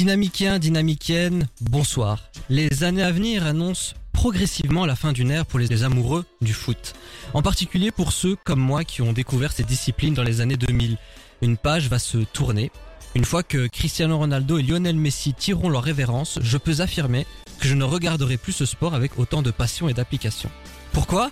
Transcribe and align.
Dynamiciens, 0.00 0.58
dynamiciennes, 0.58 1.46
bonsoir. 1.60 2.30
Les 2.48 2.84
années 2.84 3.02
à 3.02 3.12
venir 3.12 3.44
annoncent 3.44 3.92
progressivement 4.14 4.86
la 4.86 4.96
fin 4.96 5.12
d'une 5.12 5.30
ère 5.30 5.44
pour 5.44 5.58
les 5.58 5.82
amoureux 5.82 6.24
du 6.40 6.54
foot. 6.54 6.94
En 7.34 7.42
particulier 7.42 7.90
pour 7.90 8.12
ceux 8.12 8.34
comme 8.34 8.60
moi 8.60 8.82
qui 8.82 9.02
ont 9.02 9.12
découvert 9.12 9.52
cette 9.52 9.66
discipline 9.66 10.14
dans 10.14 10.22
les 10.22 10.40
années 10.40 10.56
2000. 10.56 10.96
Une 11.42 11.58
page 11.58 11.90
va 11.90 11.98
se 11.98 12.16
tourner. 12.16 12.72
Une 13.14 13.26
fois 13.26 13.42
que 13.42 13.66
Cristiano 13.66 14.16
Ronaldo 14.16 14.56
et 14.56 14.62
Lionel 14.62 14.96
Messi 14.96 15.34
tireront 15.34 15.68
leur 15.68 15.82
révérence, 15.82 16.38
je 16.40 16.56
peux 16.56 16.80
affirmer 16.80 17.26
que 17.58 17.68
je 17.68 17.74
ne 17.74 17.84
regarderai 17.84 18.38
plus 18.38 18.54
ce 18.54 18.64
sport 18.64 18.94
avec 18.94 19.18
autant 19.18 19.42
de 19.42 19.50
passion 19.50 19.90
et 19.90 19.92
d'application. 19.92 20.48
Pourquoi? 20.92 21.30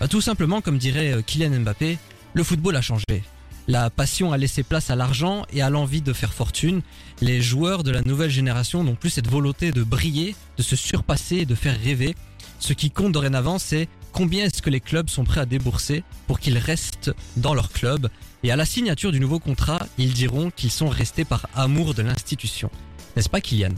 Bah, 0.00 0.08
Tout 0.08 0.20
simplement, 0.20 0.60
comme 0.60 0.78
dirait 0.78 1.12
euh, 1.12 1.22
Kylian 1.22 1.60
Mbappé, 1.60 1.96
le 2.34 2.42
football 2.42 2.74
a 2.74 2.82
changé. 2.82 3.22
La 3.70 3.88
passion 3.88 4.32
a 4.32 4.36
laissé 4.36 4.64
place 4.64 4.90
à 4.90 4.96
l'argent 4.96 5.46
et 5.52 5.62
à 5.62 5.70
l'envie 5.70 6.02
de 6.02 6.12
faire 6.12 6.34
fortune. 6.34 6.82
Les 7.20 7.40
joueurs 7.40 7.84
de 7.84 7.92
la 7.92 8.02
nouvelle 8.02 8.28
génération 8.28 8.82
n'ont 8.82 8.96
plus 8.96 9.10
cette 9.10 9.28
volonté 9.28 9.70
de 9.70 9.84
briller, 9.84 10.34
de 10.56 10.64
se 10.64 10.74
surpasser 10.74 11.36
et 11.36 11.46
de 11.46 11.54
faire 11.54 11.80
rêver. 11.80 12.16
Ce 12.58 12.72
qui 12.72 12.90
compte 12.90 13.12
dorénavant, 13.12 13.60
c'est 13.60 13.88
combien 14.10 14.46
est-ce 14.46 14.60
que 14.60 14.70
les 14.70 14.80
clubs 14.80 15.08
sont 15.08 15.22
prêts 15.22 15.42
à 15.42 15.46
débourser 15.46 16.02
pour 16.26 16.40
qu'ils 16.40 16.58
restent 16.58 17.12
dans 17.36 17.54
leur 17.54 17.70
club. 17.70 18.08
Et 18.42 18.50
à 18.50 18.56
la 18.56 18.64
signature 18.64 19.12
du 19.12 19.20
nouveau 19.20 19.38
contrat, 19.38 19.86
ils 19.98 20.14
diront 20.14 20.50
qu'ils 20.50 20.72
sont 20.72 20.88
restés 20.88 21.24
par 21.24 21.46
amour 21.54 21.94
de 21.94 22.02
l'institution. 22.02 22.72
N'est-ce 23.14 23.28
pas 23.28 23.40
Kylian? 23.40 23.76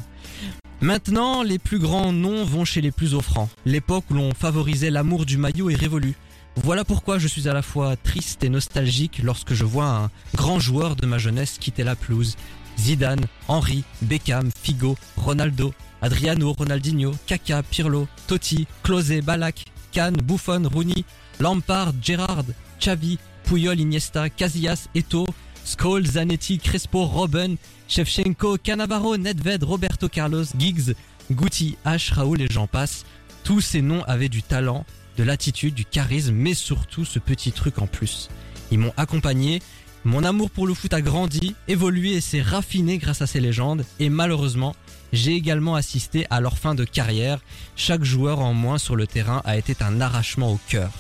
Maintenant, 0.80 1.42
les 1.42 1.58
plus 1.58 1.78
grands 1.78 2.12
noms 2.12 2.46
vont 2.46 2.64
chez 2.64 2.80
les 2.80 2.92
plus 2.92 3.12
offrants. 3.12 3.50
L'époque 3.66 4.06
où 4.10 4.14
l'on 4.14 4.32
favorisait 4.32 4.90
l'amour 4.90 5.26
du 5.26 5.36
maillot 5.36 5.68
est 5.68 5.74
révolue. 5.74 6.16
Voilà 6.56 6.84
pourquoi 6.84 7.18
je 7.18 7.26
suis 7.26 7.48
à 7.48 7.54
la 7.54 7.62
fois 7.62 7.96
triste 7.96 8.44
et 8.44 8.48
nostalgique 8.48 9.20
lorsque 9.22 9.54
je 9.54 9.64
vois 9.64 9.86
un 9.86 10.10
grand 10.34 10.60
joueur 10.60 10.96
de 10.96 11.06
ma 11.06 11.18
jeunesse 11.18 11.56
quitter 11.58 11.82
la 11.82 11.96
pelouse. 11.96 12.36
Zidane, 12.78 13.26
Henry, 13.48 13.84
Beckham, 14.02 14.50
Figo, 14.62 14.96
Ronaldo, 15.16 15.72
Adriano, 16.02 16.52
Ronaldinho, 16.52 17.12
Kaka, 17.26 17.62
Pirlo, 17.62 18.06
Totti, 18.26 18.66
Klose, 18.82 19.22
Balak, 19.22 19.64
Kahn, 19.92 20.12
Buffon, 20.12 20.68
Rooney, 20.72 21.04
Lampard, 21.40 21.94
Gerrard, 22.00 22.46
Xavi, 22.80 23.18
Puyol, 23.44 23.80
Iniesta, 23.80 24.30
Casillas, 24.30 24.88
Eto'o, 24.94 25.26
Scholes, 25.64 26.12
Zanetti, 26.12 26.58
Crespo, 26.58 27.04
Robben, 27.04 27.56
Shevchenko, 27.88 28.58
Cannavaro, 28.58 29.16
Nedved, 29.16 29.62
Roberto 29.64 30.08
Carlos, 30.08 30.46
Giggs, 30.58 30.94
Guti, 31.30 31.76
H, 31.84 32.12
Raoul 32.12 32.42
et 32.42 32.48
j'en 32.50 32.66
passe. 32.66 33.04
Tous 33.44 33.60
ces 33.60 33.82
noms 33.82 34.02
avaient 34.04 34.28
du 34.28 34.42
talent, 34.42 34.84
de 35.16 35.24
l'attitude, 35.24 35.74
du 35.74 35.84
charisme, 35.84 36.32
mais 36.34 36.54
surtout 36.54 37.04
ce 37.04 37.18
petit 37.18 37.52
truc 37.52 37.78
en 37.78 37.86
plus. 37.86 38.28
Ils 38.70 38.78
m'ont 38.78 38.94
accompagné, 38.96 39.60
mon 40.04 40.24
amour 40.24 40.50
pour 40.50 40.66
le 40.66 40.74
foot 40.74 40.92
a 40.94 41.00
grandi, 41.00 41.54
évolué 41.68 42.12
et 42.12 42.20
s'est 42.20 42.42
raffiné 42.42 42.98
grâce 42.98 43.22
à 43.22 43.26
ces 43.26 43.40
légendes, 43.40 43.84
et 44.00 44.08
malheureusement, 44.08 44.74
j'ai 45.12 45.34
également 45.34 45.74
assisté 45.74 46.26
à 46.30 46.40
leur 46.40 46.58
fin 46.58 46.74
de 46.74 46.84
carrière. 46.84 47.40
Chaque 47.76 48.02
joueur 48.02 48.40
en 48.40 48.54
moins 48.54 48.78
sur 48.78 48.96
le 48.96 49.06
terrain 49.06 49.42
a 49.44 49.56
été 49.56 49.76
un 49.80 50.00
arrachement 50.00 50.52
au 50.52 50.60
cœur. 50.68 50.90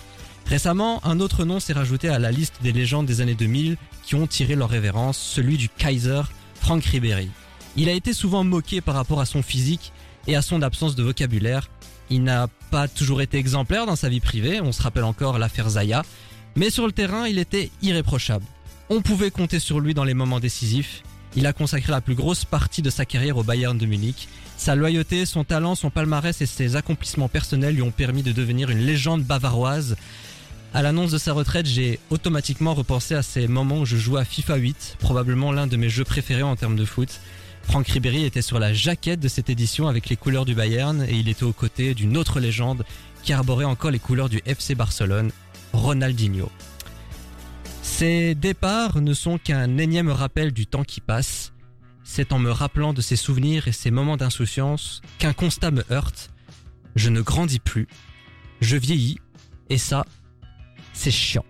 Récemment, 0.46 1.04
un 1.04 1.18
autre 1.20 1.44
nom 1.44 1.60
s'est 1.60 1.72
rajouté 1.72 2.08
à 2.08 2.18
la 2.18 2.30
liste 2.30 2.56
des 2.62 2.72
légendes 2.72 3.06
des 3.06 3.20
années 3.20 3.34
2000 3.34 3.76
qui 4.02 4.14
ont 4.14 4.26
tiré 4.26 4.54
leur 4.54 4.68
révérence, 4.68 5.18
celui 5.18 5.56
du 5.56 5.68
Kaiser, 5.68 6.22
Frank 6.60 6.84
Ribéry. 6.84 7.30
Il 7.76 7.88
a 7.88 7.92
été 7.92 8.12
souvent 8.12 8.44
moqué 8.44 8.80
par 8.80 8.94
rapport 8.94 9.20
à 9.20 9.26
son 9.26 9.42
physique 9.42 9.92
et 10.26 10.36
à 10.36 10.42
son 10.42 10.62
absence 10.62 10.94
de 10.94 11.02
vocabulaire. 11.02 11.70
Il 12.10 12.22
n'a 12.22 12.48
pas 12.72 12.88
toujours 12.88 13.20
été 13.20 13.36
exemplaire 13.36 13.84
dans 13.84 13.96
sa 13.96 14.08
vie 14.08 14.20
privée, 14.20 14.62
on 14.62 14.72
se 14.72 14.80
rappelle 14.80 15.04
encore 15.04 15.38
l'affaire 15.38 15.68
Zaya, 15.68 16.04
mais 16.56 16.70
sur 16.70 16.86
le 16.86 16.92
terrain, 16.92 17.28
il 17.28 17.38
était 17.38 17.70
irréprochable. 17.82 18.46
On 18.88 19.02
pouvait 19.02 19.30
compter 19.30 19.58
sur 19.58 19.78
lui 19.78 19.92
dans 19.92 20.04
les 20.04 20.14
moments 20.14 20.40
décisifs. 20.40 21.02
Il 21.36 21.46
a 21.46 21.52
consacré 21.52 21.92
la 21.92 22.00
plus 22.00 22.14
grosse 22.14 22.46
partie 22.46 22.80
de 22.80 22.88
sa 22.88 23.04
carrière 23.04 23.36
au 23.36 23.42
Bayern 23.42 23.76
de 23.76 23.84
Munich. 23.84 24.26
Sa 24.56 24.74
loyauté, 24.74 25.26
son 25.26 25.44
talent, 25.44 25.74
son 25.74 25.90
palmarès 25.90 26.40
et 26.40 26.46
ses 26.46 26.74
accomplissements 26.74 27.28
personnels 27.28 27.74
lui 27.74 27.82
ont 27.82 27.90
permis 27.90 28.22
de 28.22 28.32
devenir 28.32 28.70
une 28.70 28.80
légende 28.86 29.22
bavaroise. 29.22 29.96
À 30.72 30.80
l'annonce 30.80 31.10
de 31.10 31.18
sa 31.18 31.34
retraite, 31.34 31.66
j'ai 31.66 32.00
automatiquement 32.08 32.72
repensé 32.72 33.14
à 33.14 33.22
ces 33.22 33.48
moments 33.48 33.80
où 33.80 33.84
je 33.84 33.98
jouais 33.98 34.22
à 34.22 34.24
FIFA 34.24 34.56
8, 34.56 34.96
probablement 34.98 35.52
l'un 35.52 35.66
de 35.66 35.76
mes 35.76 35.90
jeux 35.90 36.04
préférés 36.04 36.42
en 36.42 36.56
termes 36.56 36.76
de 36.76 36.86
foot. 36.86 37.20
Franck 37.64 37.88
Ribéry 37.88 38.24
était 38.24 38.42
sur 38.42 38.58
la 38.58 38.72
jaquette 38.72 39.20
de 39.20 39.28
cette 39.28 39.48
édition 39.48 39.88
avec 39.88 40.08
les 40.08 40.16
couleurs 40.16 40.44
du 40.44 40.54
Bayern 40.54 41.02
et 41.08 41.14
il 41.14 41.28
était 41.28 41.44
aux 41.44 41.52
côtés 41.52 41.94
d'une 41.94 42.16
autre 42.16 42.40
légende 42.40 42.84
qui 43.22 43.32
arborait 43.32 43.64
encore 43.64 43.90
les 43.90 43.98
couleurs 43.98 44.28
du 44.28 44.42
FC 44.44 44.74
Barcelone, 44.74 45.30
Ronaldinho. 45.72 46.50
Ces 47.82 48.34
départs 48.34 49.00
ne 49.00 49.14
sont 49.14 49.38
qu'un 49.38 49.78
énième 49.78 50.10
rappel 50.10 50.52
du 50.52 50.66
temps 50.66 50.84
qui 50.84 51.00
passe. 51.00 51.52
C'est 52.04 52.32
en 52.32 52.38
me 52.38 52.50
rappelant 52.50 52.92
de 52.92 53.00
ces 53.00 53.16
souvenirs 53.16 53.68
et 53.68 53.72
ces 53.72 53.90
moments 53.90 54.16
d'insouciance 54.16 55.00
qu'un 55.18 55.32
constat 55.32 55.70
me 55.70 55.84
heurte. 55.90 56.30
Je 56.96 57.10
ne 57.10 57.20
grandis 57.20 57.60
plus, 57.60 57.86
je 58.60 58.76
vieillis, 58.76 59.18
et 59.70 59.78
ça, 59.78 60.04
c'est 60.92 61.10
chiant. 61.10 61.44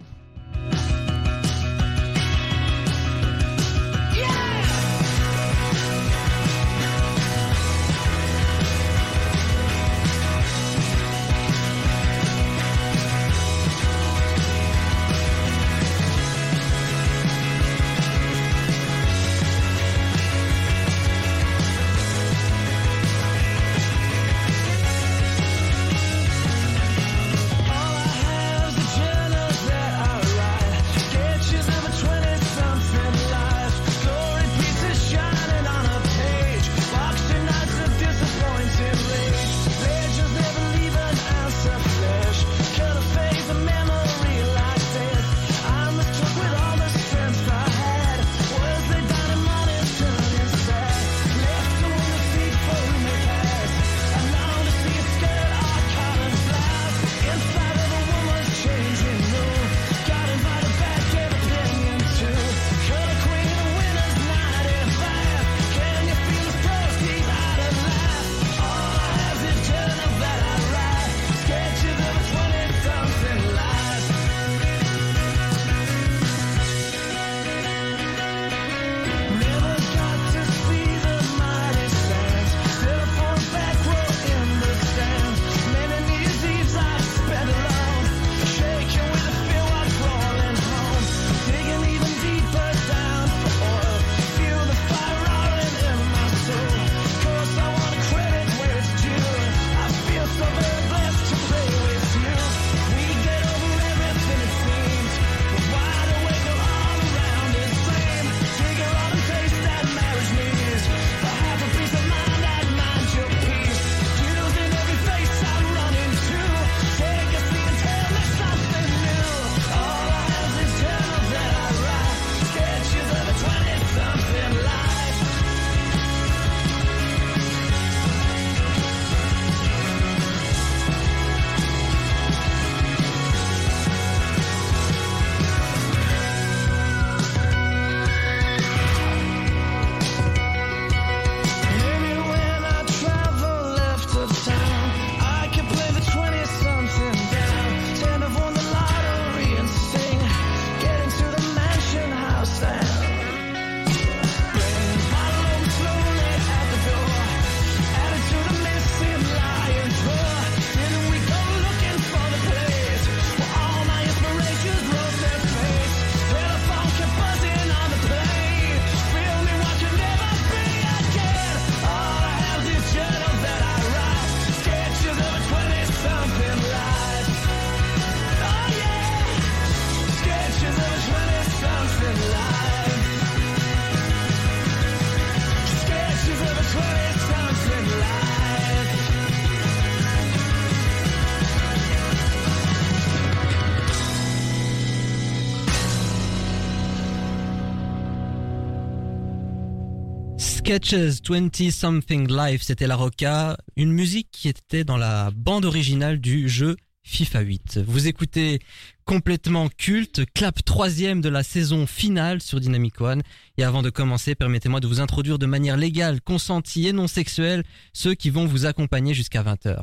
Sketches 200.72 201.20
20 201.28 201.70
Something 201.70 202.32
Life, 202.32 202.62
c'était 202.62 202.86
la 202.86 202.96
Roca, 202.96 203.58
une 203.76 203.92
musique 203.92 204.28
qui 204.32 204.48
était 204.48 204.84
dans 204.84 204.96
la 204.96 205.30
bande 205.36 205.66
originale 205.66 206.18
du 206.18 206.48
jeu 206.48 206.76
FIFA 207.02 207.40
8. 207.40 207.80
Vous 207.86 208.08
écoutez 208.08 208.58
complètement 209.04 209.68
culte, 209.68 210.22
clap 210.32 210.64
troisième 210.64 211.20
de 211.20 211.28
la 211.28 211.42
saison 211.42 211.86
finale 211.86 212.40
sur 212.40 212.58
Dynamic 212.58 212.98
One. 213.02 213.20
Et 213.58 213.64
avant 213.64 213.82
de 213.82 213.90
commencer, 213.90 214.34
permettez-moi 214.34 214.80
de 214.80 214.86
vous 214.86 215.00
introduire 215.00 215.38
de 215.38 215.44
manière 215.44 215.76
légale, 215.76 216.22
consentie 216.22 216.88
et 216.88 216.94
non 216.94 217.06
sexuelle 217.06 217.64
ceux 217.92 218.14
qui 218.14 218.30
vont 218.30 218.46
vous 218.46 218.64
accompagner 218.64 219.12
jusqu'à 219.12 219.42
20h. 219.42 219.78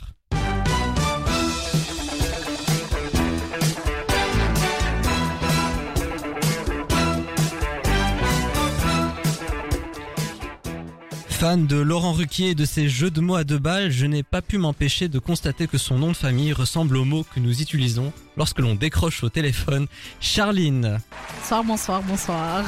Fan 11.39 11.67
de 11.67 11.77
Laurent 11.77 12.11
Ruquier 12.11 12.49
et 12.49 12.55
de 12.55 12.65
ses 12.65 12.89
jeux 12.89 13.09
de 13.09 13.21
mots 13.21 13.35
à 13.35 13.45
deux 13.45 13.59
balles, 13.59 13.91
je 13.91 14.05
n'ai 14.05 14.23
pas 14.23 14.41
pu 14.41 14.57
m'empêcher 14.57 15.07
de 15.07 15.19
constater 15.19 15.67
que 15.67 15.77
son 15.77 15.97
nom 15.97 16.09
de 16.09 16.17
famille 16.17 16.51
ressemble 16.51 16.97
au 16.97 17.05
mot 17.05 17.23
que 17.23 17.39
nous 17.39 17.61
utilisons 17.61 18.11
lorsque 18.35 18.59
l'on 18.59 18.75
décroche 18.75 19.23
au 19.23 19.29
téléphone. 19.29 19.87
Charline. 20.19 20.99
Bonsoir, 21.39 21.63
bonsoir, 21.63 22.03
bonsoir. 22.03 22.65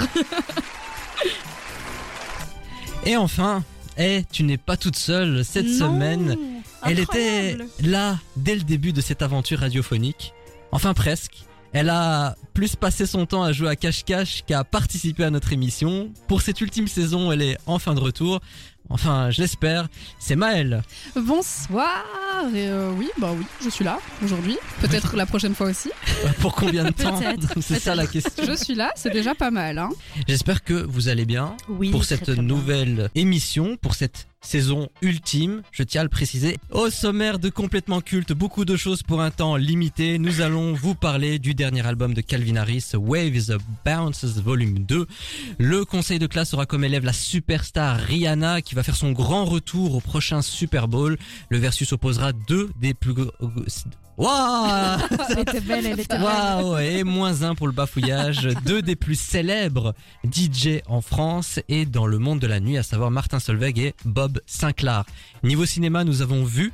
Et 3.05 3.17
enfin, 3.17 3.61
eh, 3.97 4.23
tu 4.31 4.43
n'es 4.43 4.57
pas 4.57 4.77
toute 4.77 4.95
seule 4.95 5.43
cette 5.43 5.65
Non, 5.65 5.91
semaine. 5.91 6.37
Elle 6.85 6.99
était 6.99 7.57
là 7.81 8.19
dès 8.37 8.55
le 8.55 8.61
début 8.61 8.93
de 8.93 9.01
cette 9.01 9.21
aventure 9.21 9.59
radiophonique. 9.59 10.33
Enfin 10.71 10.93
presque. 10.93 11.43
Elle 11.73 11.89
a 11.89 12.35
plus 12.53 12.75
passé 12.75 13.05
son 13.05 13.25
temps 13.25 13.43
à 13.43 13.53
jouer 13.53 13.69
à 13.69 13.75
cache-cache 13.75 14.43
qu'à 14.45 14.63
participer 14.63 15.23
à 15.23 15.29
notre 15.29 15.53
émission. 15.53 16.11
Pour 16.27 16.41
cette 16.41 16.59
ultime 16.59 16.87
saison, 16.87 17.31
elle 17.31 17.41
est 17.41 17.57
en 17.65 17.79
fin 17.79 17.93
de 17.93 17.99
retour. 18.01 18.41
Enfin, 18.89 19.29
je 19.29 19.41
l'espère. 19.41 19.87
C'est 20.19 20.35
Maëlle. 20.35 20.83
Bonsoir. 21.15 22.03
Et 22.53 22.67
euh, 22.67 22.91
oui, 22.97 23.09
bah 23.19 23.31
oui, 23.37 23.45
je 23.63 23.69
suis 23.69 23.85
là 23.85 23.99
aujourd'hui. 24.21 24.57
Peut-être 24.81 25.15
la 25.15 25.25
prochaine 25.25 25.55
fois 25.55 25.67
aussi. 25.69 25.89
Pour 26.41 26.55
combien 26.55 26.83
de 26.83 26.91
temps 26.91 27.21
C'est 27.61 27.79
ça 27.79 27.95
la 27.95 28.05
question. 28.05 28.43
Je 28.45 28.53
suis 28.53 28.75
là, 28.75 28.91
c'est 28.95 29.11
déjà 29.11 29.33
pas 29.33 29.51
mal. 29.51 29.77
Hein. 29.77 29.89
J'espère 30.27 30.63
que 30.63 30.73
vous 30.73 31.07
allez 31.07 31.25
bien 31.25 31.55
Oui. 31.69 31.91
pour 31.91 32.03
cette 32.03 32.27
nouvelle 32.29 33.09
émission, 33.15 33.77
pour 33.77 33.95
cette 33.95 34.27
saison 34.41 34.89
ultime, 35.01 35.61
je 35.71 35.83
tiens 35.83 36.01
à 36.01 36.03
le 36.03 36.09
préciser. 36.09 36.57
Au 36.71 36.89
sommaire 36.89 37.39
de 37.39 37.49
Complètement 37.49 38.01
Culte, 38.01 38.33
beaucoup 38.33 38.65
de 38.65 38.75
choses 38.75 39.03
pour 39.03 39.21
un 39.21 39.31
temps 39.31 39.55
limité. 39.55 40.17
Nous 40.17 40.41
allons 40.41 40.73
vous 40.73 40.95
parler 40.95 41.39
du 41.39 41.53
dernier 41.53 41.85
album 41.85 42.13
de 42.13 42.21
Calvin 42.21 42.55
Harris, 42.55 42.91
Waves 42.93 43.57
Bounces 43.85 44.37
Volume 44.37 44.79
2. 44.79 45.05
Le 45.59 45.85
conseil 45.85 46.19
de 46.19 46.27
classe 46.27 46.53
aura 46.53 46.65
comme 46.65 46.83
élève 46.83 47.05
la 47.05 47.13
superstar 47.13 47.97
Rihanna 47.97 48.61
qui 48.61 48.75
va 48.75 48.83
faire 48.83 48.95
son 48.95 49.11
grand 49.11 49.45
retour 49.45 49.95
au 49.95 50.01
prochain 50.01 50.41
Super 50.41 50.87
Bowl. 50.87 51.17
Le 51.49 51.57
versus 51.57 51.91
opposera 51.93 52.33
deux 52.33 52.69
des 52.79 52.93
plus... 52.93 53.13
Waouh 54.21 54.99
Elle 55.29 55.39
était 55.39 55.61
belle, 55.61 55.85
elle 55.87 55.99
était 55.99 56.19
Waouh 56.19 56.77
Et 56.77 57.03
moins 57.03 57.41
un 57.41 57.55
pour 57.55 57.65
le 57.65 57.73
bafouillage. 57.73 58.49
Deux 58.65 58.83
des 58.83 58.95
plus 58.95 59.19
célèbres 59.19 59.95
DJ 60.23 60.83
en 60.85 61.01
France 61.01 61.59
et 61.67 61.87
dans 61.87 62.05
le 62.05 62.19
monde 62.19 62.37
de 62.37 62.45
la 62.45 62.59
nuit, 62.59 62.77
à 62.77 62.83
savoir 62.83 63.09
Martin 63.09 63.39
Solveig 63.39 63.79
et 63.79 63.95
Bob 64.05 64.39
Sinclair. 64.45 65.05
Niveau 65.41 65.65
cinéma, 65.65 66.03
nous 66.03 66.21
avons 66.21 66.43
vu 66.43 66.71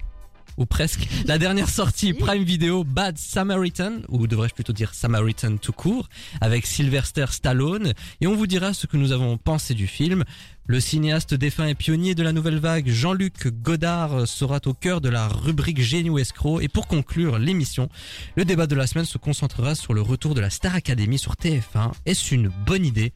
ou 0.58 0.66
presque, 0.66 1.08
la 1.26 1.38
dernière 1.38 1.70
sortie 1.70 2.14
Prime 2.14 2.44
Video 2.44 2.84
Bad 2.84 3.18
Samaritan, 3.18 3.98
ou 4.10 4.26
devrais-je 4.26 4.56
plutôt 4.56 4.74
dire 4.74 4.94
Samaritan 4.94 5.58
tout 5.58 5.72
court, 5.72 6.10
avec 6.42 6.66
Sylvester 6.66 7.28
Stallone, 7.30 7.94
et 8.22 8.28
on 8.28 8.36
vous 8.36 8.48
dira 8.48 8.74
ce 8.74 8.88
que 8.88 8.98
nous 8.98 9.12
avons 9.12 9.38
pensé 9.38 9.76
du 9.76 9.86
film. 9.86 10.24
Le 10.70 10.82
cinéaste 10.82 11.34
défunt 11.34 11.66
et 11.66 11.76
pionnier 11.76 12.14
de 12.14 12.24
la 12.24 12.34
nouvelle 12.34 12.60
vague, 12.60 12.90
Jean-Luc 12.90 13.48
Godard, 13.48 14.28
sera 14.28 14.60
au 14.66 14.74
cœur 14.74 15.00
de 15.00 15.08
la 15.08 15.30
rubrique 15.30 15.82
Génie 15.82 16.10
ou 16.10 16.20
escroc. 16.20 16.60
Et 16.60 16.68
pour 16.68 16.88
conclure 16.88 17.40
l'émission, 17.40 17.88
le 18.36 18.44
débat 18.44 18.68
de 18.68 18.76
la 18.76 18.86
semaine 18.86 19.06
se 19.06 19.18
concentrera 19.18 19.76
sur 19.76 19.94
le 19.94 20.02
retour 20.02 20.36
de 20.36 20.42
la 20.42 20.50
Star 20.50 20.76
Academy 20.76 21.18
sur 21.18 21.36
TF1. 21.36 21.94
Est-ce 22.06 22.36
une 22.36 22.50
bonne 22.50 22.86
idée? 22.86 23.14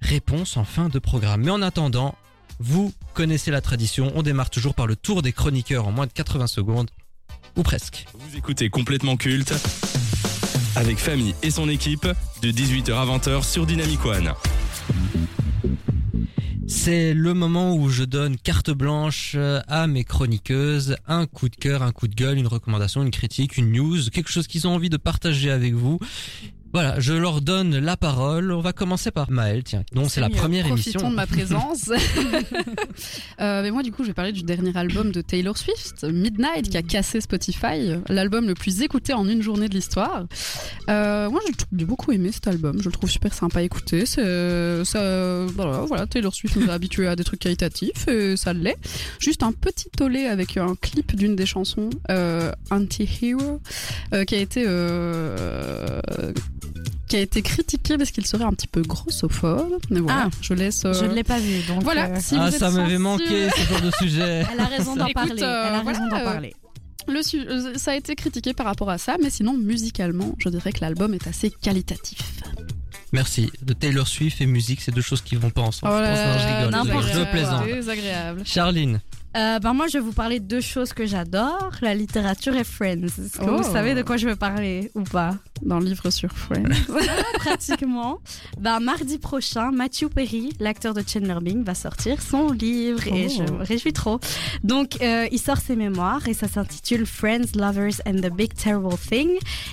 Réponse 0.00 0.56
en 0.56 0.64
fin 0.64 0.88
de 0.88 0.98
programme. 0.98 1.44
Mais 1.44 1.52
en 1.52 1.62
attendant, 1.62 2.16
vous 2.58 2.92
connaissez 3.14 3.52
la 3.52 3.60
tradition, 3.60 4.10
on 4.16 4.22
démarre 4.22 4.50
toujours 4.50 4.74
par 4.74 4.88
le 4.88 4.96
tour 4.96 5.22
des 5.22 5.32
chroniqueurs 5.32 5.86
en 5.86 5.92
moins 5.92 6.06
de 6.06 6.12
80 6.12 6.48
secondes, 6.48 6.90
ou 7.54 7.62
presque. 7.62 8.06
Vous 8.14 8.36
écoutez 8.36 8.70
complètement 8.70 9.16
culte 9.16 9.54
avec 10.74 10.98
Famille 10.98 11.36
et 11.44 11.52
son 11.52 11.68
équipe 11.68 12.08
de 12.42 12.50
18h 12.50 12.92
à 12.92 13.06
20h 13.06 13.44
sur 13.44 13.66
Dynamic 13.66 14.04
One. 14.04 14.32
C'est 16.70 17.14
le 17.14 17.32
moment 17.32 17.74
où 17.74 17.88
je 17.88 18.04
donne 18.04 18.36
carte 18.36 18.70
blanche 18.70 19.32
euh, 19.36 19.60
à 19.68 19.86
mes 19.86 20.04
chroniqueuses, 20.04 20.96
un 21.06 21.24
coup 21.24 21.48
de 21.48 21.56
cœur, 21.56 21.82
un 21.82 21.92
coup 21.92 22.08
de 22.08 22.14
gueule, 22.14 22.36
une 22.36 22.46
recommandation, 22.46 23.02
une 23.02 23.10
critique, 23.10 23.56
une 23.56 23.72
news, 23.72 23.98
quelque 24.12 24.30
chose 24.30 24.46
qu'ils 24.46 24.68
ont 24.68 24.74
envie 24.74 24.90
de 24.90 24.98
partager 24.98 25.50
avec 25.50 25.72
vous. 25.72 25.98
Voilà, 26.74 27.00
je 27.00 27.14
leur 27.14 27.40
donne 27.40 27.78
la 27.78 27.96
parole. 27.96 28.52
On 28.52 28.60
va 28.60 28.72
commencer 28.72 29.10
par 29.10 29.30
Maëlle, 29.30 29.64
tiens. 29.64 29.84
Non, 29.94 30.08
c'est 30.08 30.20
la 30.20 30.28
mieux. 30.28 30.34
première 30.36 30.66
Profitons 30.66 30.90
émission. 31.00 31.10
de 31.10 31.14
ma 31.16 31.26
présence. 31.26 31.90
Euh, 33.40 33.62
mais 33.62 33.70
moi, 33.70 33.82
du 33.84 33.92
coup, 33.92 34.02
je 34.02 34.08
vais 34.08 34.14
parler 34.14 34.32
du 34.32 34.42
dernier 34.42 34.76
album 34.76 35.12
de 35.12 35.20
Taylor 35.20 35.56
Swift, 35.56 36.02
Midnight, 36.02 36.68
qui 36.68 36.76
a 36.76 36.82
cassé 36.82 37.20
Spotify, 37.20 37.94
l'album 38.08 38.48
le 38.48 38.54
plus 38.54 38.82
écouté 38.82 39.12
en 39.14 39.28
une 39.28 39.42
journée 39.42 39.68
de 39.68 39.74
l'histoire. 39.74 40.24
Euh, 40.90 41.30
moi, 41.30 41.40
j'ai 41.72 41.84
beaucoup 41.84 42.10
aimé 42.10 42.32
cet 42.32 42.48
album. 42.48 42.78
Je 42.80 42.86
le 42.86 42.92
trouve 42.92 43.08
super 43.08 43.32
sympa 43.32 43.60
à 43.60 43.62
écouter. 43.62 44.06
Ça, 44.06 44.18
voilà, 45.54 45.84
voilà, 45.86 46.06
Taylor 46.06 46.34
Swift 46.34 46.56
nous 46.56 46.68
a 46.68 46.72
habitués 46.72 47.06
à 47.06 47.14
des 47.14 47.22
trucs 47.22 47.40
qualitatifs 47.40 48.08
et 48.08 48.36
ça 48.36 48.52
l'est. 48.52 48.76
Juste 49.20 49.44
un 49.44 49.52
petit 49.52 49.88
tollé 49.96 50.24
avec 50.26 50.56
un 50.56 50.74
clip 50.74 51.14
d'une 51.14 51.36
des 51.36 51.46
chansons, 51.46 51.90
euh, 52.10 52.50
Anti-Hero, 52.72 53.60
qui 54.26 54.34
a 54.34 54.38
été 54.38 54.64
qui 57.08 57.16
a 57.16 57.20
été 57.20 57.40
critiqué 57.42 57.96
parce 57.96 58.10
qu'il 58.10 58.26
serait 58.26 58.44
un 58.44 58.52
petit 58.52 58.66
peu 58.66 58.82
grossophobe. 58.82 59.78
Mais 59.90 60.00
voilà, 60.00 60.24
Ah. 60.26 60.30
je 60.42 60.54
laisse. 60.54 60.84
euh, 60.84 60.92
Je 60.92 61.04
ne 61.06 61.14
l'ai 61.14 61.24
pas 61.24 61.38
vu, 61.38 61.60
donc. 61.66 61.82
Voilà, 61.82 62.06
euh, 62.06 62.16
si 62.20 62.34
ah, 62.36 62.46
vous 62.48 62.54
êtes 62.54 62.60
ça 62.60 62.70
m'avait 62.70 62.98
manqué 62.98 63.48
ce 63.50 63.62
genre 63.72 63.80
de 63.80 63.90
sujet. 63.98 64.44
Elle 64.52 64.60
a 64.60 64.64
raison 64.66 64.94
d'en 64.96 65.06
Écoute, 65.06 65.14
parler. 65.14 65.42
euh, 65.42 65.64
Elle 65.68 65.74
a 65.74 65.80
voilà, 65.82 65.98
raison 65.98 66.08
d'en 66.08 66.24
parler. 66.24 66.54
Le 67.06 67.22
su- 67.22 67.46
ça 67.76 67.92
a 67.92 67.94
été 67.94 68.14
critiqué 68.14 68.52
par 68.52 68.66
rapport 68.66 68.90
à 68.90 68.98
ça, 68.98 69.16
mais 69.22 69.30
sinon 69.30 69.54
musicalement, 69.54 70.34
je 70.38 70.50
dirais 70.50 70.72
que 70.72 70.80
l'album 70.82 71.14
est 71.14 71.26
assez 71.26 71.50
qualitatif. 71.50 72.18
Merci. 73.12 73.50
De 73.62 73.72
Taylor 73.72 74.06
Swift 74.06 74.40
et 74.42 74.46
musique, 74.46 74.82
c'est 74.82 74.92
deux 74.92 75.00
choses 75.00 75.22
qui 75.22 75.34
vont 75.36 75.48
pas 75.48 75.62
ensemble. 75.62 75.94
Oh 75.96 76.00
là 76.00 76.14
Je 76.14 76.20
pense, 76.20 76.72
non, 76.72 76.84
je 76.84 76.90
rigole. 76.90 77.10
Je 77.10 77.16
quoi. 77.16 77.24
plaisante. 77.26 77.64
Désagréable. 77.64 78.42
Charline. 78.44 79.00
Euh, 79.36 79.58
ben 79.60 79.72
moi, 79.72 79.86
je 79.88 79.94
vais 79.94 80.04
vous 80.04 80.12
parler 80.12 80.40
de 80.40 80.44
deux 80.46 80.60
choses 80.60 80.92
que 80.92 81.06
j'adore 81.06 81.70
la 81.80 81.94
littérature 81.94 82.54
et 82.56 82.64
Friends. 82.64 83.04
Est-ce 83.04 83.38
que 83.38 83.44
Oh. 83.48 83.56
vous 83.62 83.72
savez 83.72 83.94
de 83.94 84.02
quoi 84.02 84.16
je 84.18 84.26
veux 84.28 84.36
parler 84.36 84.90
ou 84.94 85.02
pas? 85.04 85.36
Dans 85.62 85.78
le 85.78 85.86
livre 85.86 86.10
sur 86.10 86.30
Friends. 86.30 86.64
Pratiquement. 87.34 88.18
ben, 88.60 88.80
mardi 88.80 89.18
prochain, 89.18 89.70
Matthew 89.70 90.06
Perry, 90.08 90.50
l'acteur 90.60 90.94
de 90.94 91.02
Chandler 91.06 91.38
Bing, 91.40 91.64
va 91.64 91.74
sortir 91.74 92.20
son 92.22 92.52
livre 92.52 93.06
et 93.06 93.26
Oh. 93.28 93.44
je 93.46 93.52
me 93.52 93.62
réjouis 93.64 93.92
trop. 93.92 94.20
Donc, 94.64 94.98
euh, 95.02 95.26
il 95.32 95.38
sort 95.38 95.58
ses 95.58 95.76
mémoires 95.76 96.26
et 96.28 96.34
ça 96.34 96.48
s'intitule 96.48 97.04
Friends, 97.06 97.54
Lovers 97.56 98.00
and 98.06 98.16
the 98.20 98.30
Big 98.32 98.54
Terrible 98.54 98.96
Thing. 99.10 99.30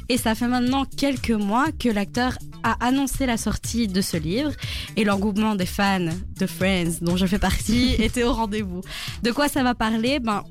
Et 0.10 0.18
ça 0.18 0.36
fait 0.36 0.48
maintenant 0.48 0.86
quelques 0.86 1.32
mois 1.32 1.68
que 1.78 1.90
l'acteur 1.90 2.38
a 2.64 2.74
annoncé 2.86 3.26
la 3.26 3.38
sortie 3.38 3.88
de 3.88 4.02
ce 4.02 4.18
livre 4.18 4.52
et 4.98 5.04
l'engouement 5.04 5.56
des 5.56 5.66
fans 5.66 6.00
de 6.40 6.46
Friends, 6.46 6.98
dont 7.02 7.16
je 7.18 7.26
fais 7.26 7.40
partie, 7.40 7.94
était 8.00 8.24
au 8.24 8.34
rendez-vous. 8.34 8.82
De 9.24 9.32
quoi 9.32 9.48
ça 9.48 9.64
va 9.64 9.76
parler? 9.76 10.20
Ben, 10.20 10.44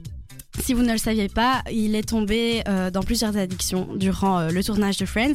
si 0.61 0.73
vous 0.73 0.83
ne 0.83 0.93
le 0.93 0.99
saviez 0.99 1.29
pas, 1.29 1.63
il 1.73 1.95
est 1.95 2.09
tombé 2.09 2.63
euh, 2.69 2.91
dans 2.91 3.03
plusieurs 3.03 3.37
addictions 3.37 3.89
durant 3.97 4.39
euh, 4.39 4.51
le 4.51 4.63
tournage 4.63 4.97
de 4.97 5.05
Friends. 5.05 5.35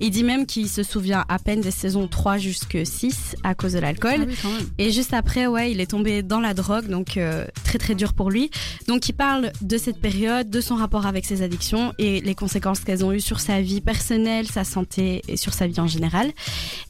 Il 0.00 0.10
dit 0.10 0.22
même 0.22 0.46
qu'il 0.46 0.68
se 0.68 0.82
souvient 0.82 1.24
à 1.28 1.38
peine 1.38 1.60
des 1.60 1.70
saisons 1.70 2.06
3 2.06 2.38
jusque 2.38 2.78
6 2.82 3.36
à 3.42 3.54
cause 3.54 3.72
de 3.72 3.78
l'alcool. 3.78 4.26
Ah 4.28 4.46
oui. 4.48 4.66
Et 4.78 4.90
juste 4.92 5.12
après, 5.12 5.46
ouais, 5.46 5.72
il 5.72 5.80
est 5.80 5.90
tombé 5.90 6.22
dans 6.22 6.40
la 6.40 6.54
drogue, 6.54 6.86
donc 6.86 7.16
euh, 7.16 7.46
très 7.64 7.78
très 7.78 7.94
dur 7.94 8.14
pour 8.14 8.30
lui. 8.30 8.50
Donc 8.86 9.08
il 9.08 9.12
parle 9.12 9.52
de 9.60 9.76
cette 9.76 10.00
période, 10.00 10.48
de 10.48 10.60
son 10.60 10.76
rapport 10.76 11.06
avec 11.06 11.26
ses 11.26 11.42
addictions 11.42 11.92
et 11.98 12.20
les 12.20 12.34
conséquences 12.34 12.80
qu'elles 12.80 13.04
ont 13.04 13.12
eues 13.12 13.20
sur 13.20 13.40
sa 13.40 13.60
vie 13.60 13.80
personnelle, 13.80 14.46
sa 14.46 14.64
santé 14.64 15.22
et 15.28 15.36
sur 15.36 15.52
sa 15.52 15.66
vie 15.66 15.80
en 15.80 15.88
général. 15.88 16.30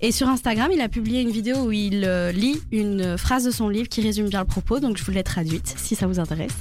Et 0.00 0.12
sur 0.12 0.28
Instagram, 0.28 0.70
il 0.72 0.80
a 0.80 0.88
publié 0.88 1.22
une 1.22 1.30
vidéo 1.30 1.56
où 1.66 1.72
il 1.72 2.04
euh, 2.04 2.30
lit 2.30 2.60
une 2.72 3.16
phrase 3.16 3.44
de 3.44 3.50
son 3.50 3.68
livre 3.68 3.88
qui 3.88 4.02
résume 4.02 4.28
bien 4.28 4.40
le 4.40 4.46
propos, 4.46 4.80
donc 4.80 4.96
je 4.96 5.04
vous 5.04 5.12
l'ai 5.12 5.22
traduite 5.22 5.74
si 5.76 5.94
ça 5.94 6.06
vous 6.06 6.20
intéresse. 6.20 6.56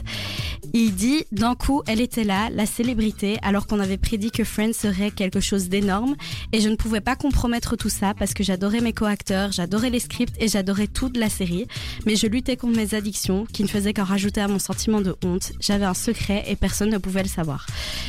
Il 0.74 0.94
dit 0.94 1.24
d'un 1.32 1.56
coup, 1.56 1.82
elle 1.88 2.02
était 2.02 2.24
là, 2.24 2.50
la 2.52 2.66
célébrité, 2.66 3.38
alors 3.42 3.66
qu'on 3.66 3.80
avait 3.80 3.98
prédit 3.98 4.30
que 4.32 4.44
Friends 4.44 4.74
serait 4.74 5.12
quelque 5.12 5.40
chose 5.40 5.70
d'énorme. 5.70 6.16
Et 6.54 6.62
je 6.62 6.70
ne 6.70 6.76
pouvais 6.76 7.02
pas 7.02 7.16
compromettre 7.16 7.76
tout 7.76 7.90
ça 7.90 8.14
parce 8.14 8.34
que 8.34 8.44
j'adorais 8.44 8.82
mes 8.82 8.94
co-acteurs, 8.94 9.52
j'adorais 9.52 9.90
les 9.90 10.00
scripts 10.00 10.36
et 10.40 10.48
j'adorais 10.48 10.88
tout 10.88 11.10
de 11.10 11.20
la 11.20 11.30
série. 11.30 11.68
Mais 12.06 12.16
je 12.16 12.28
luttais 12.28 12.56
contre 12.56 12.78
mes 12.78 12.94
addictions 12.94 13.46
qui 13.52 13.64
ne 13.64 13.68
faisaient 13.68 13.94
qu'en 13.94 14.04
rajouter 14.04 14.42
à 14.42 14.48
mon 14.48 14.60
sentiment 14.60 15.02
de 15.02 15.16
honte. 15.24 15.54
J'avais 15.60 15.86
un 15.86 15.94
secret 15.94 16.44
et 16.48 16.56
personne 16.56 16.90
ne 16.90 16.98
pouvait 16.98 17.24
le 17.24 17.30
savoir. 17.30 17.66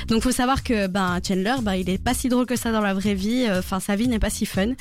Donc 0.08 0.22
faut 0.22 0.32
savoir 0.32 0.62
que 0.62 0.86
ben 0.86 1.18
Chandler, 1.26 1.54
ben 1.62 1.74
il 1.74 1.88
est 1.88 2.02
pas 2.02 2.14
si 2.14 2.28
drôle 2.28 2.46
que 2.46 2.56
ça 2.56 2.72
dans 2.72 2.80
la 2.80 2.94
vraie 2.94 3.14
vie. 3.14 3.46
euh, 3.48 3.60
Enfin 3.60 3.80
sa 3.80 3.96
vie 3.96 4.08
n'est 4.08 4.18
pas 4.18 4.30
si 4.30 4.44
fun. 4.46 4.72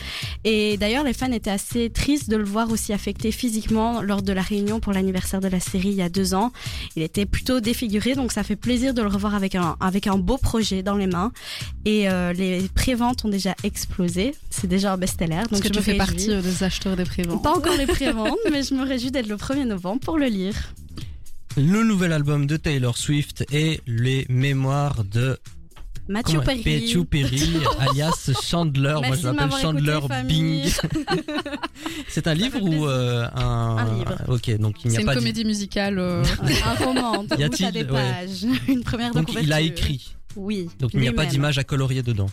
Et 0.44 0.78
d'ailleurs 0.78 1.04
les 1.04 1.14
fans 1.14 1.32
étaient 1.32 1.50
assez 1.50 1.90
tristes 1.90 2.30
de 2.30 2.36
le 2.36 2.44
voir 2.46 2.72
aussi 2.72 2.94
affecté 2.94 3.32
physiquement 3.32 4.02
lors 4.02 4.22
de 4.22 4.34
la 4.34 4.42
réunion 4.42 4.80
pour 4.80 4.94
l'anniversaire 4.94 5.40
de 5.40 5.48
la 5.48 5.60
série 5.60 5.90
il 5.90 5.96
y 5.96 6.02
a 6.02 6.10
deux 6.10 6.34
ans. 6.34 6.52
Il 6.96 7.04
était 7.04 7.26
plutôt 7.26 7.59
défiguré, 7.62 8.16
donc 8.16 8.32
ça 8.32 8.44
fait 8.44 8.56
plaisir 8.56 8.94
de 8.94 9.02
le 9.02 9.08
revoir 9.08 9.36
avec 9.36 9.56
un 9.56 9.76
avec 9.80 10.08
un 10.08 10.18
beau 10.18 10.38
projet 10.38 10.84
dans 10.84 10.96
les 10.96 11.08
mains. 11.08 11.32
Et 11.86 12.10
euh, 12.10 12.34
les 12.34 12.68
préventes 12.74 13.26
ont 13.26 13.30
déjà 13.30 13.56
explosé. 13.64 14.36
C'est 14.50 14.68
déjà 14.68 14.94
un 14.94 14.98
best-seller. 14.98 15.36
Parce 15.50 15.50
Donc 15.52 15.62
que 15.62 15.68
je 15.68 15.74
tu 15.74 15.80
me 15.80 15.84
fais 15.84 15.92
réjouis. 15.92 16.06
partie 16.08 16.32
euh, 16.32 16.42
des 16.42 16.64
acheteurs 16.64 16.96
des 16.96 17.06
préventes. 17.06 17.44
Pas 17.44 17.56
encore 17.56 17.76
les 17.78 17.86
préventes, 17.98 18.38
mais 18.52 18.64
je 18.64 18.74
me 18.74 18.84
réjouis 18.84 19.12
d'être 19.12 19.28
le 19.28 19.36
1er 19.36 19.66
novembre 19.66 20.00
pour 20.02 20.18
le 20.18 20.28
lire. 20.28 20.56
Le 21.58 21.84
nouvel 21.84 22.14
album 22.14 22.46
de 22.46 22.58
Taylor 22.58 22.98
Swift 22.98 23.44
et 23.52 23.82
les 23.88 24.26
mémoires 24.30 25.04
de 25.04 25.38
Mathieu 26.10 26.42
Perry. 26.42 26.64
Matthew 26.66 27.06
Perry, 27.10 27.42
alias 27.80 28.32
Chandler. 28.44 28.96
Moi, 29.06 29.16
je 29.16 29.28
m'avoir 29.30 29.62
Chandler. 29.62 30.00
Bing. 30.26 30.70
C'est 32.10 32.26
un 32.28 32.34
livre 32.34 32.60
ou 32.62 32.88
euh, 32.88 33.28
un... 33.36 33.78
Un 33.78 33.94
livre. 34.00 34.16
Ok, 34.28 34.58
donc 34.58 34.84
il 34.84 34.90
n'y 34.90 34.94
C'est 34.96 34.98
a 34.98 35.02
une 35.02 35.06
pas 35.06 35.14
de- 35.14 35.20
comédie 35.20 35.46
musicale. 35.46 36.00
euh, 36.00 36.24
Un 36.66 36.74
roman, 36.84 37.24
de 37.24 37.36
Y 37.38 37.44
a-t-il- 37.44 37.66
t'as 37.66 37.72
des 37.72 37.82
ouais. 37.82 37.88
pages. 37.88 38.46
Une 38.68 38.84
première 38.84 39.12
de 39.14 39.20
Donc 39.20 39.32
il 39.40 39.54
a 39.54 39.62
écrit. 39.62 40.16
Oui. 40.36 40.68
Donc 40.80 40.92
il 40.96 41.00
n'y 41.00 41.08
a 41.08 41.14
pas 41.14 41.26
d'image 41.28 41.58
à 41.60 41.64
colorier 41.64 42.02
dedans. 42.02 42.30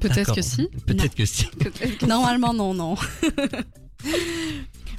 Peut-être 0.00 0.34
que 0.34 0.42
si. 0.42 0.68
Peut-être 0.86 1.14
que 1.14 1.26
si. 1.26 1.48
Normalement, 2.06 2.54
non, 2.54 2.72
non. 2.72 2.94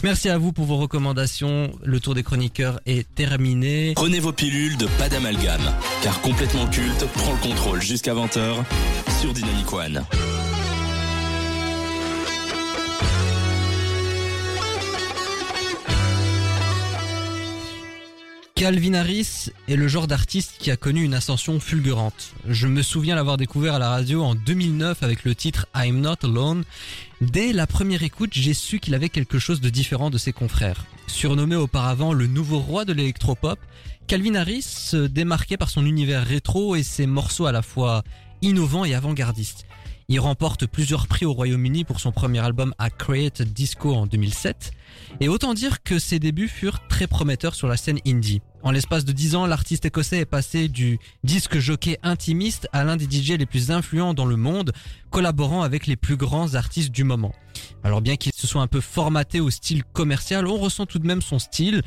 Merci 0.03 0.29
à 0.29 0.37
vous 0.37 0.53
pour 0.53 0.65
vos 0.65 0.77
recommandations. 0.77 1.71
Le 1.83 1.99
tour 1.99 2.13
des 2.13 2.23
chroniqueurs 2.23 2.79
est 2.85 3.13
terminé. 3.15 3.93
Prenez 3.95 4.19
vos 4.19 4.31
pilules 4.31 4.77
de 4.77 4.85
pas 4.99 5.09
d'amalgame, 5.09 5.73
car 6.03 6.21
complètement 6.21 6.67
culte 6.67 7.05
prend 7.15 7.33
le 7.33 7.39
contrôle 7.39 7.81
jusqu'à 7.81 8.13
20h 8.13 8.63
sur 9.19 9.33
Dynamic 9.33 9.73
One. 9.73 10.03
Calvin 18.57 18.95
Harris 18.95 19.51
est 19.67 19.75
le 19.75 19.87
genre 19.87 20.07
d'artiste 20.07 20.55
qui 20.57 20.71
a 20.71 20.77
connu 20.77 21.03
une 21.03 21.13
ascension 21.13 21.59
fulgurante. 21.59 22.33
Je 22.47 22.65
me 22.65 22.81
souviens 22.81 23.13
l'avoir 23.13 23.37
découvert 23.37 23.75
à 23.75 23.79
la 23.79 23.91
radio 23.91 24.23
en 24.23 24.33
2009 24.33 25.03
avec 25.03 25.25
le 25.25 25.35
titre 25.35 25.67
I'm 25.75 26.01
Not 26.01 26.15
Alone. 26.25 26.63
Dès 27.21 27.53
la 27.53 27.67
première 27.67 28.01
écoute, 28.01 28.31
j'ai 28.33 28.55
su 28.55 28.79
qu'il 28.79 28.95
avait 28.95 29.09
quelque 29.09 29.37
chose 29.37 29.61
de 29.61 29.69
différent 29.69 30.09
de 30.09 30.17
ses 30.17 30.33
confrères. 30.33 30.85
Surnommé 31.05 31.55
auparavant 31.55 32.13
le 32.13 32.25
nouveau 32.25 32.57
roi 32.57 32.83
de 32.83 32.93
l'électropop, 32.93 33.59
Calvin 34.07 34.33
Harris 34.33 34.63
se 34.63 35.05
démarquait 35.05 35.57
par 35.57 35.69
son 35.69 35.85
univers 35.85 36.25
rétro 36.25 36.75
et 36.75 36.81
ses 36.81 37.05
morceaux 37.05 37.45
à 37.45 37.51
la 37.51 37.61
fois 37.61 38.03
innovants 38.41 38.85
et 38.85 38.95
avant-gardistes. 38.95 39.67
Il 40.09 40.21
remporte 40.21 40.65
plusieurs 40.67 41.07
prix 41.07 41.25
au 41.25 41.33
Royaume-Uni 41.33 41.83
pour 41.83 41.99
son 41.99 42.13
premier 42.13 42.39
album 42.39 42.73
A 42.79 42.89
Created 42.89 43.51
Disco 43.51 43.93
en 43.93 44.07
2007. 44.07 44.71
Et 45.19 45.27
autant 45.27 45.53
dire 45.53 45.83
que 45.83 45.99
ses 45.99 46.17
débuts 46.17 46.47
furent 46.47 46.87
très 46.87 47.07
prometteurs 47.07 47.55
sur 47.55 47.67
la 47.67 47.75
scène 47.75 47.99
indie. 48.07 48.41
En 48.63 48.71
l'espace 48.71 49.05
de 49.05 49.11
10 49.11 49.35
ans, 49.35 49.45
l'artiste 49.45 49.85
écossais 49.85 50.19
est 50.19 50.25
passé 50.25 50.67
du 50.67 50.99
disque 51.23 51.59
jockey 51.59 51.99
intimiste 52.03 52.67
à 52.73 52.83
l'un 52.83 52.97
des 52.97 53.05
DJ 53.05 53.31
les 53.31 53.45
plus 53.45 53.71
influents 53.71 54.13
dans 54.13 54.25
le 54.25 54.35
monde, 54.35 54.73
collaborant 55.11 55.61
avec 55.61 55.87
les 55.87 55.95
plus 55.95 56.17
grands 56.17 56.55
artistes 56.55 56.91
du 56.91 57.03
moment. 57.03 57.33
Alors 57.83 58.01
bien 58.01 58.17
qu'il 58.17 58.33
se 58.33 58.47
soit 58.47 58.61
un 58.61 58.67
peu 58.67 58.81
formaté 58.81 59.39
au 59.39 59.49
style 59.49 59.83
commercial, 59.83 60.47
on 60.47 60.57
ressent 60.57 60.85
tout 60.85 60.99
de 60.99 61.07
même 61.07 61.21
son 61.21 61.39
style. 61.39 61.83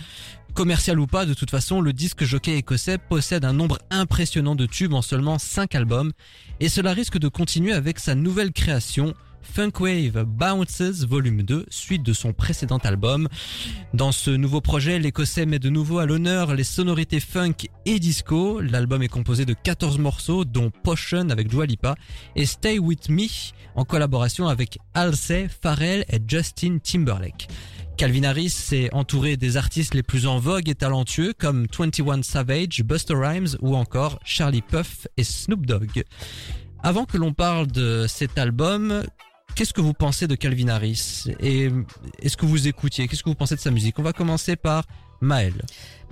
Commercial 0.55 0.99
ou 0.99 1.07
pas, 1.07 1.27
de 1.27 1.35
toute 1.35 1.51
façon, 1.51 1.81
le 1.81 1.93
disque 1.93 2.25
jockey 2.25 2.57
écossais 2.57 2.99
possède 2.99 3.45
un 3.45 3.53
nombre 3.53 3.79
impressionnant 3.91 4.55
de 4.55 4.67
tubes 4.67 4.95
en 4.95 5.03
seulement 5.03 5.39
5 5.39 5.75
albums, 5.75 6.13
et 6.61 6.69
cela 6.69 6.93
risque 6.93 7.19
de 7.19 7.29
continuer 7.29 7.73
avec 7.73 7.99
sa 7.99 8.15
nouvelle 8.15 8.53
création, 8.53 9.15
Funkwave 9.43 10.25
Bounces 10.25 11.05
Volume 11.05 11.43
2, 11.43 11.67
suite 11.71 12.03
de 12.03 12.13
son 12.13 12.33
précédent 12.33 12.79
album. 12.79 13.29
Dans 13.95 14.13
ce 14.13 14.31
nouveau 14.31 14.61
projet, 14.61 14.99
l'Écossais 14.99 15.47
met 15.47 15.59
de 15.59 15.69
nouveau 15.69 15.99
à 15.99 16.07
l'honneur 16.07 16.55
les 16.55 16.65
sonorités 16.65 17.21
funk 17.21 17.69
et 17.87 17.99
disco. 17.99 18.61
L'album 18.61 19.03
est 19.03 19.09
composé 19.09 19.45
de 19.45 19.55
14 19.55 19.99
morceaux, 19.99 20.45
dont 20.45 20.71
Potion 20.71 21.31
avec 21.31 21.49
Dua 21.49 21.67
Lipa 21.67 21.95
et 22.37 22.47
Stay 22.47 22.79
With 22.79 23.09
Me 23.09 23.27
en 23.75 23.85
collaboration 23.85 24.49
avec 24.49 24.79
Halsey, 24.95 25.49
Pharrell 25.49 26.05
et 26.09 26.19
Justin 26.27 26.79
Timberlake. 26.79 27.49
Calvin 27.97 28.25
Harris 28.25 28.49
s'est 28.49 28.89
entouré 28.95 29.37
des 29.37 29.59
artistes 29.59 29.95
les 29.95 30.03
plus 30.03 30.27
en 30.27 30.39
vogue 30.39 30.71
et 30.71 30.75
talentueux 30.75 31.35
comme 31.39 31.67
21 31.77 32.23
Savage, 32.23 32.83
Busta 32.83 33.15
Rhymes 33.15 33.59
ou 33.61 33.77
encore 33.77 34.19
Charlie 34.25 34.63
Puff 34.63 35.07
et 35.19 35.25
Snoop 35.25 35.67
Dogg. 35.67 36.05
Avant 36.83 37.05
que 37.05 37.19
l'on 37.19 37.35
parle 37.35 37.67
de 37.67 38.07
cet 38.09 38.39
album, 38.39 39.03
qu'est-ce 39.55 39.73
que 39.73 39.81
vous 39.81 39.95
pensez 39.95 40.27
de 40.27 40.35
Calvin 40.35 40.69
Harris? 40.69 41.25
Et 41.41 41.71
est-ce 42.21 42.37
que 42.37 42.47
vous 42.47 42.69
écoutiez? 42.69 43.09
Qu'est-ce 43.09 43.23
que 43.23 43.29
vous 43.29 43.35
pensez 43.35 43.57
de 43.57 43.61
sa 43.61 43.71
musique? 43.71 43.99
On 43.99 44.03
va 44.03 44.13
commencer 44.13 44.57
par 44.57 44.85
Maël. 45.21 45.55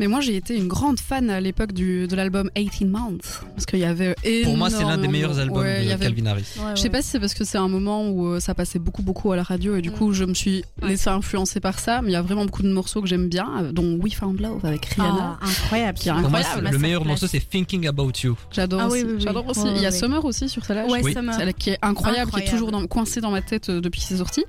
Mais 0.00 0.07
moi, 0.07 0.21
j'ai 0.21 0.37
été 0.37 0.57
une 0.57 0.69
grande 0.69 1.00
fan 1.00 1.29
à 1.29 1.41
l'époque 1.41 1.73
du- 1.73 2.07
de 2.07 2.15
l'album 2.15 2.50
18 2.55 2.85
Months. 2.85 3.43
Parce 3.55 3.67
qu'il 3.67 3.81
y 3.81 3.85
avait 3.85 4.15
Pour 4.45 4.57
moi, 4.57 4.71
c'est 4.71 4.85
l'un 4.85 4.97
des 4.97 5.09
meilleurs 5.09 5.41
albums 5.41 5.59
Ouais, 5.59 5.87
de 5.87 5.91
avait- 5.91 6.05
Calvin 6.07 6.27
Harris. 6.27 6.55
Je 6.77 6.81
sais 6.81 6.88
pas 6.88 7.03
si 7.03 7.09
c'est 7.09 7.19
parce 7.19 7.35
que 7.35 7.43
c'est 7.43 7.59
un 7.59 7.67
moment 7.67 8.09
où 8.09 8.29
euh, 8.29 8.38
ça 8.38 8.55
passait 8.55 8.79
beaucoup 8.79 9.03
beaucoup 9.03 9.33
à 9.33 9.37
la 9.37 9.43
radio 9.43 9.75
et 9.75 9.83
du 9.83 9.91
coup 9.91 10.12
je 10.12 10.23
me 10.25 10.35
suis 10.35 10.62
Ouais. 10.83 10.91
laissé 10.91 11.11
influencer 11.11 11.59
par 11.59 11.81
ça, 11.81 12.00
mais 12.00 12.11
il 12.11 12.12
y 12.12 12.17
a 12.17 12.23
vraiment 12.23 12.45
beaucoup 12.45 12.62
de 12.62 12.71
morceaux 12.71 13.03
que 13.03 13.09
j'aime 13.09 13.29
bien, 13.29 13.49
euh, 13.61 13.73
dont 13.73 13.99
We 14.00 14.15
Found 14.15 14.41
Love 14.41 14.65
avec 14.65 14.85
Rihanna. 14.85 15.37
Ah, 15.41 15.45
incroyable. 15.45 15.99
Qui 15.99 16.09
est 16.11 16.12
Pour 16.12 16.31
moi, 16.31 16.38
incroyable, 16.41 16.69
le 16.71 16.79
meilleur 16.79 17.05
morceau, 17.05 17.27
c'est 17.27 17.41
Thinking 17.41 17.88
About 17.88 18.12
You. 18.23 18.37
J'adore 18.53 18.81
Ah 18.83 18.87
aussi. 18.87 18.99
oui, 18.99 19.05
oui, 19.05 19.12
oui. 19.17 19.21
J'adore 19.25 19.49
aussi. 19.49 19.61
Ouais, 19.62 19.73
il 19.75 19.83
y 19.83 19.87
a 19.87 19.91
Summer 19.91 20.25
aussi 20.25 20.49
sur 20.49 20.65
celle-là. 20.65 20.87
Ouais, 20.87 21.00
Oui. 21.03 21.12
Summer. 21.12 21.35
Celle 21.35 21.53
qui 21.55 21.71
est 21.71 21.79
incroyable, 21.83 22.31
qui 22.31 22.37
est 22.37 22.43
Incroyable. 22.45 22.50
toujours 22.53 22.71
dans, 22.71 22.87
coincée 22.87 23.21
dans 23.21 23.33
ma 23.33 23.43
tête 23.43 23.69
euh, 23.69 23.81
depuis 23.81 24.00
qu'il 24.00 24.15
est 24.15 24.21
sorti. 24.21 24.45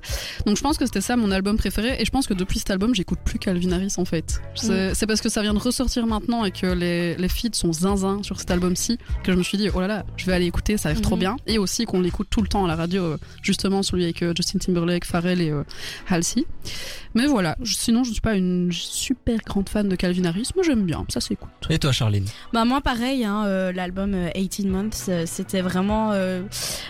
Donc 0.46 0.56
je 0.56 0.62
pense 0.62 0.78
que 0.78 0.86
c'était 0.86 1.00
ça 1.00 1.16
mon 1.16 1.32
album 1.32 1.56
préféré 1.56 1.96
et 2.00 2.04
je 2.04 2.10
pense 2.12 2.28
que 2.28 2.34
depuis 2.34 2.60
cet 2.60 2.70
album 2.70 2.94
j'écoute 2.94 3.18
plus 3.24 3.40
Calvin 3.40 3.72
Harris 3.72 3.94
en 3.96 4.04
fait. 4.04 4.40
C'est 4.54 4.94
c'est 4.94 5.06
parce 5.06 5.20
que 5.20 5.28
ça 5.28 5.42
vient 5.42 5.54
de 5.54 5.58
ressortir 5.58 6.06
maintenant 6.06 6.44
et 6.44 6.50
que 6.50 6.66
les, 6.66 7.14
les 7.16 7.28
feats 7.28 7.48
sont 7.52 7.72
zinzin 7.72 8.22
sur 8.22 8.38
cet 8.40 8.50
album-ci 8.50 8.98
que 9.22 9.32
je 9.32 9.36
me 9.38 9.42
suis 9.42 9.56
dit 9.56 9.68
oh 9.74 9.80
là 9.80 9.86
là 9.86 10.04
je 10.16 10.26
vais 10.26 10.32
aller 10.32 10.46
écouter 10.46 10.76
ça 10.76 10.88
a 10.88 10.92
l'air 10.92 11.00
trop 11.02 11.14
Mhm. 11.14 11.20
bien 11.20 11.36
et 11.46 11.58
aussi 11.58 11.84
qu'on 11.84 12.00
l'écoute 12.00 12.28
tout 12.30 12.42
le 12.42 12.48
temps 12.48 12.64
à 12.64 12.68
la 12.68 12.76
radio 12.76 13.02
euh, 13.04 13.16
justement 13.42 13.82
celui 13.82 14.04
avec 14.04 14.22
euh, 14.22 14.32
Justin 14.36 14.58
Timberlake, 14.58 15.04
Pharrell 15.04 15.40
et 15.40 15.50
euh, 15.50 15.62
Halsey. 16.08 16.44
Mais 17.14 17.26
voilà, 17.26 17.56
je- 17.62 17.74
sinon 17.74 18.04
je 18.04 18.10
ne 18.10 18.14
suis 18.14 18.20
pas 18.20 18.34
une 18.34 18.70
super 18.72 19.38
grande 19.46 19.68
fan 19.68 19.88
de 19.88 19.96
Calvin 19.96 20.24
Harris 20.24 20.50
mais 20.56 20.62
j'aime 20.62 20.84
bien, 20.84 21.04
ça 21.08 21.20
s'écoute. 21.20 21.48
Et 21.70 21.78
toi, 21.78 21.92
Charline? 21.92 22.26
Bah 22.52 22.64
moi 22.64 22.80
pareil, 22.80 23.24
hein, 23.24 23.44
euh, 23.46 23.72
l'album 23.72 24.14
euh, 24.14 24.30
18 24.34 24.66
Months, 24.66 25.10
c'était 25.26 25.60
vraiment... 25.62 26.10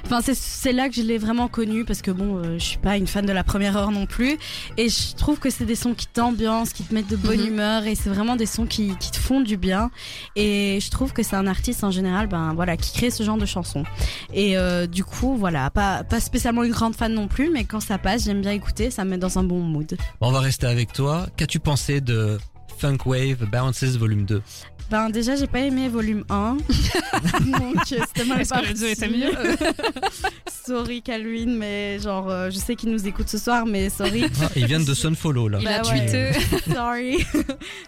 Enfin 0.06 0.20
c'est- 0.22 0.34
c'est 0.34 0.72
là 0.72 0.88
que 0.88 0.94
je 0.94 1.02
l'ai 1.02 1.18
vraiment 1.18 1.48
connu 1.48 1.84
parce 1.84 2.02
que 2.02 2.10
bon, 2.10 2.36
euh, 2.36 2.58
je 2.58 2.64
suis 2.64 2.78
pas 2.78 2.96
une 2.96 3.06
fan 3.06 3.24
de 3.26 3.32
la 3.32 3.44
première 3.44 3.76
heure 3.76 3.90
non 3.90 4.06
plus. 4.06 4.38
Et 4.76 4.88
je 4.88 5.14
trouve 5.16 5.38
que 5.38 5.50
c'est 5.50 5.64
des 5.66 5.74
sons 5.74 5.94
qui 5.94 6.06
t'ambiancent, 6.06 6.72
qui 6.72 6.82
te 6.84 6.92
mettent 6.94 7.08
de 7.10 7.16
bonne 7.16 7.38
Mhm. 7.40 7.49
Et 7.58 7.94
c'est 7.94 8.08
vraiment 8.08 8.36
des 8.36 8.46
sons 8.46 8.66
qui, 8.66 8.96
qui 8.96 9.10
te 9.10 9.16
font 9.16 9.40
du 9.40 9.56
bien. 9.56 9.90
Et 10.36 10.78
je 10.80 10.90
trouve 10.90 11.12
que 11.12 11.22
c'est 11.22 11.36
un 11.36 11.46
artiste 11.46 11.84
en 11.84 11.90
général 11.90 12.26
ben, 12.26 12.54
voilà, 12.54 12.76
qui 12.76 12.92
crée 12.92 13.10
ce 13.10 13.22
genre 13.22 13.36
de 13.36 13.46
chansons. 13.46 13.84
Et 14.32 14.56
euh, 14.56 14.86
du 14.86 15.04
coup, 15.04 15.36
voilà, 15.36 15.70
pas, 15.70 16.04
pas 16.04 16.20
spécialement 16.20 16.62
une 16.62 16.72
grande 16.72 16.94
fan 16.94 17.12
non 17.12 17.28
plus, 17.28 17.50
mais 17.50 17.64
quand 17.64 17.80
ça 17.80 17.98
passe, 17.98 18.24
j'aime 18.24 18.40
bien 18.40 18.52
écouter, 18.52 18.90
ça 18.90 19.04
me 19.04 19.10
met 19.10 19.18
dans 19.18 19.38
un 19.38 19.42
bon 19.42 19.60
mood. 19.60 19.96
On 20.20 20.30
va 20.30 20.40
rester 20.40 20.66
avec 20.66 20.92
toi. 20.92 21.26
Qu'as-tu 21.36 21.58
pensé 21.58 22.00
de 22.00 22.38
Funk 22.80 22.98
Wave 23.06 23.44
Bounces 23.50 23.84
Volume 23.96 24.24
2 24.24 24.42
Ben 24.90 25.10
déjà 25.10 25.36
j'ai 25.36 25.46
pas 25.46 25.60
aimé 25.60 25.88
volume 25.88 26.24
1 26.30 26.56
donc 27.46 27.76
euh, 27.92 28.00
c'était 28.08 28.24
mal 28.24 28.40
Est-ce 28.40 28.54
que 28.54 28.84
le 28.84 28.90
était 28.90 29.08
mieux 29.08 29.30
Sorry 30.66 31.02
Calvin 31.02 31.46
mais 31.58 31.98
genre 32.00 32.28
euh, 32.30 32.50
je 32.50 32.56
sais 32.58 32.74
qu'il 32.76 32.90
nous 32.90 33.06
écoute 33.06 33.28
ce 33.28 33.38
soir 33.38 33.66
mais 33.66 33.88
sorry. 33.90 34.24
ah, 34.42 34.48
Ils 34.56 34.66
viennent 34.66 34.84
de 34.84 34.94
Sunfollow 34.94 35.48
là. 35.48 35.58
Il 35.60 35.68
a 35.68 35.82
Bah 35.82 35.88
ouais. 35.90 35.98
tweeté. 36.06 36.72
sorry. 36.74 37.26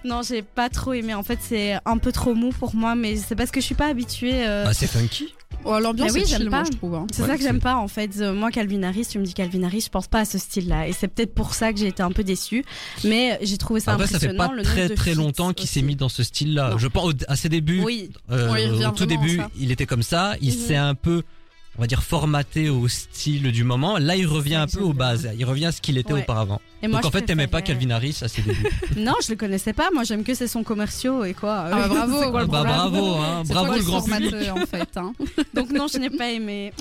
non 0.04 0.20
j'ai 0.22 0.42
pas 0.42 0.68
trop 0.68 0.92
aimé 0.92 1.14
en 1.14 1.22
fait 1.22 1.38
c'est 1.40 1.74
un 1.84 1.98
peu 1.98 2.12
trop 2.12 2.34
mou 2.34 2.50
pour 2.50 2.74
moi 2.74 2.94
mais 2.94 3.16
c'est 3.16 3.34
parce 3.36 3.50
que 3.50 3.60
je 3.60 3.66
suis 3.66 3.74
pas 3.74 3.86
habituée. 3.88 4.46
euh, 4.46 4.64
Bah, 4.64 4.74
c'est 4.74 4.86
funky. 4.86 5.34
Oh, 5.64 5.78
L'ambiance 5.78 6.12
oui, 6.12 6.24
j'aime 6.26 6.50
pas. 6.50 6.64
je 6.64 6.76
trouve. 6.76 6.94
hein. 6.94 7.06
c'est 7.12 7.22
Ouais, 7.22 7.28
ça 7.28 7.36
que 7.36 7.42
j'aime 7.42 7.60
pas 7.60 7.76
en 7.76 7.88
fait. 7.88 8.10
Euh, 8.20 8.32
moi 8.32 8.50
Calvin 8.50 8.82
Harris, 8.82 9.06
tu 9.10 9.18
me 9.18 9.24
dis 9.24 9.34
Calvin 9.34 9.62
Harris, 9.62 9.82
je 9.82 9.88
pense 9.88 10.08
pas 10.08 10.20
à 10.20 10.24
ce 10.24 10.38
style-là 10.38 10.88
et 10.88 10.92
c'est 10.92 11.08
peut-être 11.08 11.34
pour 11.34 11.54
ça 11.54 11.72
que 11.72 11.78
j'ai 11.78 11.88
été 11.88 12.02
un 12.02 12.10
peu 12.12 12.24
déçue. 12.24 12.64
Mais 13.04 13.38
j'ai 13.42 13.58
trouvé 13.58 13.80
ça 13.80 13.92
Après, 13.92 14.06
ça 14.06 14.18
fait 14.18 14.26
impressionnant. 14.28 14.48
pas 14.48 14.54
le 14.54 14.62
très 14.62 14.88
très 14.88 15.14
longtemps 15.14 15.52
qu'il 15.52 15.68
s'est 15.68 15.82
mis 15.82 15.96
dans 15.96 16.08
ce 16.08 16.22
style-là. 16.22 16.74
Je 16.78 16.86
pense 16.88 17.12
à 17.28 17.36
ses 17.36 17.48
débuts. 17.48 17.82
Oui, 17.84 18.10
euh, 18.30 18.88
au 18.88 18.90
tout 18.92 19.06
début, 19.06 19.36
ça. 19.38 19.50
il 19.58 19.70
était 19.72 19.86
comme 19.86 20.02
ça. 20.02 20.34
Il 20.40 20.52
Mhm. 20.54 20.58
s'est 20.66 20.76
un 20.76 20.94
peu 20.94 21.22
on 21.78 21.80
va 21.80 21.86
dire, 21.86 22.02
formaté 22.02 22.68
au 22.68 22.86
style 22.88 23.50
du 23.50 23.64
moment. 23.64 23.98
Là, 23.98 24.14
il 24.16 24.26
revient 24.26 24.56
un 24.56 24.66
peu 24.66 24.80
aux 24.80 24.92
bases. 24.92 25.28
Il 25.38 25.44
revient 25.44 25.66
à 25.66 25.72
ce 25.72 25.80
qu'il 25.80 25.96
était 25.98 26.12
Ouais. 26.12 26.20
auparavant. 26.22 26.60
Et 26.82 26.88
moi, 26.88 27.00
Donc 27.00 27.06
en 27.06 27.10
fait, 27.10 27.22
t'aimais 27.22 27.46
pas 27.46 27.62
Calvin 27.62 27.90
Harris 27.90 28.18
à 28.22 28.28
ses 28.28 28.42
débuts. 28.42 28.66
Non, 28.96 29.14
je 29.24 29.30
le 29.30 29.36
connaissais 29.36 29.72
pas. 29.72 29.88
Moi, 29.94 30.04
j'aime 30.04 30.22
que 30.24 30.34
ses 30.34 30.48
sons 30.48 30.64
commerciaux 30.64 31.24
et 31.24 31.32
quoi. 31.32 31.64
Ah 31.66 31.70
bah, 31.70 31.88
bravo. 31.88 32.16
C'est 32.22 32.30
quoi 32.30 32.40
le 32.42 32.46
bah, 32.48 32.62
bravo, 32.64 33.14
hein, 33.16 33.42
C'est 33.46 33.52
bravo 33.54 33.66
toi 33.68 33.76
le 33.76 33.80
le 33.82 33.86
grand 33.86 34.02
public. 34.02 34.30
formateur, 34.30 34.56
en 34.56 34.66
fait. 34.66 34.96
hein. 34.96 35.12
Donc 35.54 35.70
non, 35.70 35.86
je 35.92 35.98
n'ai 35.98 36.10
pas 36.10 36.30
aimé. 36.30 36.72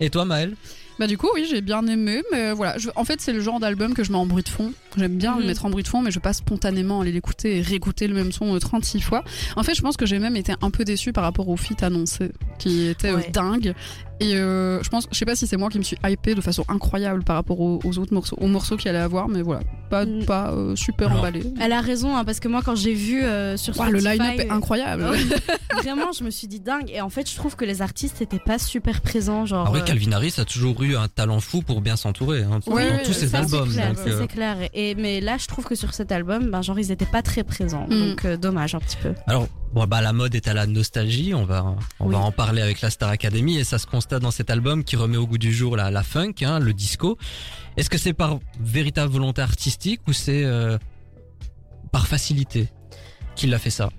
Et 0.00 0.10
toi, 0.10 0.24
Maël 0.24 0.54
Bah 0.98 1.08
du 1.08 1.18
coup 1.18 1.26
oui 1.34 1.44
j'ai 1.50 1.60
bien 1.60 1.84
aimé 1.88 2.22
mais 2.30 2.52
voilà 2.52 2.78
je- 2.78 2.88
en 2.94 3.04
fait 3.04 3.20
c'est 3.20 3.32
le 3.32 3.40
genre 3.40 3.58
d'album 3.58 3.94
que 3.94 4.04
je 4.04 4.12
mets 4.12 4.18
en 4.18 4.26
bruit 4.26 4.44
de 4.44 4.48
fond 4.48 4.72
j'aime 4.96 5.16
bien 5.18 5.34
le 5.34 5.40
Mhm. 5.40 5.46
mettre 5.48 5.64
en 5.66 5.70
bruit 5.70 5.82
de 5.82 5.88
fond 5.88 6.00
mais 6.02 6.12
je 6.12 6.20
vais 6.20 6.22
pas 6.22 6.32
spontanément 6.32 7.00
aller 7.00 7.10
l'écouter 7.10 7.56
et 7.58 7.62
réécouter 7.62 8.06
le 8.06 8.14
même 8.14 8.30
son 8.30 8.54
euh, 8.54 8.60
36 8.60 9.00
fois 9.00 9.24
en 9.56 9.64
fait 9.64 9.74
je 9.74 9.82
pense 9.82 9.96
que 9.96 10.06
j'ai 10.06 10.20
même 10.20 10.36
été 10.36 10.54
un 10.62 10.70
peu 10.70 10.84
déçue 10.84 11.12
par 11.12 11.24
rapport 11.24 11.48
au 11.48 11.56
feat 11.56 11.82
annoncé 11.82 12.30
qui 12.60 12.86
était 12.86 13.08
euh, 13.08 13.16
Ouais. 13.16 13.28
dingue 13.32 13.74
et 14.20 14.36
euh, 14.36 14.82
je 14.82 14.88
pense 14.88 15.06
je 15.10 15.16
sais 15.18 15.24
pas 15.24 15.34
si 15.36 15.46
c'est 15.46 15.56
moi 15.56 15.68
qui 15.70 15.78
me 15.78 15.82
suis 15.82 15.96
hypée 16.06 16.34
de 16.34 16.40
façon 16.40 16.64
incroyable 16.68 17.24
par 17.24 17.36
rapport 17.36 17.60
aux, 17.60 17.80
aux 17.84 17.98
autres 17.98 18.14
morceaux 18.14 18.36
aux 18.40 18.46
morceaux 18.46 18.76
qu'il 18.76 18.88
allait 18.90 18.98
avoir 18.98 19.28
mais 19.28 19.42
voilà 19.42 19.62
pas, 19.90 20.04
Mm. 20.06 20.24
pas 20.24 20.50
euh, 20.52 20.74
super 20.76 21.08
Alors, 21.08 21.20
emballé 21.20 21.44
Elle 21.60 21.72
a 21.72 21.80
raison, 21.80 22.16
hein, 22.16 22.24
parce 22.24 22.40
que 22.40 22.48
moi, 22.48 22.62
quand 22.64 22.74
j'ai 22.74 22.94
vu 22.94 23.22
euh, 23.22 23.56
sur 23.56 23.78
Ouah, 23.78 23.90
le 23.90 24.00
Spotify, 24.00 24.18
line-up 24.22 24.40
est 24.40 24.50
incroyable 24.50 25.04
vraiment, 25.82 26.10
je 26.12 26.24
me 26.24 26.30
suis 26.30 26.48
dit 26.48 26.58
dingue. 26.58 26.90
Et 26.90 27.00
en 27.00 27.10
fait, 27.10 27.30
je 27.30 27.36
trouve 27.36 27.54
que 27.54 27.64
les 27.64 27.82
artistes 27.82 28.20
n'étaient 28.20 28.38
pas 28.40 28.58
super 28.58 29.02
présents. 29.02 29.46
Genre, 29.46 29.66
Ah 29.68 29.70
oui, 29.72 29.80
euh, 29.80 29.84
Calvin 29.84 30.12
Harris 30.12 30.34
a 30.38 30.44
toujours 30.44 30.82
eu 30.82 30.96
un 30.96 31.06
talent 31.08 31.38
fou 31.40 31.62
pour 31.62 31.80
bien 31.80 31.96
s'entourer. 31.96 32.42
Hein, 32.42 32.60
Ouais, 32.66 32.88
dans 32.90 32.96
ouais, 32.96 33.02
tous 33.04 33.12
ses 33.12 33.28
ça, 33.28 33.38
albums. 33.38 33.68
C'est 33.70 33.74
clair, 33.76 33.94
euh, 34.06 34.18
c'est 34.20 34.26
clair. 34.28 34.56
Et, 34.72 34.94
mais 34.96 35.20
là, 35.20 35.36
je 35.38 35.46
trouve 35.46 35.64
que 35.64 35.74
sur 35.74 35.94
cet 35.94 36.10
album, 36.12 36.50
ben, 36.50 36.62
genre, 36.62 36.78
ils 36.78 36.90
étaient 36.90 37.04
pas 37.06 37.22
très 37.22 37.44
présents. 37.44 37.86
Mm. 37.88 38.08
Donc, 38.08 38.24
euh, 38.24 38.36
dommage 38.36 38.74
un 38.74 38.80
petit 38.80 38.96
peu. 38.96 39.12
Alors, 39.26 39.46
bon, 39.74 39.86
bah, 39.86 40.00
la 40.00 40.12
mode 40.12 40.34
est 40.34 40.48
à 40.48 40.54
la 40.54 40.66
nostalgie. 40.66 41.34
On 41.34 41.44
va, 41.44 41.76
on 42.00 42.06
Oui. 42.06 42.12
va 42.14 42.20
en 42.20 42.32
parler 42.32 42.62
avec 42.62 42.80
la 42.80 42.90
Star 42.90 43.10
Academy 43.10 43.58
et 43.58 43.64
ça 43.64 43.78
se 43.78 43.86
constate 43.86 44.22
dans 44.22 44.30
cet 44.30 44.48
album 44.50 44.84
qui 44.84 44.96
remet 44.96 45.16
au 45.18 45.26
goût 45.26 45.38
du 45.38 45.52
jour 45.52 45.76
la, 45.76 45.90
la 45.90 46.02
funk, 46.02 46.34
hein, 46.42 46.58
le 46.60 46.72
disco. 46.72 47.18
Est-ce 47.76 47.90
que 47.90 47.98
c'est 47.98 48.12
par 48.14 48.38
véritable 48.60 49.12
volonté 49.12 49.42
artistique 49.42 50.00
ou 50.08 50.12
c'est 50.12 50.44
euh, 50.44 50.78
par 51.92 52.06
facilité 52.06 52.68
qu'il 53.36 53.52
a 53.52 53.58
fait 53.58 53.70
ça? 53.70 53.90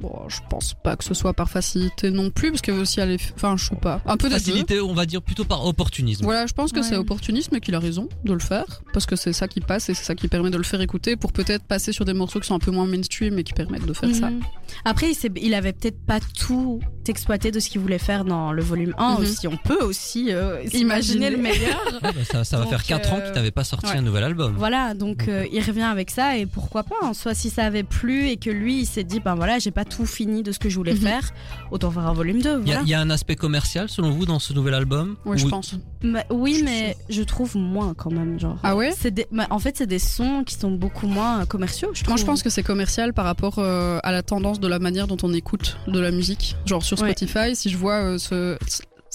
Bon 0.00 0.28
je 0.28 0.40
pense 0.50 0.74
pas 0.74 0.96
que 0.96 1.04
ce 1.04 1.14
soit 1.14 1.32
par 1.34 1.48
facilité 1.50 2.10
non 2.10 2.30
plus 2.30 2.50
parce 2.50 2.62
que 2.62 2.72
aussi 2.72 3.00
aller 3.00 3.16
enfin 3.36 3.56
je 3.56 3.66
sais 3.66 3.76
pas 3.76 4.00
un 4.06 4.16
peu. 4.16 4.28
Facilité, 4.30 4.80
on 4.80 4.94
va 4.94 5.06
dire 5.06 5.22
plutôt 5.22 5.44
par 5.44 5.64
opportunisme. 5.66 6.24
Voilà, 6.24 6.46
je 6.46 6.52
pense 6.54 6.72
que 6.72 6.78
Ouais. 6.80 6.82
c'est 6.82 6.96
opportunisme 6.96 7.54
et 7.56 7.60
qu'il 7.60 7.74
a 7.74 7.78
raison 7.78 8.08
de 8.24 8.32
le 8.32 8.38
faire, 8.40 8.82
parce 8.92 9.06
que 9.06 9.16
c'est 9.16 9.32
ça 9.32 9.48
qui 9.48 9.60
passe 9.60 9.88
et 9.88 9.94
c'est 9.94 10.04
ça 10.04 10.14
qui 10.14 10.28
permet 10.28 10.50
de 10.50 10.56
le 10.56 10.62
faire 10.64 10.80
écouter 10.80 11.16
pour 11.16 11.32
peut-être 11.32 11.64
passer 11.64 11.92
sur 11.92 12.04
des 12.04 12.14
morceaux 12.14 12.40
qui 12.40 12.46
sont 12.48 12.54
un 12.54 12.58
peu 12.58 12.70
moins 12.70 12.86
mainstream 12.86 13.38
et 13.38 13.44
qui 13.44 13.52
permettent 13.52 13.86
de 13.86 13.92
faire 13.92 14.14
ça. 14.14 14.30
Mhm. 14.30 14.40
Après, 14.84 15.10
il, 15.12 15.32
il 15.42 15.54
avait 15.54 15.72
peut-être 15.72 16.00
pas 16.04 16.18
tout 16.20 16.80
exploité 17.08 17.50
de 17.50 17.60
ce 17.60 17.68
qu'il 17.68 17.80
voulait 17.80 17.98
faire 17.98 18.24
dans 18.24 18.52
le 18.52 18.62
volume 18.62 18.94
1 18.98 19.14
Mhm. 19.14 19.20
aussi. 19.22 19.48
On 19.48 19.56
peut 19.56 19.82
aussi 19.82 20.32
euh, 20.32 20.62
Imaginer. 20.72 21.30
le 21.30 21.36
meilleur. 21.38 21.78
Ouais, 22.02 22.12
bah, 22.12 22.24
ça, 22.30 22.44
ça 22.44 22.58
va 22.58 22.66
faire 22.66 22.82
4 22.84 23.12
ans 23.12 23.18
euh, 23.18 23.26
qu'il 23.26 23.34
n'avait 23.34 23.50
pas 23.50 23.64
sorti 23.64 23.86
ouais. 23.92 23.96
un 23.98 24.02
nouvel 24.02 24.24
album. 24.24 24.54
Voilà, 24.56 24.94
donc 24.94 25.28
euh, 25.28 25.46
il 25.52 25.62
revient 25.62 25.82
avec 25.82 26.10
ça 26.10 26.36
et 26.36 26.46
pourquoi 26.46 26.82
pas. 26.82 26.96
En 27.02 27.14
soit, 27.14 27.34
si 27.34 27.50
ça 27.50 27.64
avait 27.64 27.82
plu 27.82 28.28
et 28.28 28.36
que 28.36 28.50
lui, 28.50 28.80
il 28.80 28.86
s'est 28.86 29.04
dit, 29.04 29.20
ben 29.20 29.34
voilà, 29.34 29.58
j'ai 29.58 29.70
pas 29.70 29.84
tout 29.84 30.06
fini 30.06 30.42
de 30.42 30.52
ce 30.52 30.58
que 30.58 30.68
je 30.68 30.76
voulais 30.76 30.94
Mhm. 30.94 31.00
faire, 31.00 31.30
autant 31.70 31.90
faire 31.90 32.06
un 32.06 32.12
volume 32.12 32.40
2. 32.42 32.60
Il 32.62 32.68
y, 32.68 32.72
a- 32.72 32.74
Voilà. 32.74 32.80
il 32.82 32.88
y 32.88 32.94
a 32.94 33.00
un 33.00 33.10
aspect 33.10 33.36
commercial 33.36 33.88
selon 33.88 34.10
vous 34.10 34.26
dans 34.26 34.38
ce 34.38 34.52
nouvel 34.52 34.74
album 34.74 35.16
Oui, 35.24 35.38
je 35.38 35.46
pense. 35.46 35.74
Bah, 36.02 36.24
oui, 36.30 36.56
Je 36.60 36.64
mais 36.64 36.96
je 37.08 37.22
trouve 37.22 37.56
moins 37.56 37.94
quand 37.94 38.10
même. 38.10 38.38
Genre. 38.38 38.58
Ah 38.62 38.76
ouais? 38.76 38.92
C'est 38.98 39.10
des, 39.12 39.26
bah, 39.32 39.46
En 39.50 39.58
fait, 39.58 39.76
c'est 39.76 39.86
des 39.86 39.98
sons 39.98 40.42
qui 40.44 40.54
sont 40.54 40.70
beaucoup 40.70 41.06
moins 41.06 41.42
euh, 41.42 41.44
commerciaux. 41.46 41.90
Je 41.94 42.02
Moi, 42.06 42.16
je 42.16 42.24
pense 42.24 42.42
que 42.42 42.50
c'est 42.50 42.62
commercial 42.62 43.12
par 43.12 43.24
rapport 43.24 43.58
euh, 43.58 43.98
à 44.02 44.12
la 44.12 44.22
tendance 44.22 44.60
de 44.60 44.68
la 44.68 44.78
manière 44.78 45.06
dont 45.06 45.16
on 45.22 45.32
écoute 45.32 45.76
de 45.86 45.98
la 46.00 46.10
musique. 46.10 46.56
Genre 46.66 46.82
sur 46.84 46.93
Spotify, 46.96 47.54
si 47.56 47.70
je 47.70 47.76
vois 47.76 47.94
euh, 48.02 48.18
ce- 48.18 48.56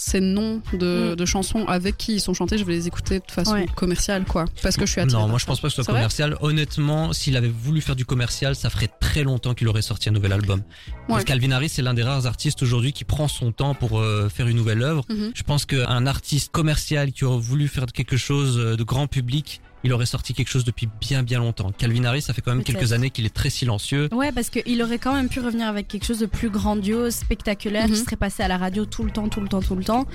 ces 0.02 0.20
noms 0.20 0.62
de, 0.72 1.12
Mm. 1.12 1.16
de 1.16 1.24
chansons 1.26 1.66
avec 1.66 1.98
qui 1.98 2.14
ils 2.14 2.20
sont 2.20 2.32
chantés, 2.32 2.56
je 2.56 2.64
vais 2.64 2.72
les 2.72 2.86
écouter 2.86 3.18
de 3.18 3.30
façon 3.30 3.52
Ouais. 3.52 3.66
commerciale, 3.76 4.24
quoi. 4.24 4.46
Parce 4.62 4.78
que 4.78 4.86
je 4.86 4.92
suis 4.92 5.00
attirée. 5.02 5.20
Non, 5.20 5.28
moi 5.28 5.38
je 5.38 5.44
pense 5.44 5.60
pas 5.60 5.68
que 5.68 5.74
ce 5.74 5.82
soit 5.82 5.92
commercial. 5.92 6.38
Honnêtement, 6.40 7.12
s'il 7.12 7.36
avait 7.36 7.50
voulu 7.50 7.82
faire 7.82 7.96
du 7.96 8.06
commercial, 8.06 8.56
ça 8.56 8.70
ferait 8.70 8.88
très 9.00 9.24
longtemps 9.24 9.52
qu'il 9.52 9.68
aurait 9.68 9.82
sorti 9.82 10.08
un 10.08 10.12
nouvel 10.12 10.32
album. 10.32 10.62
Parce 11.06 11.18
Ouais. 11.18 11.24
que 11.24 11.28
Calvin 11.28 11.50
Harris, 11.50 11.68
c'est 11.68 11.82
l'un 11.82 11.92
des 11.92 12.02
rares 12.02 12.24
artistes 12.26 12.62
aujourd'hui 12.62 12.94
qui 12.94 13.04
prend 13.04 13.28
son 13.28 13.52
temps 13.52 13.74
pour 13.74 14.00
euh, 14.00 14.30
faire 14.30 14.48
une 14.48 14.56
nouvelle 14.56 14.82
œuvre. 14.82 15.04
Mhm. 15.10 15.32
Je 15.34 15.42
pense 15.42 15.66
qu'un 15.66 16.06
artiste 16.06 16.50
commercial 16.50 17.12
qui 17.12 17.26
aurait 17.26 17.38
voulu 17.38 17.68
faire 17.68 17.84
quelque 17.86 18.16
chose 18.16 18.56
euh, 18.58 18.76
de 18.76 18.82
grand 18.84 19.06
public, 19.06 19.60
il 19.84 19.92
aurait 19.92 20.06
sorti 20.06 20.34
quelque 20.34 20.48
chose 20.48 20.64
depuis 20.64 20.88
bien 21.00 21.22
bien 21.22 21.38
longtemps. 21.38 21.70
Calvin 21.72 22.04
Harris, 22.04 22.22
ça 22.22 22.32
fait 22.34 22.40
quand 22.42 22.54
même 22.54 22.64
quelques 22.64 22.92
années 22.92 23.10
qu'il 23.10 23.24
est 23.26 23.34
très 23.34 23.50
silencieux. 23.50 24.08
Ouais, 24.12 24.32
parce 24.32 24.50
qu'il 24.50 24.82
aurait 24.82 24.98
quand 24.98 25.14
même 25.14 25.28
pu 25.28 25.40
revenir 25.40 25.66
avec 25.68 25.88
quelque 25.88 26.04
chose 26.04 26.18
de 26.18 26.26
plus 26.26 26.50
grandiose, 26.50 27.14
spectaculaire, 27.14 27.88
Mhm. 27.88 27.94
qui 27.94 28.00
serait 28.00 28.16
passé 28.16 28.42
à 28.42 28.48
la 28.48 28.58
radio 28.58 28.84
tout 28.84 29.04
le 29.04 29.10
temps, 29.10 29.28
tout 29.28 29.40
le 29.40 29.48
temps, 29.48 29.60
tout 29.62 29.76
le 29.76 29.84
temps. 29.84 30.06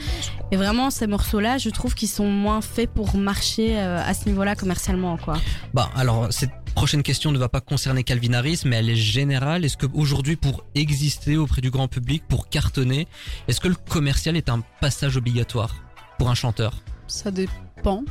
Et 0.51 0.57
vraiment, 0.57 0.89
ces 0.89 1.07
morceaux-là, 1.07 1.57
je 1.57 1.69
trouve 1.69 1.95
qu'ils 1.95 2.09
sont 2.09 2.29
moins 2.29 2.61
faits 2.61 2.89
pour 2.91 3.15
marcher 3.17 3.77
euh, 3.79 4.01
à 4.05 4.13
ce 4.13 4.27
niveau-là 4.27 4.55
commercialement, 4.55 5.17
quoi. 5.17 5.39
Bah 5.73 5.89
alors 5.95 6.27
cette 6.31 6.51
prochaine 6.75 7.03
question 7.03 7.31
ne 7.31 7.37
va 7.37 7.47
pas 7.49 7.61
concerner 7.61 8.03
Calvin 8.03 8.33
Harris, 8.33 8.61
mais 8.65 8.75
elle 8.77 8.89
est 8.89 8.95
générale. 8.95 9.63
Est-ce 9.65 9.77
que 9.77 9.85
aujourd'hui, 9.93 10.35
pour 10.35 10.63
exister 10.75 11.37
auprès 11.37 11.61
du 11.61 11.71
grand 11.71 11.87
public, 11.87 12.23
pour 12.27 12.49
cartonner, 12.49 13.07
est-ce 13.47 13.59
que 13.61 13.67
le 13.69 13.75
commercial 13.75 14.35
est 14.35 14.49
un 14.49 14.61
passage 14.81 15.15
obligatoire 15.17 15.75
pour 16.19 16.29
un 16.29 16.35
chanteur? 16.35 16.73
Ça 17.07 17.31
dépend. 17.31 18.03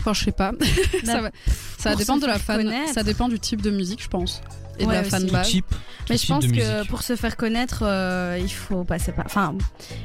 Enfin, 0.00 0.12
je 0.14 0.24
sais 0.24 0.32
pas. 0.32 0.52
ça 1.04 1.20
va, 1.20 1.30
ça 1.78 1.90
va 1.90 1.96
dépendre 1.96 2.22
de 2.22 2.26
la 2.26 2.38
fan. 2.38 2.62
connaître. 2.62 2.94
Ça 2.94 3.02
dépend 3.02 3.28
du 3.28 3.38
type 3.38 3.62
de 3.62 3.70
musique, 3.70 4.02
je 4.02 4.08
pense. 4.08 4.42
Et 4.78 4.84
Ouais, 4.84 4.88
de 4.88 4.92
la 4.92 5.00
aussi. 5.02 5.10
fan 5.10 5.26
Tout 5.26 5.32
base. 5.32 5.48
type, 5.48 5.66
tout 5.68 5.76
Mais 6.10 6.16
je 6.18 6.26
pense 6.26 6.46
que 6.46 6.86
pour 6.88 7.02
se 7.02 7.16
faire 7.16 7.36
connaître, 7.36 7.82
euh, 7.82 8.38
il 8.40 8.48
faut 8.50 8.84
passer 8.84 9.12
par. 9.12 9.26
Enfin, 9.26 9.54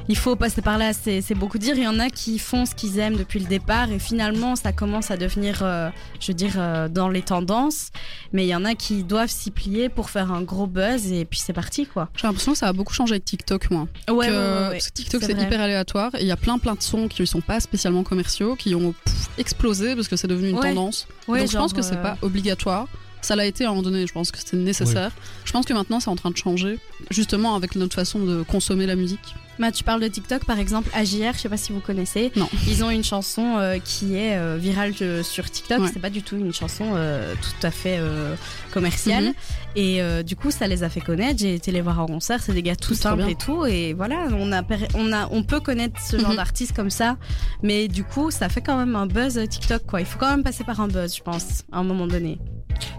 il 0.09 0.17
faut 0.17 0.35
passer 0.35 0.61
par 0.61 0.77
là. 0.77 0.93
C'est 0.93 1.21
c'est 1.21 1.35
beaucoup 1.35 1.57
dire. 1.57 1.75
Il 1.77 1.83
y 1.83 1.87
en 1.87 1.99
a 1.99 2.09
qui 2.09 2.39
font 2.39 2.65
ce 2.65 2.73
qu'ils 2.75 2.99
aiment 2.99 3.15
depuis 3.15 3.39
le 3.39 3.45
départ 3.45 3.91
et 3.91 3.99
finalement, 3.99 4.55
ça 4.55 4.71
commence 4.73 5.11
à 5.11 5.17
devenir, 5.17 5.59
euh, 5.61 5.89
je 6.19 6.27
veux 6.27 6.33
dire, 6.33 6.53
euh, 6.57 6.87
dans 6.89 7.09
les 7.09 7.21
tendances. 7.21 7.89
Mais 8.33 8.45
il 8.45 8.49
y 8.49 8.55
en 8.55 8.65
a 8.65 8.73
qui 8.75 9.03
doivent 9.03 9.29
s'y 9.29 9.51
plier 9.51 9.89
pour 9.89 10.09
faire 10.09 10.31
un 10.31 10.41
gros 10.41 10.67
buzz 10.67 11.11
et 11.11 11.25
puis 11.25 11.39
c'est 11.39 11.53
parti, 11.53 11.85
quoi. 11.85 12.09
J'ai 12.15 12.27
l'impression 12.27 12.53
que 12.53 12.57
ça 12.57 12.67
a 12.67 12.73
beaucoup 12.73 12.93
changé 12.93 13.13
avec 13.13 13.25
TikTok, 13.25 13.69
moi. 13.71 13.87
Ouais, 14.09 14.27
que- 14.27 14.71
parce 14.71 14.87
que 14.87 14.93
TikTok, 14.93 15.23
c'est 15.23 15.39
hyper 15.39 15.61
aléatoire. 15.61 16.11
Il 16.19 16.25
y 16.27 16.31
a 16.31 16.37
plein, 16.37 16.57
plein 16.57 16.73
de 16.75 16.81
sons 16.81 17.07
qui 17.07 17.21
ne 17.21 17.25
sont 17.27 17.41
pas 17.41 17.59
spécialement 17.59 18.03
commerciaux, 18.03 18.55
qui 18.55 18.73
ont 18.75 18.93
pff, 19.05 19.29
explosé 19.37 19.95
parce 19.95 20.07
que 20.07 20.15
c'est 20.15 20.27
devenu 20.27 20.49
une 20.49 20.59
tendance. 20.59 21.07
Donc 21.27 21.37
je 21.49 21.57
pense 21.57 21.73
que 21.73 21.81
c'est 21.81 22.01
pas 22.01 22.17
obligatoire. 22.21 22.87
Ça 23.23 23.35
l'a 23.37 23.45
été 23.45 23.63
à 23.63 23.67
un 23.67 23.71
moment 23.71 23.83
donné, 23.83 24.05
je 24.05 24.11
pense 24.13 24.31
que 24.31 24.37
c'était 24.37 24.57
nécessaire. 24.57 25.11
Je 25.45 25.51
pense 25.51 25.65
que 25.65 25.73
maintenant 25.73 25.99
c'est 25.99 26.09
en 26.09 26.15
train 26.15 26.29
de 26.29 26.37
changer, 26.37 26.77
justement 27.09 27.55
avec 27.55 27.75
notre 27.75 27.95
façon 27.95 28.19
de 28.19 28.43
consommer 28.43 28.85
la 28.85 28.95
musique. 28.95 29.33
Bah, 29.59 29.71
tu 29.71 29.83
parles 29.83 30.01
de 30.01 30.07
TikTok 30.07 30.45
par 30.45 30.57
exemple, 30.59 30.89
AJR, 30.93 31.33
je 31.33 31.39
sais 31.39 31.49
pas 31.49 31.57
si 31.57 31.71
vous 31.71 31.79
connaissez. 31.79 32.31
Non. 32.35 32.49
Ils 32.67 32.83
ont 32.83 32.89
une 32.89 33.03
chanson 33.03 33.57
euh, 33.57 33.77
qui 33.77 34.15
est 34.15 34.35
euh, 34.37 34.57
virale 34.59 34.93
euh, 35.01 35.21
sur 35.23 35.49
TikTok. 35.49 35.79
Ouais. 35.79 35.89
C'est 35.93 35.99
pas 35.99 36.09
du 36.09 36.23
tout 36.23 36.35
une 36.37 36.53
chanson 36.53 36.85
euh, 36.95 37.33
tout 37.35 37.65
à 37.67 37.71
fait 37.71 37.97
euh, 37.99 38.35
commerciale. 38.71 39.25
Mhm. 39.25 39.33
Et 39.75 40.01
euh, 40.01 40.23
du 40.23 40.35
coup, 40.35 40.51
ça 40.51 40.67
les 40.67 40.83
a 40.83 40.89
fait 40.89 41.01
connaître. 41.01 41.39
J'ai 41.39 41.53
été 41.55 41.71
les 41.71 41.81
voir 41.81 41.99
en 41.99 42.05
concert. 42.07 42.41
C'est 42.41 42.53
des 42.53 42.63
gars 42.63 42.75
tout 42.75 42.93
simples 42.95 43.29
et 43.29 43.35
tout. 43.35 43.65
Et 43.65 43.93
voilà, 43.93 44.27
on 44.31 44.51
a, 44.51 44.63
on 44.95 45.11
a, 45.13 45.27
on 45.31 45.43
peut 45.43 45.59
connaître 45.59 45.99
ce 46.01 46.17
genre 46.17 46.31
Mhm. 46.31 46.35
d'artiste 46.37 46.75
comme 46.75 46.89
ça. 46.89 47.17
Mais 47.61 47.87
du 47.87 48.03
coup, 48.03 48.31
ça 48.31 48.49
fait 48.49 48.61
quand 48.61 48.77
même 48.77 48.95
un 48.95 49.05
buzz 49.07 49.39
TikTok, 49.49 49.85
quoi. 49.85 49.99
Il 50.01 50.05
faut 50.07 50.17
quand 50.19 50.29
même 50.31 50.43
passer 50.43 50.63
par 50.63 50.79
un 50.81 50.87
buzz, 50.87 51.15
je 51.15 51.21
pense, 51.21 51.63
à 51.71 51.77
un 51.79 51.83
moment 51.83 52.07
donné. 52.07 52.39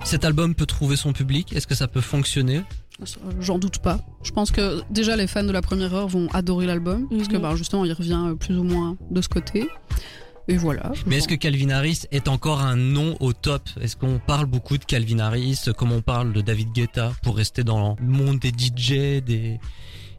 Cet 0.04 0.24
album 0.24 0.54
peut 0.54 0.66
trouver 0.66 0.96
son 0.96 1.12
public? 1.12 1.52
Est-ce 1.52 1.66
que 1.66 1.74
ça 1.74 1.88
peut 1.88 2.00
fonctionner? 2.00 2.62
J'en 3.40 3.58
doute 3.58 3.78
pas. 3.78 3.98
Je 4.22 4.30
pense 4.30 4.50
que 4.50 4.82
déjà 4.90 5.16
les 5.16 5.26
fans 5.26 5.42
de 5.44 5.50
la 5.52 5.62
première 5.62 5.92
heure 5.94 6.08
vont 6.08 6.28
adorer 6.32 6.66
l'album, 6.66 7.08
parce 7.08 7.28
que 7.28 7.36
Mhm. 7.36 7.42
bah, 7.42 7.56
justement 7.56 7.84
il 7.84 7.92
revient 7.92 8.22
euh, 8.28 8.34
plus 8.34 8.56
ou 8.56 8.62
moins 8.62 8.96
de 9.10 9.20
ce 9.20 9.28
côté. 9.28 9.68
Et 10.46 10.56
voilà. 10.58 10.92
Mais 11.06 11.16
est-ce 11.16 11.26
que 11.28 11.34
Calvin 11.34 11.70
Harris 11.70 12.02
est 12.12 12.28
encore 12.28 12.60
un 12.60 12.76
nom 12.76 13.16
au 13.20 13.32
top? 13.32 13.62
Est-ce 13.80 13.96
qu'on 13.96 14.18
parle 14.18 14.44
beaucoup 14.46 14.76
de 14.76 14.84
Calvin 14.84 15.18
Harris? 15.18 15.58
Comme 15.76 15.90
on 15.90 16.02
parle 16.02 16.34
de 16.34 16.42
David 16.42 16.68
Guetta 16.72 17.12
pour 17.22 17.36
rester 17.36 17.64
dans 17.64 17.96
le 17.98 18.06
monde 18.06 18.38
des 18.40 18.50
DJ, 18.50 19.22
des, 19.24 19.58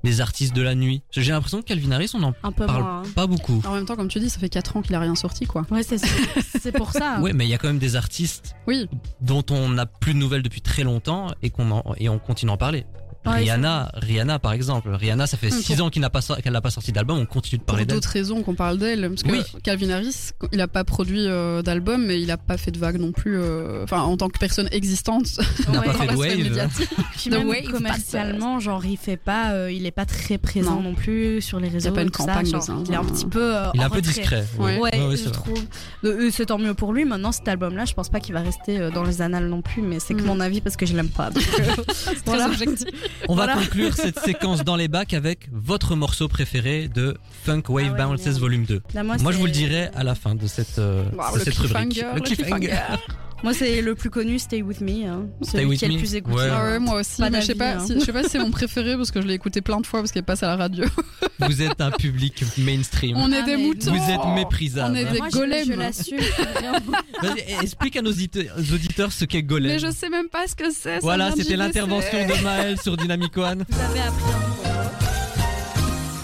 des 0.05 0.21
artistes 0.21 0.55
de 0.55 0.61
la 0.61 0.73
nuit 0.75 1.01
J'ai 1.11 1.31
l'impression 1.33 1.61
que 1.61 1.65
Calvin 1.65 1.91
Harris, 1.91 2.11
on 2.13 2.23
Un 2.23 2.51
peu 2.51 2.65
parle 2.65 2.81
moins. 2.83 2.99
hein. 3.05 3.09
pas 3.15 3.27
beaucoup. 3.27 3.61
En 3.67 3.73
même 3.73 3.85
temps, 3.85 3.95
comme 3.97 4.07
tu 4.07 4.19
dis, 4.19 4.29
ça 4.29 4.39
fait 4.39 4.47
4 4.49 4.77
ans 4.77 4.81
qu'il 4.81 4.95
a 4.95 4.99
rien 5.01 5.15
sorti, 5.15 5.45
quoi. 5.45 5.65
Ouais, 5.71 5.83
c'est 5.83 5.97
c'est 5.97 6.71
pour 6.71 6.91
ça. 6.93 7.17
Ouais, 7.21 7.33
mais 7.33 7.45
il 7.45 7.49
y 7.49 7.53
a 7.53 7.57
quand 7.57 7.67
même 7.67 7.79
des 7.79 7.95
artistes 7.97 8.55
Oui. 8.67 8.87
dont 9.21 9.43
on 9.51 9.69
n'a 9.69 9.85
plus 9.85 10.13
de 10.13 10.19
nouvelles 10.19 10.43
depuis 10.43 10.61
très 10.61 10.83
longtemps 10.83 11.27
et 11.41 11.49
qu'on 11.49 11.69
en- 11.71 11.93
et 11.97 12.07
on 12.07 12.19
continue 12.19 12.51
à 12.51 12.53
en 12.53 12.57
parler. 12.57 12.85
Ouais, 13.25 13.39
Rihanna, 13.39 13.91
Rihanna 13.95 14.39
par 14.39 14.53
exemple. 14.53 14.89
Rihanna, 14.89 15.27
ça 15.27 15.37
fait 15.37 15.51
Hum, 15.51 15.59
6 15.61 15.75
pour- 15.77 15.85
ans 15.85 15.89
n'a 15.95 16.09
pas 16.09 16.21
qu'elle 16.41 16.53
n'a 16.53 16.61
pas 16.61 16.69
sorti 16.71 16.91
d'album, 16.91 17.17
on 17.19 17.25
continue 17.25 17.59
de 17.59 17.63
parler 17.63 17.85
d'elle. 17.85 17.95
d'autres 17.97 18.09
raisons 18.09 18.43
qu'on 18.43 18.55
parle 18.55 18.77
d'elle, 18.77 19.09
parce 19.09 19.23
que 19.23 19.31
Oui. 19.31 19.41
Calvin 19.63 19.89
Harris, 19.89 20.31
il 20.51 20.61
a 20.61 20.67
pas 20.67 20.83
produit 20.83 21.25
euh, 21.25 21.61
d'album, 21.61 22.05
mais 22.05 22.21
il 22.21 22.29
a 22.31 22.37
pas 22.37 22.57
fait 22.57 22.71
de 22.71 22.77
vague 22.79 22.97
non 22.99 23.11
plus. 23.11 23.37
euh, 23.37 23.83
Enfin, 23.83 24.01
en 24.01 24.17
tant 24.17 24.29
que 24.29 24.37
personne 24.39 24.67
existante. 24.71 25.27
Il 25.67 25.71
n'a 25.71 25.79
Ouais. 25.79 25.85
pas 25.87 25.93
fait 25.93 26.07
de 26.07 26.15
wave. 26.15 26.69
Puis 27.17 27.29
même 27.29 27.47
Wave, 27.47 27.63
commercialement, 27.71 28.59
genre 28.59 28.85
il 28.85 28.97
fait 28.97 29.17
pas, 29.17 29.51
euh, 29.53 29.71
il 29.71 29.85
est 29.85 29.91
pas 29.91 30.05
très 30.05 30.37
présent 30.37 30.75
non, 30.81 30.89
Non. 30.89 30.93
plus 30.95 31.41
sur 31.41 31.59
les 31.59 31.67
réseaux. 31.69 31.91
pas 31.91 32.01
et 32.01 32.03
une 32.03 32.11
tout 32.11 32.21
ça, 32.23 32.27
campagne 32.33 32.45
genre. 32.51 32.83
Il 32.87 32.93
est 32.93 32.95
un 32.97 33.03
petit 33.05 33.25
peu. 33.25 33.55
euh, 33.55 33.67
Il 33.73 33.81
est 33.81 33.83
un 33.83 33.89
peu 33.89 34.01
discret. 34.01 34.45
Ouais. 34.59 34.77
Ouais, 34.79 34.95
Ouais, 34.95 35.07
ouais, 35.07 35.17
je 35.17 35.29
trouve. 35.29 35.57
Euh, 36.03 36.29
C'est 36.31 36.47
tant 36.47 36.57
mieux 36.59 36.73
pour 36.73 36.93
lui. 36.93 37.05
Maintenant, 37.05 37.31
cet 37.31 37.47
album-là, 37.47 37.85
je 37.85 37.93
pense 37.93 38.09
pas 38.09 38.19
qu'il 38.19 38.33
va 38.33 38.41
rester 38.41 38.79
euh, 38.79 38.91
dans 38.91 39.03
les 39.03 39.21
annales 39.21 39.47
non 39.47 39.61
plus, 39.61 39.81
mais 39.81 39.99
c'est 39.99 40.13
que 40.13 40.21
Mhm. 40.21 40.27
mon 40.27 40.39
avis 40.39 40.61
parce 40.61 40.75
que 40.75 40.85
je 40.85 40.95
l'aime 40.95 41.09
pas. 41.09 41.29
C'est 41.93 42.23
très 42.25 42.43
objectif. 42.45 42.87
On 43.27 43.35
va 43.35 43.45
Voilà. 43.45 43.59
conclure 43.61 43.93
cette 43.95 44.19
séquence 44.25 44.63
dans 44.63 44.75
les 44.75 44.87
bacs 44.87 45.13
avec 45.13 45.47
votre 45.51 45.95
morceau 45.95 46.27
préféré 46.27 46.87
de 46.87 47.17
Funk 47.43 47.63
Wave 47.69 47.95
Ah 47.97 48.07
ouais, 48.09 48.15
Bounces. 48.17 48.39
Volume 48.39 48.65
2. 48.65 48.81
Là, 48.93 49.03
Moi, 49.03 49.17
je 49.31 49.37
vous 49.37 49.45
le 49.45 49.51
dirai 49.51 49.89
à 49.95 50.03
la 50.03 50.15
fin 50.15 50.35
de 50.35 50.47
cette, 50.47 50.79
euh, 50.79 51.03
Wow, 51.13 51.33
de 51.33 51.39
le 51.39 51.43
cette 51.45 51.55
rubrique. 51.55 51.89
cliffhanger, 51.89 52.07
Le 52.13 52.15
le 52.15 52.21
cliffhanger. 52.21 52.77
Moi, 53.45 53.53
c'est 53.53 53.81
le 53.81 53.95
plus 53.95 54.09
connu, 54.09 54.39
Stay 54.39 54.61
With 54.61 54.81
Me. 54.81 55.05
Hein. 55.07 55.27
Stay 55.41 55.51
Celui 55.59 55.65
With 55.67 55.79
qui 55.79 55.85
est 55.85 55.87
Me. 55.87 55.93
le 55.93 55.99
plus 55.99 56.15
écouté. 56.15 56.35
Ouais. 56.35 56.49
Ah 56.51 56.63
ouais, 56.65 56.79
moi 56.79 56.99
aussi, 56.99 57.21
Pas 57.21 57.29
mais 57.29 57.41
je 57.41 57.45
sais 57.45 57.55
pas, 57.55 57.75
hein. 57.75 57.85
si- 57.85 57.93
je 57.93 57.99
sais 58.03 58.11
pas 58.11 58.23
si 58.23 58.29
c'est 58.31 58.39
mon 58.39 58.51
préféré 58.51 58.97
parce 58.97 59.11
que 59.11 59.21
je 59.21 59.27
l'ai 59.27 59.35
écouté 59.35 59.61
plein 59.61 59.79
de 59.79 59.85
fois 59.85 59.99
parce 60.01 60.11
qu'il 60.11 60.23
passe 60.23 60.43
à 60.43 60.47
la 60.47 60.55
radio. 60.57 60.83
Vous 61.39 61.61
êtes 61.61 61.79
un 61.79 61.91
public 61.91 62.43
mainstream. 62.57 63.15
On 63.17 63.31
est 63.31 63.37
Ah, 63.39 63.41
des 63.43 63.55
mais 63.57 63.63
moutons. 63.63 63.91
Vous 63.93 64.11
êtes 64.11 64.25
méprisable. 64.35 64.91
On 64.93 64.95
est 64.95 65.05
des 65.05 65.17
Moi, 65.19 65.27
je- 65.31 65.37
golems. 65.37 65.65
Je, 65.67 65.73
l'assume. 65.73 66.17
explique 67.61 67.95
à 67.97 68.01
nos 68.01 68.11
auditeurs, 68.11 69.11
ce 69.11 69.25
qu'est 69.25 69.43
Golem. 69.43 69.71
Mais 69.73 69.79
je 69.79 69.91
sais 69.91 70.09
même 70.09 70.27
pas 70.29 70.47
ce 70.47 70.55
que 70.55 70.71
c'est. 70.71 70.99
Voilà, 70.99 71.31
c'était 71.35 71.55
l'intervention 71.55 72.25
de 72.27 72.43
Maël 72.43 72.79
sur 72.81 72.97
Dynamic 72.97 73.37
One. 73.37 73.63
Vous 73.69 73.79
avez 73.79 73.99
appris 73.99 74.23
un 74.23 74.39
nouveau 74.39 74.49
mot. 74.49 74.54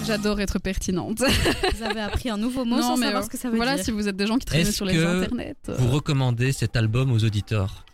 J'adore 0.06 0.40
être 0.42 0.60
pertinente. 0.60 1.20
Vous 1.20 1.84
avez 1.84 2.02
appris 2.02 2.30
un 2.30 2.38
nouveau 2.38 2.66
mot 2.66 2.82
sans 2.82 2.98
mais, 2.98 3.06
savoir 3.06 3.22
euh, 3.22 3.26
ce 3.26 3.30
que 3.30 3.38
ça 3.38 3.50
veut 3.50 3.56
voilà, 3.56 3.76
dire. 3.76 3.86
si 3.86 3.92
vous 3.92 4.08
êtes 4.08 4.16
des 4.16 4.28
gens 4.28 4.38
qui 4.38 4.46
traînent 4.46 4.66
sur 4.66 4.86
les 4.86 5.04
internets. 5.04 5.56
euh, 5.70 5.76
Vous 5.78 5.90
recommandez 5.90 6.52
cet 6.52 6.76
album 6.76 7.12
aux 7.12 7.24
auditeurs? 7.24 7.86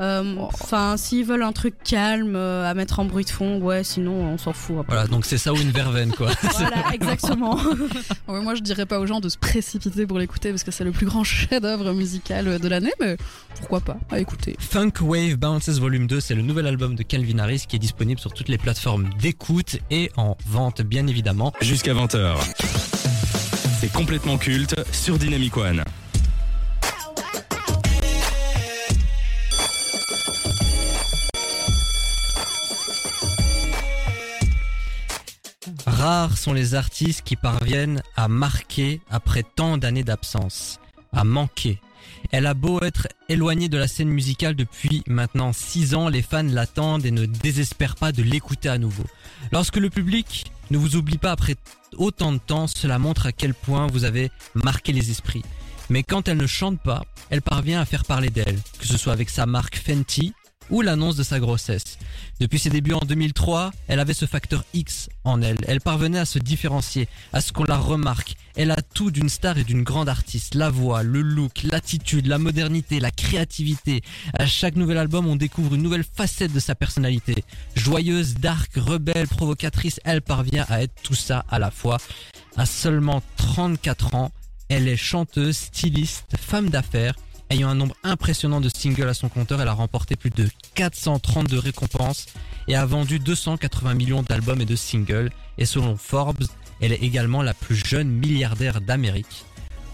Euh, 0.00 0.34
Oh. 0.38 0.48
Enfin, 0.52 0.96
s'ils 0.96 1.24
veulent 1.24 1.42
un 1.42 1.52
truc 1.52 1.74
calme 1.82 2.34
euh, 2.36 2.68
à 2.68 2.74
mettre 2.74 2.98
en 3.00 3.04
bruit 3.04 3.24
de 3.24 3.30
fond, 3.30 3.58
ouais, 3.60 3.84
sinon 3.84 4.12
on 4.12 4.38
s'en 4.38 4.52
fout. 4.52 4.76
après. 4.80 4.94
Voilà, 4.94 5.08
donc 5.08 5.24
c'est 5.24 5.38
ça 5.38 5.52
ou 5.52 5.56
une 5.56 5.70
verveine, 5.70 6.12
quoi. 6.12 6.30
Voilà, 6.58 6.84
exactement. 6.92 7.58
Ouais, 8.28 8.40
moi, 8.42 8.54
je 8.54 8.60
dirais 8.62 8.86
pas 8.86 8.98
aux 8.98 9.06
gens 9.06 9.20
de 9.20 9.28
se 9.28 9.38
précipiter 9.38 10.06
pour 10.06 10.18
l'écouter 10.18 10.50
parce 10.50 10.64
que 10.64 10.70
c'est 10.70 10.84
le 10.84 10.90
plus 10.90 11.06
grand 11.06 11.22
chef-d'œuvre 11.24 11.92
musical 11.92 12.58
de 12.58 12.68
l'année, 12.68 12.92
mais 13.00 13.16
pourquoi 13.54 13.80
pas 13.80 13.96
à 14.10 14.18
écouter. 14.18 14.56
Funk 14.58 14.92
Wave 15.00 15.36
Bounces 15.36 15.78
Volume 15.78 16.06
2, 16.06 16.20
c'est 16.20 16.34
le 16.34 16.42
nouvel 16.42 16.66
album 16.66 16.94
de 16.96 17.02
Calvin 17.02 17.38
Harris 17.38 17.64
qui 17.68 17.76
est 17.76 17.80
disponible 17.80 18.20
sur 18.20 18.32
toutes 18.32 18.48
les 18.48 18.58
plateformes 18.58 19.08
d'écoute 19.20 19.78
et 19.90 20.10
en 20.16 20.36
vente, 20.46 20.82
bien 20.82 21.06
évidemment. 21.06 21.52
Jusqu'à 21.60 21.94
20h. 21.94 22.34
C'est 23.80 23.92
complètement 23.92 24.38
culte 24.38 24.74
sur 24.92 25.18
Dynamic 25.18 25.56
One. 25.56 25.84
Rares 36.06 36.38
sont 36.38 36.52
les 36.52 36.76
artistes 36.76 37.22
qui 37.24 37.34
parviennent 37.34 38.00
à 38.14 38.28
marquer 38.28 39.00
après 39.10 39.42
tant 39.42 39.76
d'années 39.76 40.04
d'absence, 40.04 40.78
à 41.12 41.24
manquer. 41.24 41.80
Elle 42.30 42.46
a 42.46 42.54
beau 42.54 42.80
être 42.80 43.08
éloignée 43.28 43.68
de 43.68 43.76
la 43.76 43.88
scène 43.88 44.10
musicale 44.10 44.54
depuis 44.54 45.02
maintenant 45.08 45.52
6 45.52 45.96
ans, 45.96 46.08
les 46.08 46.22
fans 46.22 46.44
l'attendent 46.44 47.04
et 47.04 47.10
ne 47.10 47.26
désespèrent 47.26 47.96
pas 47.96 48.12
de 48.12 48.22
l'écouter 48.22 48.68
à 48.68 48.78
nouveau. 48.78 49.02
Lorsque 49.50 49.78
le 49.78 49.90
public 49.90 50.44
ne 50.70 50.78
vous 50.78 50.94
oublie 50.94 51.18
pas 51.18 51.32
après 51.32 51.56
autant 51.96 52.30
de 52.30 52.38
temps, 52.38 52.68
cela 52.68 53.00
montre 53.00 53.26
à 53.26 53.32
quel 53.32 53.52
point 53.52 53.88
vous 53.88 54.04
avez 54.04 54.30
marqué 54.54 54.92
les 54.92 55.10
esprits. 55.10 55.42
Mais 55.90 56.04
quand 56.04 56.28
elle 56.28 56.36
ne 56.36 56.46
chante 56.46 56.78
pas, 56.78 57.02
elle 57.30 57.42
parvient 57.42 57.80
à 57.80 57.84
faire 57.84 58.04
parler 58.04 58.30
d'elle, 58.30 58.60
que 58.78 58.86
ce 58.86 58.96
soit 58.96 59.12
avec 59.12 59.28
sa 59.28 59.44
marque 59.44 59.76
Fenty 59.76 60.34
ou 60.70 60.82
l'annonce 60.82 61.16
de 61.16 61.22
sa 61.22 61.40
grossesse. 61.40 61.98
Depuis 62.40 62.58
ses 62.58 62.70
débuts 62.70 62.92
en 62.92 63.04
2003, 63.04 63.72
elle 63.88 64.00
avait 64.00 64.14
ce 64.14 64.26
facteur 64.26 64.64
X 64.74 65.08
en 65.24 65.40
elle. 65.42 65.58
Elle 65.66 65.80
parvenait 65.80 66.18
à 66.18 66.24
se 66.24 66.38
différencier, 66.38 67.08
à 67.32 67.40
ce 67.40 67.52
qu'on 67.52 67.64
la 67.64 67.76
remarque. 67.76 68.34
Elle 68.56 68.70
a 68.70 68.76
tout 68.94 69.10
d'une 69.10 69.28
star 69.28 69.58
et 69.58 69.64
d'une 69.64 69.82
grande 69.82 70.08
artiste. 70.08 70.54
La 70.54 70.70
voix, 70.70 71.02
le 71.02 71.20
look, 71.20 71.62
l'attitude, 71.64 72.26
la 72.26 72.38
modernité, 72.38 73.00
la 73.00 73.10
créativité. 73.10 74.02
À 74.34 74.46
chaque 74.46 74.76
nouvel 74.76 74.98
album, 74.98 75.26
on 75.26 75.36
découvre 75.36 75.74
une 75.74 75.82
nouvelle 75.82 76.04
facette 76.04 76.52
de 76.52 76.60
sa 76.60 76.74
personnalité. 76.74 77.44
Joyeuse, 77.74 78.34
dark, 78.34 78.70
rebelle, 78.76 79.28
provocatrice, 79.28 80.00
elle 80.04 80.22
parvient 80.22 80.66
à 80.68 80.82
être 80.82 80.94
tout 81.02 81.14
ça 81.14 81.44
à 81.50 81.58
la 81.58 81.70
fois. 81.70 81.98
À 82.56 82.66
seulement 82.66 83.22
34 83.36 84.14
ans, 84.14 84.32
elle 84.68 84.88
est 84.88 84.96
chanteuse, 84.96 85.56
styliste, 85.56 86.36
femme 86.38 86.70
d'affaires. 86.70 87.14
Ayant 87.48 87.68
un 87.68 87.76
nombre 87.76 87.94
impressionnant 88.02 88.60
de 88.60 88.68
singles 88.68 89.08
à 89.08 89.14
son 89.14 89.28
compteur, 89.28 89.60
elle 89.62 89.68
a 89.68 89.72
remporté 89.72 90.16
plus 90.16 90.30
de 90.30 90.48
432 90.74 91.58
récompenses 91.58 92.26
et 92.66 92.74
a 92.74 92.84
vendu 92.84 93.20
280 93.20 93.94
millions 93.94 94.22
d'albums 94.22 94.60
et 94.60 94.64
de 94.64 94.74
singles. 94.74 95.30
Et 95.56 95.64
selon 95.64 95.96
Forbes, 95.96 96.44
elle 96.80 96.92
est 96.92 97.02
également 97.02 97.42
la 97.42 97.54
plus 97.54 97.76
jeune 97.76 98.08
milliardaire 98.08 98.80
d'Amérique. 98.80 99.44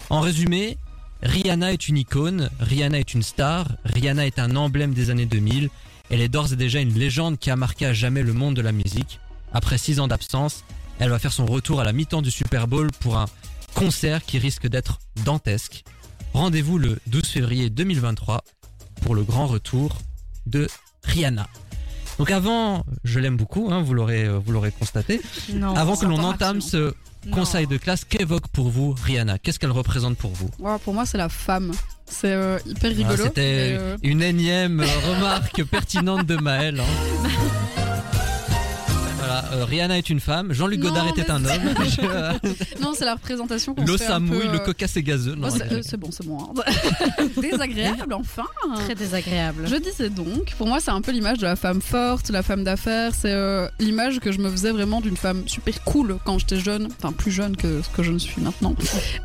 En 0.09 0.19
résumé, 0.19 0.77
Rihanna 1.21 1.73
est 1.73 1.87
une 1.87 1.97
icône, 1.97 2.49
Rihanna 2.59 2.99
est 2.99 3.13
une 3.13 3.23
star, 3.23 3.67
Rihanna 3.85 4.25
est 4.25 4.39
un 4.39 4.55
emblème 4.55 4.93
des 4.93 5.11
années 5.11 5.27
2000. 5.27 5.69
Elle 6.09 6.21
est 6.21 6.29
d'ores 6.29 6.53
et 6.53 6.57
déjà 6.57 6.81
une 6.81 6.93
légende 6.93 7.37
qui 7.37 7.51
a 7.51 7.55
marqué 7.55 7.85
à 7.85 7.93
jamais 7.93 8.23
le 8.23 8.33
monde 8.33 8.55
de 8.55 8.61
la 8.61 8.71
musique. 8.71 9.19
Après 9.53 9.77
6 9.77 9.99
ans 9.99 10.07
d'absence, 10.07 10.63
elle 10.99 11.09
va 11.09 11.19
faire 11.19 11.31
son 11.31 11.45
retour 11.45 11.79
à 11.79 11.83
la 11.83 11.93
mi-temps 11.93 12.21
du 12.23 12.31
Super 12.31 12.67
Bowl 12.67 12.91
pour 12.99 13.17
un 13.17 13.25
concert 13.75 14.25
qui 14.25 14.39
risque 14.39 14.67
d'être 14.67 14.99
dantesque. 15.23 15.83
Rendez-vous 16.33 16.77
le 16.77 16.97
12 17.07 17.25
février 17.25 17.69
2023 17.69 18.43
pour 19.01 19.15
le 19.15 19.23
grand 19.23 19.47
retour 19.47 19.97
de 20.45 20.67
Rihanna. 21.03 21.47
Donc 22.19 22.31
avant, 22.31 22.85
je 23.03 23.19
l'aime 23.19 23.37
beaucoup, 23.37 23.69
hein, 23.71 23.81
vous 23.81 23.93
l'aurez 23.93 24.25
euh, 24.25 24.37
vous 24.43 24.51
l'aurez 24.51 24.71
constaté. 24.71 25.21
Non. 25.53 25.75
Avant 25.75 25.95
que 25.95 26.05
l'on 26.05 26.19
entame 26.23 26.61
ce 26.61 26.93
Non. 27.25 27.31
conseil 27.37 27.65
de 27.67 27.77
classe, 27.77 28.05
qu'évoque 28.05 28.47
pour 28.49 28.69
vous 28.69 28.93
Rihanna? 29.03 29.39
Qu'est-ce 29.39 29.59
qu'elle 29.59 29.71
représente 29.71 30.17
pour 30.17 30.31
vous? 30.31 30.49
Pour 30.83 30.93
moi, 30.93 31.05
c'est 31.05 31.17
la 31.17 31.29
femme. 31.29 31.71
C'est 32.05 32.31
euh, 32.33 32.59
hyper 32.67 32.91
Ah, 32.93 32.97
rigolo. 32.97 33.23
C'était 33.23 33.75
euh, 33.79 33.97
une 34.03 34.21
énième 34.21 34.81
remarque 35.07 35.63
pertinente 35.71 36.25
de 36.27 36.35
Maël. 36.35 36.79
hein. 36.79 37.29
Voilà, 39.41 39.55
euh, 39.61 39.65
Rihanna 39.65 39.97
est 39.97 40.09
une 40.09 40.19
femme, 40.19 40.53
Jean-Luc 40.53 40.79
Non, 40.81 40.89
Godard 40.89 41.07
était 41.09 41.23
mais 41.23 41.31
un 41.31 41.45
homme. 41.45 41.73
Je- 41.85 42.81
Non, 42.81 42.93
c'est 42.95 43.05
la 43.05 43.13
représentation 43.15 43.73
qu'on 43.73 43.85
L'eau 43.85 43.97
fait 43.97 44.05
un 44.05 44.09
samouille, 44.09 44.39
peu, 44.39 44.47
le 44.47 44.55
euh, 44.61 44.65
cocasse 44.65 44.97
et 44.97 45.03
gazeux. 45.03 45.35
Non, 45.35 45.47
oh, 45.51 45.55
c'est 45.55 45.71
euh, 45.93 45.97
bon, 45.97 46.09
c'est 46.11 46.25
bon. 46.25 46.37
hein. 46.39 47.23
Désagréable, 47.41 48.13
enfin. 48.13 48.45
Très 48.85 48.95
désagréable. 48.95 49.67
Je 49.67 49.75
disais 49.75 50.09
donc, 50.09 50.53
pour 50.57 50.67
moi, 50.67 50.79
c'est 50.79 50.91
un 50.91 51.01
peu 51.01 51.11
l'image 51.11 51.37
de 51.39 51.45
la 51.45 51.55
femme 51.55 51.81
forte, 51.81 52.29
la 52.29 52.43
femme 52.43 52.63
d'affaires. 52.63 53.11
C'est 53.15 53.31
euh, 53.31 53.67
l'image 53.79 54.19
que 54.19 54.31
je 54.31 54.39
me 54.39 54.49
faisais 54.49 54.71
vraiment 54.71 55.01
d'une 55.01 55.17
femme 55.17 55.43
super 55.47 55.83
cool 55.83 56.17
quand 56.25 56.39
j'étais 56.39 56.59
jeune, 56.59 56.87
enfin 56.97 57.11
plus 57.11 57.31
jeune 57.31 57.55
que 57.57 57.81
ce 57.81 57.89
que 57.89 58.03
je 58.03 58.11
ne 58.11 58.19
suis 58.19 58.41
maintenant. 58.41 58.75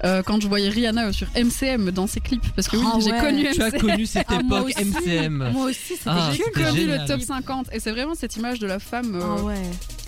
Euh, 0.04 0.22
quand 0.22 0.40
je 0.40 0.48
voyais 0.48 0.68
Rihanna 0.68 1.12
sur 1.12 1.28
MCM 1.36 1.90
dans 1.90 2.06
ses 2.06 2.20
clips, 2.20 2.46
parce 2.54 2.68
que 2.68 2.76
oui, 2.76 2.84
Ah 2.92 2.98
j'ai 3.00 3.12
ouais. 3.12 3.20
connu 3.20 3.46
Tu 3.52 3.62
as 3.62 3.68
MCM. 3.70 3.80
connu 3.80 4.06
cette 4.06 4.26
Ah, 4.28 4.40
moi 4.42 4.58
époque 4.60 4.72
aussi. 4.76 4.84
MCM. 4.84 5.50
Moi 5.52 5.66
aussi, 5.66 5.78
c'était 5.96 6.00
Ah, 6.06 6.30
J'ai 6.32 6.42
c'était 6.44 6.62
connu 6.64 6.80
génial. 6.80 7.00
le 7.02 7.06
top 7.06 7.20
50 7.20 7.66
et 7.72 7.80
c'est 7.80 7.90
vraiment 7.90 8.14
cette 8.14 8.36
image 8.36 8.58
de 8.58 8.66
la 8.66 8.78
femme 8.78 9.14
euh, 9.14 9.20
Ah 9.38 9.42
ouais. 9.42 9.54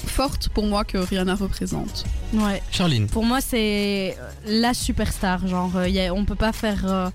Forte 0.06 0.48
pour 0.50 0.66
moi 0.66 0.84
que 0.84 0.98
Rihanna 0.98 1.34
représente. 1.34 2.04
Ouais. 2.32 2.62
Charline. 2.70 3.06
Pour 3.06 3.24
moi, 3.24 3.40
c'est 3.40 4.16
euh, 4.18 4.30
la 4.46 4.74
superstar. 4.74 5.46
Genre, 5.46 5.76
euh, 5.76 5.88
y 5.88 6.00
a- 6.00 6.12
on 6.14 6.24
peut 6.24 6.34
pas 6.34 6.52
faire. 6.52 6.82
euh, 6.86 7.10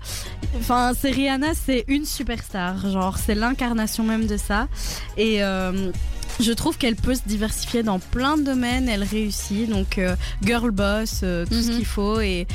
Enfin, 0.58 0.92
c'est 0.98 1.10
Rihanna, 1.10 1.48
c'est 1.54 1.84
une 1.88 2.04
superstar. 2.06 2.88
Genre, 2.90 3.16
c'est 3.18 3.34
l'incarnation 3.34 4.04
même 4.04 4.26
de 4.26 4.36
ça. 4.36 4.68
Et. 5.16 5.42
euh, 5.42 5.90
je 6.38 6.52
trouve 6.52 6.76
qu'elle 6.76 6.96
peut 6.96 7.14
se 7.14 7.22
diversifier 7.24 7.82
dans 7.82 7.98
plein 7.98 8.36
de 8.36 8.42
domaines, 8.42 8.90
elle 8.90 9.04
réussit, 9.04 9.70
donc 9.70 9.96
euh, 9.96 10.14
girl 10.44 10.70
boss, 10.70 11.20
euh, 11.22 11.46
tout 11.46 11.62
ce 11.62 11.70
Mhm. 11.70 11.76
qu'il 11.76 11.86
faut. 11.86 12.20
Et 12.20 12.46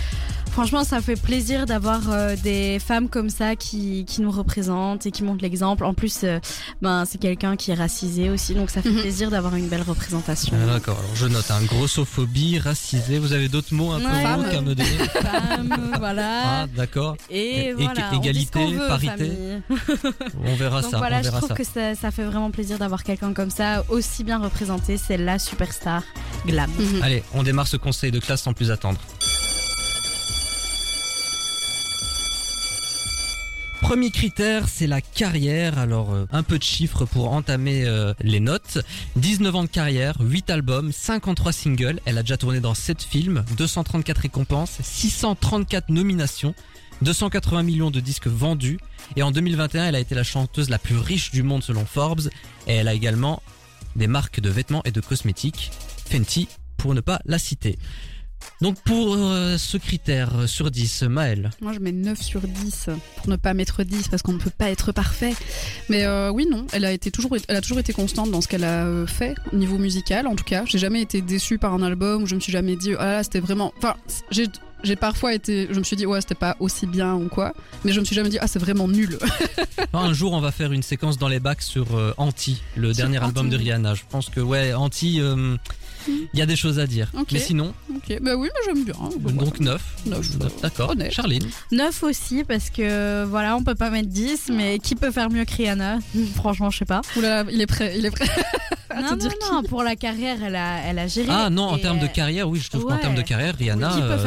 franchement, 0.52 0.84
ça 0.84 1.02
fait 1.02 1.16
plaisir 1.16 1.66
d'avoir 1.66 2.02
euh, 2.12 2.36
des 2.44 2.80
femmes 2.80 3.10
comme 3.10 3.30
ça 3.30 3.56
qui, 3.56 4.06
qui 4.06 4.22
nous 4.22 4.32
représentent 4.32 5.06
et 5.06 5.12
qui 5.12 5.24
montrent 5.24 5.42
l'exemple. 5.42 5.84
En 5.86 5.94
plus, 5.94 6.20
euh, 6.24 6.40
ben, 6.82 7.06
c'est 7.06 7.18
quelqu'un 7.20 7.56
qui 7.56 7.72
est 7.72 7.76
racisé 7.76 8.30
aussi, 8.30 8.54
donc 8.54 8.70
ça 8.70 8.82
fait 8.82 8.90
Mhm. 8.90 9.02
plaisir 9.02 9.30
d'avoir 9.32 9.56
une 9.56 9.68
belle 9.68 9.82
représentation. 9.82 10.56
Ah, 10.62 10.74
D'accord, 10.74 10.98
alors 11.00 11.16
je 11.16 11.28
note 11.28 11.50
un 11.52 11.62
grossophobie, 11.64 12.60
racisé. 12.60 13.20
Vous 13.20 13.34
avez 13.34 13.48
d'autres 13.50 13.74
mots 13.74 13.92
un 13.92 14.00
peu 14.00 14.06
Ouais. 14.06 14.36
woke 14.36 14.54
à 14.54 14.62
me 14.62 14.76
donner 14.76 14.84
Femme, 15.22 15.94
voilà. 15.98 16.42
Ah, 16.44 16.68
d'accord. 16.76 17.16
Et 17.30 17.68
Et- 17.70 17.74
voilà, 17.74 17.94
ég- 17.94 18.04
on 18.14 18.20
dit 18.20 18.24
ce 18.24 18.30
égalité, 18.30 18.74
veut, 18.74 18.88
parité. 18.88 19.08
famille. 19.18 19.62
On 20.46 20.56
verra 20.56 20.82
Donc 20.82 20.92
ça. 20.92 20.98
voilà, 20.98 21.18
on 21.18 21.20
je 21.20 21.24
verra 21.26 21.38
trouve 21.38 21.50
ça. 21.50 21.56
que 21.56 21.64
ça, 21.64 21.96
ça 21.96 22.12
fait 22.12 22.24
vraiment 22.24 22.52
plaisir 22.52 22.78
d'avoir 22.78 23.04
quelqu'un 23.04 23.34
comme 23.34 23.50
ça, 23.50 23.84
aussi 23.90 24.24
bien 24.24 24.38
représenté. 24.40 24.98
C'est 24.98 25.18
la 25.18 25.40
superstar 25.40 26.04
glam. 26.46 26.70
Allez, 27.02 27.24
on 27.34 27.44
démarre 27.44 27.68
ce 27.68 27.78
conseil 27.78 28.12
de 28.12 28.20
classe 28.20 28.42
sans 28.44 28.54
plus 28.54 28.72
attendre. 28.72 29.00
Premier 33.82 34.12
critère, 34.12 34.70
c'est 34.70 34.88
la 34.88 35.02
carrière. 35.02 35.80
Alors, 35.80 36.14
euh, 36.14 36.26
un 36.32 36.44
peu 36.44 36.58
de 36.58 36.64
chiffres 36.64 37.06
pour 37.06 37.32
entamer 37.34 37.84
euh, 37.86 38.14
les 38.22 38.40
notes. 38.40 38.78
19 39.16 39.56
ans 39.56 39.64
de 39.64 39.68
carrière, 39.68 40.16
8 40.22 40.50
albums, 40.52 40.92
53 40.92 41.52
singles. 41.52 42.00
Elle 42.06 42.18
a 42.18 42.22
déjà 42.22 42.38
tourné 42.38 42.60
dans 42.60 42.76
7 42.76 43.02
films, 43.02 43.44
234 43.58 44.20
récompenses, 44.20 44.78
634 44.82 45.90
nominations, 45.90 46.54
280 47.02 47.64
millions 47.64 47.92
de 47.92 48.00
disques 48.00 48.28
vendus. 48.28 48.80
Et 49.16 49.24
en 49.24 49.32
2021, 49.32 49.88
elle 49.88 49.96
a 49.96 50.00
été 50.00 50.16
la 50.16 50.24
chanteuse 50.24 50.70
la 50.70 50.78
plus 50.78 50.98
riche 50.98 51.32
du 51.32 51.44
monde 51.44 51.64
selon 51.64 51.86
Forbes. 51.86 52.30
Et 52.68 52.74
elle 52.76 52.88
a 52.88 52.94
également 52.94 53.42
des 53.96 54.08
marques 54.08 54.40
de 54.40 54.50
vêtements 54.50 54.84
et 54.86 54.92
de 54.92 55.02
cosmétiques. 55.02 55.72
Fenty, 56.10 56.48
pour 56.78 56.94
ne 56.94 57.02
pas 57.02 57.20
la 57.26 57.40
citer. 57.40 57.78
Donc 58.62 58.78
pour 58.82 59.16
euh, 59.16 59.58
ce 59.58 59.78
critère 59.78 60.30
euh, 60.36 60.48
sur 60.48 60.70
10, 60.70 61.04
Maël. 61.04 61.50
Moi, 61.62 61.74
je 61.74 61.80
mets 61.80 61.92
9 61.92 62.22
sur 62.22 62.42
10 62.42 62.90
pour 63.18 63.28
ne 63.30 63.36
pas 63.36 63.54
mettre 63.54 63.84
10 63.84 64.08
parce 64.08 64.22
qu'on 64.22 64.34
ne 64.34 64.38
peut 64.40 64.52
pas 64.56 64.70
être 64.70 64.92
parfait. 64.92 65.34
Mais 65.90 66.06
euh, 66.06 66.30
oui, 66.32 66.46
non, 66.50 66.68
elle 66.72 66.86
a, 66.86 66.92
été 66.92 67.12
toujours, 67.12 67.36
elle 67.48 67.56
a 67.56 67.62
toujours 67.62 67.80
été 67.80 67.94
constante 67.94 68.30
dans 68.32 68.42
ce 68.42 68.48
qu'elle 68.48 68.64
a 68.64 68.86
euh, 68.86 69.08
fait 69.08 69.36
au 69.52 69.56
niveau 69.56 69.78
musical. 69.78 70.28
En 70.28 70.36
tout 70.36 70.44
cas, 70.44 70.64
j'ai 70.66 70.78
jamais 70.78 71.02
été 71.02 71.22
déçue 71.22 71.58
par 71.58 71.74
un 71.74 71.82
album 71.82 72.24
où 72.24 72.28
je 72.28 72.36
me 72.36 72.40
suis 72.40 72.52
jamais 72.52 72.76
dit, 72.76 72.94
ah 73.00 73.06
là, 73.06 73.24
c'était 73.24 73.40
vraiment. 73.40 73.74
Enfin, 73.78 73.96
j'ai. 74.30 74.48
J'ai 74.84 74.96
parfois 74.96 75.36
été, 75.36 75.68
je 75.70 75.78
me 75.78 75.84
suis 75.84 75.96
dit 75.96 76.08
ouais 76.08 76.22
c'était 76.22 76.34
pas 76.34 76.56
aussi 76.60 76.88
bien 76.88 77.14
ou 77.14 77.28
quoi, 77.28 77.54
mais 77.86 77.92
je 77.92 78.00
me 78.00 78.04
suis 78.06 78.16
jamais 78.16 78.30
dit 78.30 78.40
ah 78.42 78.48
c'est 78.48 78.58
vraiment 78.58 78.88
nul. 78.88 79.20
Un 79.94 80.12
jour, 80.12 80.34
on 80.34 80.40
va 80.42 80.52
faire 80.52 80.72
une 80.72 80.82
séquence 80.82 81.20
dans 81.20 81.28
les 81.28 81.40
bacs 81.40 81.62
sur 81.62 81.96
euh, 81.96 82.16
Anti, 82.18 82.64
le 82.76 82.92
Sur 82.92 83.04
dernier 83.04 83.20
Anti. 83.20 83.28
album 83.28 83.50
de 83.52 83.58
Rihanna. 83.58 83.94
Je 83.94 84.02
pense 84.10 84.30
que 84.30 84.40
ouais, 84.40 84.74
Anti, 84.74 85.22
euh, 85.22 85.56
il 86.08 86.40
y 86.40 86.42
a 86.42 86.46
des 86.46 86.56
choses 86.56 86.80
à 86.80 86.88
dire. 86.88 87.12
Ok. 87.18 87.30
Mais 87.32 87.40
sinon, 87.40 87.74
ok, 87.96 88.20
bah 88.22 88.36
oui 88.36 88.50
mais 88.54 88.62
j'aime 88.74 88.84
bien. 88.84 88.96
donc 89.34 89.60
9. 89.60 89.82
Neuf, 90.06 90.28
D'accord. 90.62 90.92
honnête. 90.92 91.12
Charline. 91.12 91.44
9 91.72 92.04
aussi, 92.04 92.44
parce 92.44 92.70
que 92.70 93.24
voilà, 93.26 93.56
on 93.56 93.64
peut 93.64 93.76
pas 93.76 93.90
mettre 93.90 94.10
10, 94.10 94.50
mais 94.54 94.80
qui 94.80 94.96
peut 94.96 95.12
faire 95.12 95.30
mieux 95.30 95.46
que 95.46 95.56
Rihanna? 95.56 96.00
Franchement, 96.36 96.70
je 96.70 96.80
sais 96.80 96.86
pas. 96.86 97.02
Oulala, 97.16 97.50
il 97.52 97.62
est 97.62 97.68
prêt, 97.68 97.94
il 97.98 98.06
est 98.06 98.12
prêt. 98.12 98.28
Non, 98.96 99.10
non, 99.12 99.16
dire 99.16 99.32
non, 99.52 99.64
pour 99.64 99.84
la 99.84 99.96
carrière, 99.96 100.38
elle 100.44 100.56
a, 100.56 100.80
elle 100.86 101.00
a 101.00 101.08
géré. 101.08 101.28
Ah 101.32 101.50
non, 101.50 101.64
en 101.64 101.78
termes 101.78 102.00
de 102.00 102.06
euh, 102.06 102.10
carrière, 102.10 102.48
oui, 102.50 102.60
je 102.60 102.70
trouve 102.70 102.86
qu'en 102.86 102.98
termes 102.98 103.16
de 103.16 103.22
carrière, 103.22 103.56
Rihanna, 103.58 103.94
euh, 103.98 104.18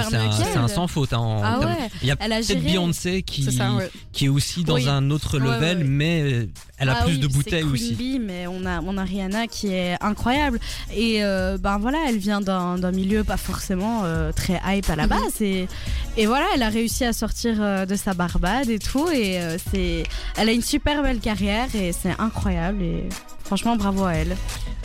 c'est 0.53 0.59
un, 0.59 0.69
sans 0.69 0.87
faute. 0.87 1.13
hein, 1.13 1.19
en 1.19 1.43
Ah 1.43 1.57
termes- 1.61 1.73
ouais, 1.73 1.91
Il 2.03 2.09
y 2.09 2.11
a 2.11 2.17
elle 2.21 2.33
a 2.33 2.37
peut-être 2.37 2.49
géré. 2.49 2.61
Beyoncé 2.61 3.23
qui, 3.23 3.43
ça 3.53 3.73
ouais. 3.75 3.91
qui 4.13 4.27
est 4.27 4.29
aussi 4.29 4.65
dans 4.65 4.75
Oui. 4.75 4.89
un 4.89 5.11
autre 5.11 5.39
Ouais, 5.39 5.45
level, 5.45 5.79
ouais. 5.79 5.85
mais 5.85 6.23
euh, 6.23 6.47
elle 6.79 6.89
a 6.89 6.97
Ah 7.01 7.05
plus 7.05 7.15
oui, 7.15 7.19
de 7.19 7.29
c'est 7.29 7.35
bouteilles 7.35 7.61
Queen 7.63 7.73
aussi. 7.73 7.95
Bee, 7.95 8.19
mais 8.19 8.47
on 8.47 8.65
a, 8.67 8.81
on 8.83 8.97
a 8.99 9.05
Rihanna 9.05 9.47
qui 9.47 9.69
est 9.69 9.97
incroyable. 10.03 10.59
Et 10.95 11.23
euh, 11.25 11.57
ben 11.59 11.79
voilà, 11.79 11.99
elle 12.09 12.19
vient 12.19 12.41
d'un 12.41 12.91
milieu 12.93 13.25
pas 13.25 13.37
forcément 13.37 14.03
euh, 14.05 14.33
très 14.33 14.61
hype 14.67 14.89
à 14.91 14.97
la 14.97 15.05
Mhm. 15.05 15.09
base. 15.11 15.41
Et, 15.41 15.69
et 16.17 16.27
voilà, 16.27 16.47
elle 16.55 16.63
a 16.63 16.69
réussi 16.69 17.05
à 17.05 17.13
sortir 17.13 17.57
euh, 17.61 17.87
de 17.87 17.95
sa 17.97 18.15
barbade 18.15 18.69
et 18.71 18.79
tout. 18.79 19.09
Et 19.11 19.39
euh, 19.41 19.57
c'est, 19.73 20.05
elle 20.37 20.49
a 20.49 20.53
une 20.53 20.63
super 20.63 21.03
belle 21.03 21.21
carrière 21.21 21.69
et 21.75 21.93
c'est 21.93 22.15
incroyable. 22.19 22.83
Et 22.83 23.05
franchement, 23.45 23.77
bravo 23.77 24.05
à 24.05 24.15
elle. 24.15 24.37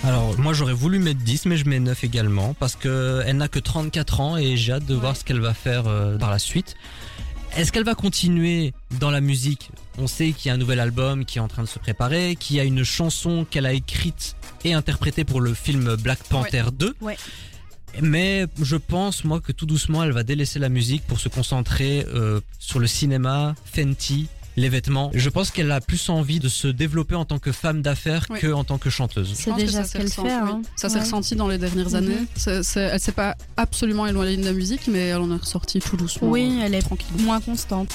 Alors, 0.04 0.38
moi, 0.40 0.54
j'aurais 0.54 0.74
voulu 0.74 1.00
mettre 1.00 1.20
10, 1.20 1.46
mais 1.46 1.58
je 1.58 1.68
mets 1.68 1.80
9 1.80 2.04
également, 2.04 2.54
parce 2.54 2.76
que 2.76 3.22
elle 3.26 3.38
n'a 3.38 3.48
que 3.48 3.60
34 3.60 4.20
ans 4.22 4.38
et 4.38 4.56
j'ai 4.58 4.74
hâte 4.74 4.86
de 4.86 4.96
voir 4.96 5.16
ce 5.18 5.24
qu'elle 5.24 5.42
va 5.42 5.54
faire 5.54 5.88
euh, 5.88 6.18
par 6.18 6.30
la 6.30 6.40
suite. 6.40 6.76
Est-ce 7.58 7.72
qu'elle 7.72 7.84
va 7.84 7.96
continuer 7.96 8.74
dans 9.00 9.12
la 9.12 9.22
musique? 9.22 9.72
On 9.98 10.08
sait 10.08 10.32
qu'il 10.32 10.50
y 10.50 10.52
a 10.52 10.54
un 10.54 10.58
nouvel 10.58 10.80
album 10.80 11.26
qui 11.26 11.40
est 11.40 11.42
en 11.42 11.48
train 11.48 11.64
de 11.64 11.68
se 11.68 11.80
préparer, 11.80 12.36
qu'il 12.36 12.56
y 12.56 12.60
a 12.60 12.64
une 12.64 12.84
chanson 12.84 13.46
qu'elle 13.50 13.66
a 13.66 13.74
écrite 13.74 14.36
et 14.64 14.74
interprétée 14.74 15.24
pour 15.24 15.42
le 15.42 15.54
film 15.54 15.96
Black 15.96 16.20
Panther 16.30 16.66
2. 16.72 16.96
Ouais. 17.02 17.18
Mais 18.02 18.46
je 18.62 18.76
pense, 18.76 19.24
moi, 19.24 19.42
que 19.42 19.52
tout 19.52 19.66
doucement, 19.66 20.04
elle 20.04 20.12
va 20.12 20.24
délaisser 20.24 20.60
la 20.60 20.70
musique 20.70 21.06
pour 21.08 21.20
se 21.20 21.28
concentrer 21.28 22.06
euh, 22.14 22.40
sur 22.60 22.80
le 22.80 22.88
cinéma, 22.88 23.56
Fenty, 23.66 24.28
les 24.60 24.70
vêtements. 24.70 25.10
Je 25.14 25.30
pense 25.30 25.52
qu'elle 25.52 25.72
a 25.72 25.82
plus 25.82 26.10
envie 26.10 26.40
de 26.40 26.50
se 26.50 26.68
développer 26.68 27.16
en 27.16 27.26
tant 27.26 27.40
que 27.40 27.52
femme 27.52 27.82
d'affaires 27.82 28.26
Oui. 28.30 28.40
que 28.40 28.52
en 28.52 28.64
tant 28.64 28.78
que 28.78 28.90
chanteuse. 28.90 29.32
C'est 29.34 29.54
déjà 29.56 29.80
ça 29.80 29.84
ce 29.86 29.90
s'est 29.92 29.98
qu'elle 30.00 30.08
ressenti, 30.08 30.30
fait. 30.30 30.36
oui. 30.36 30.50
hein. 30.52 30.62
Ça 30.76 30.90
s'est 30.90 30.96
Ouais. 30.96 31.02
ressenti 31.02 31.36
dans 31.36 31.48
les 31.48 31.58
dernières 31.58 31.90
Mhm. 31.90 31.96
années. 31.96 32.18
C'est- 32.36 32.80
elle 32.80 33.00
s'est 33.00 33.12
pas 33.14 33.36
absolument 33.58 34.06
éloignée 34.06 34.38
de 34.38 34.46
la 34.46 34.54
musique, 34.54 34.88
mais 34.88 35.00
elle 35.08 35.18
en 35.22 35.32
est 35.36 35.40
ressortie 35.42 35.80
tout 35.80 35.98
doucement. 35.98 36.30
Oui, 36.30 36.58
euh, 36.60 36.66
elle 36.66 36.76
est 36.76 36.82
tranquille. 36.82 37.08
moins 37.24 37.40
constante. 37.42 37.90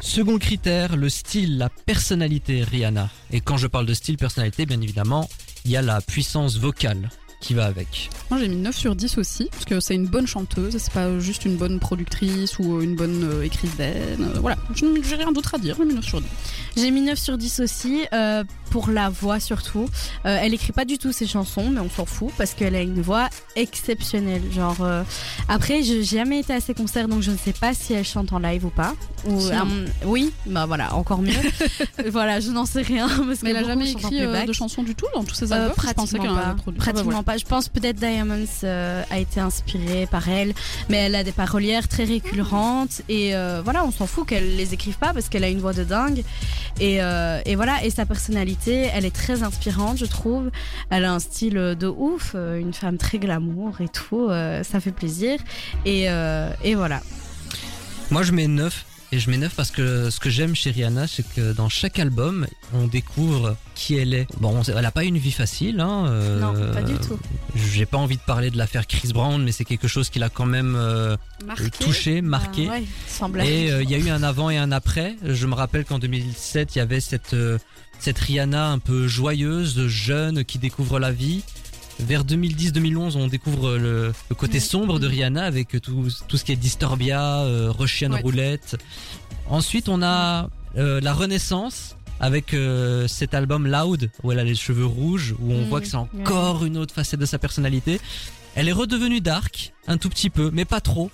Second 0.00 0.38
critère, 0.38 0.96
le 0.96 1.08
style, 1.08 1.58
la 1.58 1.68
personnalité 1.68 2.62
Rihanna. 2.62 3.10
Et 3.32 3.40
quand 3.40 3.56
je 3.56 3.66
parle 3.66 3.86
de 3.86 3.94
style, 3.94 4.16
personnalité, 4.16 4.64
bien 4.64 4.80
évidemment, 4.80 5.28
il 5.64 5.72
y 5.72 5.76
a 5.76 5.82
la 5.82 6.00
puissance 6.00 6.56
vocale 6.56 7.10
qui 7.40 7.54
va 7.54 7.66
avec. 7.66 8.10
Moi 8.30 8.40
j'ai 8.40 8.48
mis 8.48 8.56
9 8.56 8.76
sur 8.76 8.96
10 8.96 9.18
aussi, 9.18 9.48
parce 9.50 9.64
que 9.64 9.80
c'est 9.80 9.94
une 9.94 10.06
bonne 10.06 10.26
chanteuse, 10.26 10.76
c'est 10.76 10.92
pas 10.92 11.18
juste 11.18 11.44
une 11.44 11.56
bonne 11.56 11.78
productrice 11.78 12.58
ou 12.58 12.80
une 12.80 12.96
bonne 12.96 13.24
euh, 13.24 13.42
écrivaine. 13.42 14.24
euh, 14.34 14.40
voilà, 14.40 14.56
j'ai 14.74 15.14
rien 15.14 15.32
d'autre 15.32 15.54
à 15.54 15.58
dire, 15.58 15.76
j'ai 15.78 15.84
mis 15.84 15.94
9 15.94 16.04
sur 16.04 16.20
10. 16.20 16.26
J'ai 16.76 16.90
mis 16.90 17.00
9 17.02 17.18
sur 17.18 17.38
10 17.38 17.60
aussi, 17.60 18.06
euh, 18.12 18.44
pour 18.70 18.90
la 18.90 19.08
voix 19.10 19.40
surtout. 19.40 19.88
Euh, 20.26 20.38
elle 20.40 20.54
écrit 20.54 20.72
pas 20.72 20.84
du 20.84 20.98
tout 20.98 21.12
ses 21.12 21.26
chansons, 21.26 21.70
mais 21.70 21.80
on 21.80 21.90
s'en 21.90 22.04
fout 22.06 22.30
parce 22.38 22.54
qu'elle 22.54 22.74
a 22.74 22.80
une 22.80 23.00
voix 23.00 23.28
exceptionnelle. 23.56 24.42
Genre, 24.52 24.76
euh, 24.80 25.02
après, 25.48 25.82
je- 25.82 26.02
j'ai 26.02 26.18
jamais 26.18 26.40
été 26.40 26.52
à 26.52 26.60
ses 26.60 26.74
concerts, 26.74 27.08
donc 27.08 27.22
je 27.22 27.30
ne 27.30 27.36
sais 27.36 27.52
pas 27.52 27.74
si 27.74 27.92
elle 27.94 28.04
chante 28.04 28.32
en 28.32 28.38
live 28.38 28.64
ou 28.66 28.70
pas. 28.70 28.94
Ou, 29.26 29.40
Si, 29.40 29.52
euh, 29.52 29.86
oui, 30.04 30.32
bah 30.46 30.66
voilà, 30.66 30.94
encore 30.94 31.20
mieux. 31.22 31.32
voilà, 32.10 32.40
je 32.40 32.50
n'en 32.50 32.66
sais 32.66 32.82
rien. 32.82 33.08
Parce 33.08 33.42
Mais 33.42 33.50
elle 33.50 33.56
a 33.58 33.64
jamais 33.64 33.90
écrit 33.90 34.20
euh, 34.20 34.44
de 34.44 34.52
chansons 34.52 34.82
du 34.82 34.94
tout 34.94 35.06
dans 35.14 35.24
tous 35.24 35.34
ses 35.34 35.52
albums. 35.52 35.70
je 35.70 35.74
pratiquement 35.82 36.32
en 36.32 36.36
pas. 36.36 36.54
produit. 36.54 36.78
Pratiquement 36.78 37.10
Ah, 37.18 37.22
bah, 37.22 37.32
pas. 37.32 37.36
Je 37.38 37.44
pense 37.44 37.68
peut-être 37.68 37.96
Diamonds 37.96 38.44
a 38.62 39.18
été 39.18 39.40
inspiré 39.40 40.06
par 40.10 40.28
elle, 40.28 40.54
mais 40.88 40.96
elle 40.98 41.14
a 41.14 41.24
des 41.24 41.32
parolières 41.32 41.88
très 41.88 42.04
récurrentes 42.04 43.02
et 43.08 43.32
voilà, 43.64 43.84
on 43.84 43.90
s'en 43.90 44.06
fout 44.06 44.26
qu'elle 44.28 44.56
les 44.56 44.74
écrive 44.74 44.96
pas 44.98 45.12
parce 45.12 45.28
qu'elle 45.28 45.44
a 45.44 45.48
une 45.48 45.60
voix 45.60 45.72
de 45.72 45.84
dingue 45.84 46.22
et, 46.80 46.96
et 46.96 47.56
voilà 47.56 47.84
et 47.84 47.90
sa 47.90 48.06
personnalité, 48.06 48.57
elle 48.66 49.04
est 49.04 49.14
très 49.14 49.42
inspirante, 49.42 49.98
je 49.98 50.06
trouve. 50.06 50.50
Elle 50.90 51.04
a 51.04 51.12
un 51.12 51.18
style 51.18 51.54
de 51.54 51.86
ouf, 51.86 52.32
euh, 52.34 52.58
une 52.58 52.74
femme 52.74 52.98
très 52.98 53.18
glamour 53.18 53.80
et 53.80 53.88
tout, 53.88 54.28
euh, 54.28 54.62
ça 54.62 54.80
fait 54.80 54.92
plaisir 54.92 55.38
et, 55.84 56.10
euh, 56.10 56.50
et 56.62 56.74
voilà. 56.74 57.00
Moi, 58.10 58.22
je 58.22 58.32
mets 58.32 58.48
9. 58.48 58.84
Et 59.10 59.18
je 59.18 59.30
mets 59.30 59.38
9 59.38 59.54
parce 59.54 59.70
que 59.70 60.10
ce 60.10 60.20
que 60.20 60.28
j'aime 60.28 60.54
chez 60.54 60.70
Rihanna, 60.70 61.06
c'est 61.06 61.26
que 61.34 61.52
dans 61.52 61.70
chaque 61.70 61.98
album, 61.98 62.46
on 62.74 62.86
découvre 62.86 63.56
qui 63.74 63.96
elle 63.96 64.12
est. 64.12 64.26
Bon, 64.38 64.60
elle 64.62 64.84
a 64.84 64.90
pas 64.90 65.04
une 65.04 65.16
vie 65.16 65.32
facile. 65.32 65.80
Hein, 65.80 66.06
euh, 66.08 66.40
Non, 66.40 66.74
pas 66.74 66.82
du 66.82 66.94
tout. 66.98 67.18
J'ai 67.54 67.86
pas 67.86 67.96
envie 67.96 68.16
de 68.16 68.22
parler 68.22 68.50
de 68.50 68.58
l'affaire 68.58 68.86
Chris 68.86 69.12
Brown, 69.14 69.42
mais 69.42 69.52
c'est 69.52 69.64
quelque 69.64 69.88
chose 69.88 70.10
qui 70.10 70.18
l'a 70.18 70.28
quand 70.28 70.44
même 70.44 70.74
euh, 70.76 71.16
touché, 71.80 72.20
marqué. 72.20 72.68
Ah 72.70 73.26
ouais. 73.32 73.48
Et 73.48 73.72
euh, 73.72 73.82
il 73.82 73.90
y 73.90 73.94
a 73.94 73.98
eu 73.98 74.10
un 74.10 74.22
avant 74.22 74.50
et 74.50 74.58
un 74.58 74.72
après. 74.72 75.16
Je 75.24 75.46
me 75.46 75.54
rappelle 75.54 75.86
qu'en 75.86 75.98
2007, 75.98 76.76
il 76.76 76.78
y 76.78 76.82
avait 76.82 77.00
cette, 77.00 77.32
euh, 77.32 77.58
cette 77.98 78.18
Rihanna 78.18 78.68
un 78.68 78.78
peu 78.78 79.08
joyeuse, 79.08 79.86
jeune, 79.86 80.44
qui 80.44 80.58
découvre 80.58 80.98
la 80.98 81.12
vie. 81.12 81.44
Vers 82.00 82.24
2010-2011, 82.24 83.16
on 83.16 83.26
découvre 83.26 83.76
le, 83.76 84.12
le 84.28 84.34
côté 84.34 84.60
sombre 84.60 84.98
de 85.00 85.06
Rihanna 85.08 85.44
avec 85.44 85.80
tout, 85.82 86.08
tout 86.28 86.36
ce 86.36 86.44
qui 86.44 86.52
est 86.52 86.56
Disturbia, 86.56 87.40
euh, 87.40 87.72
Russian 87.76 88.12
Ouais. 88.12 88.20
Roulette. 88.20 88.76
Ensuite, 89.48 89.88
on 89.88 90.00
a 90.02 90.48
euh, 90.76 91.00
la 91.00 91.12
Renaissance 91.12 91.96
avec 92.20 92.54
euh, 92.54 93.08
cet 93.08 93.34
album 93.34 93.66
Loud 93.66 94.10
où 94.22 94.30
elle 94.32 94.38
a 94.38 94.44
les 94.44 94.54
cheveux 94.54 94.86
rouges, 94.86 95.34
où 95.40 95.52
on 95.52 95.64
voit 95.64 95.80
que 95.80 95.86
c'est 95.88 95.96
encore 95.96 96.64
une 96.64 96.76
autre 96.76 96.94
facette 96.94 97.20
de 97.20 97.26
sa 97.26 97.38
personnalité. 97.38 98.00
Elle 98.54 98.68
est 98.68 98.72
redevenue 98.72 99.20
dark, 99.20 99.72
un 99.86 99.98
tout 99.98 100.08
petit 100.08 100.30
peu, 100.30 100.50
mais 100.52 100.64
pas 100.64 100.80
trop. 100.80 101.10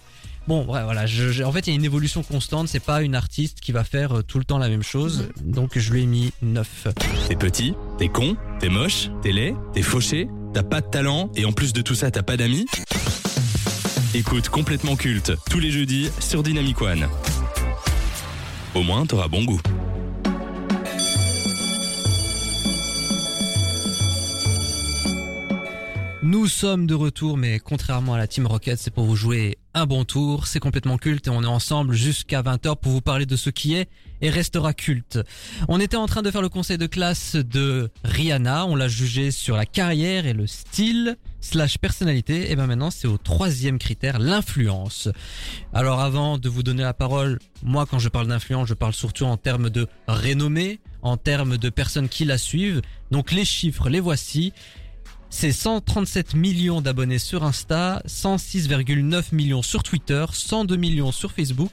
Bon, 0.47 0.61
ouais, 0.67 0.83
voilà. 0.85 1.07
Je, 1.07 1.31
je- 1.31 1.43
en 1.43 1.51
fait, 1.53 1.67
il 1.67 1.71
y 1.71 1.73
a 1.73 1.77
une 1.77 1.85
évolution 1.85 2.23
constante. 2.23 2.69
C'est 2.69 2.81
pas 2.81 3.03
une 3.03 3.15
artiste 3.15 3.61
qui 3.61 3.73
va 3.73 3.83
faire 3.83 4.19
euh, 4.19 4.23
tout 4.23 4.39
le 4.39 4.45
temps 4.45 4.59
la 4.59 4.69
même 4.69 4.83
chose. 4.83 5.29
Donc, 5.43 5.79
je 5.79 5.93
lui 5.93 6.03
ai 6.03 6.07
mis 6.07 6.33
9. 6.43 6.89
T'es 7.29 7.37
petit, 7.37 7.75
t'es 7.99 8.09
con, 8.09 8.37
t'es 8.61 8.69
moche, 8.69 9.09
t'es 9.23 9.33
laid, 9.33 9.55
t'es 9.73 9.83
fauché, 9.83 10.29
t'as 10.53 10.63
pas 10.63 10.81
de 10.83 10.87
talent 10.87 11.31
et 11.35 11.45
en 11.47 11.53
plus 11.53 11.73
de 11.73 11.81
tout 11.83 11.95
ça 11.95 12.11
t'as 12.11 12.23
pas 12.23 12.37
d'amis 12.37 12.67
Écoute 14.15 14.49
complètement 14.49 14.95
culte 14.97 15.33
tous 15.51 15.59
les 15.59 15.71
jeudis 15.73 16.11
sur 16.21 16.43
Dynamic 16.43 16.81
One. 16.83 17.09
Au 18.75 18.83
moins 18.83 19.07
t'auras 19.07 19.29
bon 19.29 19.45
goût. 19.45 19.61
Nous 26.23 26.47
sommes 26.47 26.87
de 26.87 26.95
retour, 26.95 27.37
mais 27.37 27.59
contrairement 27.59 28.15
à 28.15 28.19
la 28.19 28.27
Team 28.27 28.47
Rocket, 28.47 28.79
c'est 28.79 28.91
pour 28.93 29.05
vous 29.05 29.17
jouer 29.17 29.59
un 29.75 29.87
bon 29.87 30.05
tour. 30.05 30.47
C'est 30.47 30.61
complètement 30.61 30.97
culte 30.97 31.27
et 31.27 31.31
on 31.31 31.43
est 31.43 31.47
ensemble 31.47 31.95
jusqu'à 31.95 32.43
20h 32.43 32.77
pour 32.77 32.93
vous 32.93 33.01
parler 33.01 33.27
de 33.27 33.37
ce 33.37 33.51
qui 33.51 33.75
est 33.75 33.89
et 34.21 34.31
restera 34.31 34.73
culte. 34.73 35.19
On 35.69 35.81
était 35.81 35.97
en 35.97 36.07
train 36.07 36.23
de 36.23 36.31
faire 36.31 36.43
le 36.43 36.49
conseil 36.49 36.79
de 36.79 36.87
classe 36.87 37.37
de 37.37 37.91
Rihanna. 38.05 38.67
On 38.67 38.77
l'a 38.77 38.89
jugé 38.89 39.31
sur 39.31 39.57
la 39.57 39.67
carrière 39.67 40.27
et 40.27 40.33
le 40.33 40.47
style 40.47 41.17
slash 41.41 41.79
personnalité. 41.79 42.51
Et 42.51 42.57
ben 42.57 42.67
maintenant, 42.67 42.91
c'est 42.91 43.09
au 43.09 43.19
troisième 43.19 43.79
critère, 43.79 44.19
l'influence. 44.19 45.09
Alors 45.73 46.01
avant 46.01 46.39
de 46.39 46.49
vous 46.49 46.63
donner 46.63 46.83
la 46.83 46.95
parole, 46.95 47.39
moi 47.63 47.87
quand 47.87 47.99
je 47.99 48.09
parle 48.09 48.29
d'influence, 48.29 48.69
je 48.69 48.75
parle 48.75 48.95
surtout 48.95 49.25
en 49.25 49.37
termes 49.37 49.71
de 49.71 49.87
renommée, 50.09 50.81
en 51.03 51.17
termes 51.17 51.59
de 51.59 51.69
personnes 51.69 52.09
qui 52.09 52.25
la 52.25 52.39
suivent. 52.39 52.81
Donc 53.11 53.33
les 53.33 53.45
chiffres, 53.45 53.89
les 53.89 54.01
voici. 54.01 54.53
C'est 55.37 55.51
137 55.51 56.37
millions 56.37 56.81
d'abonnés 56.81 57.19
sur 57.19 57.43
Insta, 57.43 58.01
106,9 58.07 59.35
millions 59.35 59.63
sur 59.63 59.83
Twitter, 59.83 60.25
102 60.33 60.77
millions 60.77 61.11
sur 61.11 61.33
Facebook. 61.33 61.73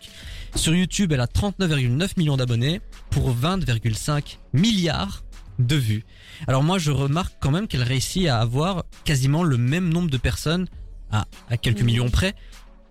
Sur 0.55 0.73
YouTube, 0.73 1.11
elle 1.11 1.21
a 1.21 1.27
39,9 1.27 2.13
millions 2.17 2.37
d'abonnés 2.37 2.81
pour 3.11 3.31
20,5 3.31 4.37
milliards 4.53 5.23
de 5.59 5.75
vues. 5.75 6.03
Alors 6.47 6.63
moi, 6.63 6.79
je 6.79 6.89
remarque 6.89 7.35
quand 7.39 7.51
même 7.51 7.67
qu'elle 7.67 7.83
réussit 7.83 8.27
à 8.27 8.39
avoir 8.39 8.83
quasiment 9.05 9.43
le 9.43 9.57
même 9.57 9.89
nombre 9.89 10.09
de 10.09 10.17
personnes, 10.17 10.67
à, 11.11 11.27
à 11.47 11.55
quelques 11.55 11.83
millions 11.83 12.09
près, 12.09 12.33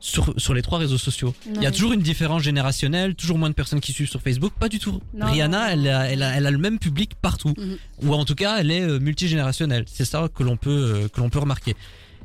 sur, 0.01 0.33
sur 0.39 0.55
les 0.55 0.63
trois 0.63 0.79
réseaux 0.79 0.99
sociaux. 0.99 1.35
Il 1.55 1.63
y 1.63 1.67
a 1.67 1.71
toujours 1.71 1.93
une 1.93 2.01
différence 2.01 2.43
générationnelle, 2.43 3.15
toujours 3.15 3.39
moins 3.39 3.51
de 3.51 3.55
personnes 3.55 3.81
qui 3.81 3.93
suivent 3.93 4.09
sur 4.11 4.21
Facebook, 4.23 4.53
pas 4.59 4.69
du 4.69 4.79
tout. 4.79 4.99
Non, 5.15 5.27
Rihanna, 5.27 5.59
non, 5.77 5.83
non. 5.83 5.83
Elle, 5.85 5.89
a, 5.89 6.11
elle, 6.11 6.23
a, 6.23 6.37
elle 6.37 6.47
a 6.47 6.51
le 6.51 6.59
même 6.59 6.79
public 6.79 7.13
partout 7.21 7.55
Mhm. 7.57 7.77
ou 8.05 8.15
en 8.15 8.25
tout 8.25 8.35
cas 8.35 8.59
elle 8.59 8.71
est 8.71 8.81
euh, 8.83 8.99
multigénérationnelle. 8.99 9.85
C'est 9.87 10.05
ça 10.05 10.29
que 10.35 10.43
l'on 10.43 10.57
peut 10.57 10.71
euh, 10.71 11.09
que 11.09 11.21
l'on 11.21 11.29
peut 11.31 11.39
remarquer. 11.39 11.75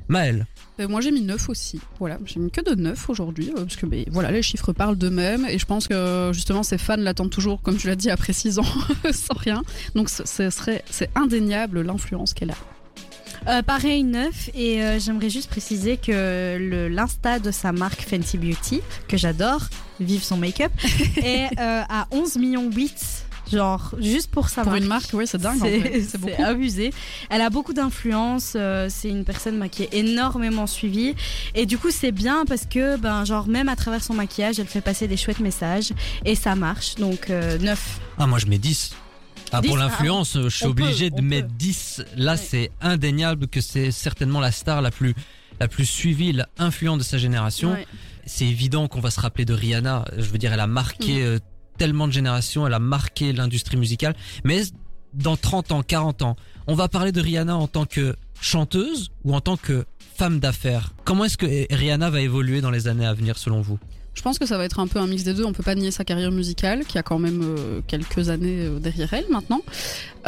Maël, 0.07 0.45
Euh, 0.79 0.87
moi 0.87 1.01
j'ai 1.01 1.09
mis 1.11 1.21
9 1.21 1.49
aussi. 1.49 1.79
Voilà, 1.99 2.19
j'ai 2.25 2.39
mis 2.39 2.51
que 2.51 2.61
de 2.61 2.75
9 2.79 3.09
aujourd'hui 3.09 3.49
euh, 3.57 3.63
parce 3.63 3.75
que 3.75 3.87
ben, 3.87 4.05
voilà, 4.11 4.29
les 4.31 4.43
chiffres 4.43 4.71
parlent 4.71 4.97
d'eux-mêmes 4.97 5.45
et 5.49 5.57
je 5.57 5.65
pense 5.65 5.87
que 5.87 6.29
justement 6.33 6.61
ses 6.63 6.77
fans 6.77 6.95
l'attendent 6.97 7.31
toujours 7.31 7.61
comme 7.61 7.75
tu 7.77 7.87
l'as 7.87 7.95
dit 7.95 8.11
après 8.11 8.31
6 8.31 8.59
ans 8.59 8.65
sans 9.11 9.33
rien. 9.35 9.63
Donc 9.95 10.09
ce, 10.09 10.23
ce 10.25 10.49
serait 10.51 10.83
c'est 10.91 11.09
indéniable 11.15 11.81
l'influence 11.81 12.33
qu'elle 12.35 12.51
a. 12.51 12.55
Euh, 13.47 13.61
pareil, 13.61 14.03
neuf. 14.03 14.49
Et 14.55 14.81
euh, 14.81 14.99
j'aimerais 14.99 15.29
juste 15.29 15.49
préciser 15.49 15.97
que 15.97 16.57
le- 16.59 16.87
l'insta 16.87 17.39
de 17.39 17.51
sa 17.51 17.71
marque 17.71 18.01
Fenty 18.01 18.37
Beauty, 18.37 18.81
que 19.07 19.17
j'adore, 19.17 19.61
vive 19.99 20.23
son 20.23 20.37
make-up, 20.37 20.71
est 21.17 21.47
euh, 21.59 21.81
à 21.87 22.07
11 22.11 22.37
millions 22.37 22.69
8. 22.71 23.21
Genre, 23.53 23.93
juste 23.99 24.31
pour 24.31 24.49
sa 24.49 24.63
Pour 24.63 24.71
marque. 24.71 24.81
une 24.81 24.87
marque, 24.89 25.09
oui, 25.13 25.27
c'est 25.27 25.37
dingue. 25.39 25.61
en 25.61 25.65
C'est 25.65 25.77
vrai. 25.77 25.91
C'est 25.93 26.01
c'est 26.01 26.17
beaucoup. 26.17 26.43
abusé. 26.43 26.91
Elle 27.29 27.41
a 27.41 27.51
beaucoup 27.51 27.73
d'influence. 27.73 28.53
euh, 28.55 28.87
c'est 28.89 29.09
une 29.09 29.23
personne 29.23 29.59
bah, 29.59 29.69
qui 29.69 29.83
est 29.83 29.93
énormément 29.93 30.65
suivie. 30.65 31.13
Et 31.53 31.67
du 31.67 31.77
coup, 31.77 31.91
c'est 31.91 32.11
bien 32.11 32.45
parce 32.47 32.65
que, 32.65 32.97
ben, 32.97 33.23
genre, 33.23 33.47
même 33.47 33.69
à 33.69 33.75
travers 33.75 34.03
son 34.03 34.15
maquillage, 34.15 34.59
elle 34.59 34.65
fait 34.65 34.81
passer 34.81 35.07
des 35.07 35.15
chouettes 35.17 35.41
messages. 35.41 35.93
Et 36.25 36.33
ça 36.33 36.55
marche. 36.55 36.95
Donc, 36.95 37.29
euh, 37.29 37.59
9. 37.59 37.99
ah 38.17 38.25
moi 38.25 38.39
je 38.39 38.47
mets 38.47 38.57
10. 38.57 38.93
Ah, 39.51 39.61
10, 39.61 39.67
pour 39.67 39.77
ah, 39.77 39.81
l'influence, 39.85 40.37
je 40.41 40.49
suis 40.49 40.65
obligé 40.65 41.09
peut, 41.09 41.17
de 41.17 41.21
mettre 41.21 41.47
peut. 41.47 41.53
10. 41.57 42.03
Là, 42.17 42.33
Ouais. 42.33 42.37
c'est 42.37 42.71
indéniable 42.81 43.47
que 43.47 43.61
c'est 43.61 43.91
certainement 43.91 44.39
la 44.39 44.51
star 44.51 44.81
la 44.81 44.91
plus, 44.91 45.15
la 45.59 45.67
plus 45.67 45.85
suivie, 45.85 46.33
la 46.33 46.47
influente 46.57 46.99
de 46.99 47.03
sa 47.03 47.17
génération. 47.17 47.73
Ouais. 47.73 47.87
C'est 48.25 48.45
évident 48.45 48.87
qu'on 48.87 48.99
va 49.01 49.11
se 49.11 49.19
rappeler 49.19 49.45
de 49.45 49.53
Rihanna. 49.53 50.05
Je 50.17 50.25
veux 50.25 50.37
dire, 50.37 50.51
elle 50.51 50.59
a 50.59 50.67
marqué 50.67 51.23
euh, 51.23 51.39
tellement 51.77 52.07
de 52.07 52.13
générations, 52.13 52.65
elle 52.65 52.73
a 52.73 52.79
marqué 52.79 53.33
l'industrie 53.33 53.77
musicale. 53.77 54.15
Mais 54.43 54.63
dans 55.13 55.37
30 55.37 55.71
ans, 55.71 55.83
40 55.83 56.21
ans, 56.23 56.35
on 56.67 56.75
va 56.75 56.87
parler 56.87 57.11
de 57.11 57.21
Rihanna 57.21 57.55
en 57.55 57.67
tant 57.67 57.85
que 57.85 58.15
chanteuse 58.41 59.09
ou 59.23 59.33
en 59.33 59.41
tant 59.41 59.57
que 59.57 59.85
femme 60.15 60.39
d'affaires? 60.39 60.93
Comment 61.03 61.25
est-ce 61.25 61.37
que 61.37 61.73
Rihanna 61.73 62.09
va 62.09 62.21
évoluer 62.21 62.61
dans 62.61 62.71
les 62.71 62.87
années 62.87 63.05
à 63.05 63.13
venir 63.13 63.37
selon 63.37 63.61
vous? 63.61 63.79
Je 64.15 64.21
pense 64.21 64.39
que 64.39 64.45
ça 64.45 64.57
va 64.57 64.65
être 64.65 64.79
un 64.79 64.87
peu 64.87 64.99
un 64.99 65.07
mix 65.07 65.23
des 65.23 65.33
deux. 65.33 65.45
On 65.45 65.53
peut 65.53 65.63
pas 65.63 65.75
nier 65.75 65.91
sa 65.91 66.03
carrière 66.03 66.31
musicale, 66.31 66.85
qui 66.85 66.97
a 66.97 67.03
quand 67.03 67.19
même 67.19 67.41
euh, 67.43 67.81
quelques 67.85 68.29
années 68.29 68.61
euh, 68.61 68.79
derrière 68.79 69.13
elle 69.13 69.25
maintenant. 69.29 69.61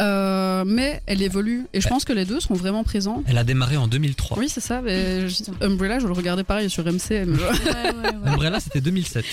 Euh, 0.00 0.64
mais 0.66 1.00
elle 1.06 1.22
évolue. 1.22 1.66
Et 1.72 1.80
je 1.80 1.88
pense 1.88 2.04
que 2.04 2.12
les 2.12 2.24
deux 2.24 2.40
sont 2.40 2.54
vraiment 2.54 2.84
présents. 2.84 3.22
Elle 3.26 3.38
a 3.38 3.44
démarré 3.44 3.76
en 3.76 3.88
2003. 3.88 4.38
Oui, 4.38 4.48
c'est 4.48 4.60
ça. 4.60 4.80
Mais 4.82 5.28
je- 5.28 5.42
Umbrella, 5.60 5.98
je 5.98 6.06
le 6.06 6.12
regardais 6.12 6.44
pareil 6.44 6.70
sur 6.70 6.84
MCM. 6.86 7.38
Umbrella, 8.24 8.60
c'était 8.60 8.80
2007. 8.80 9.24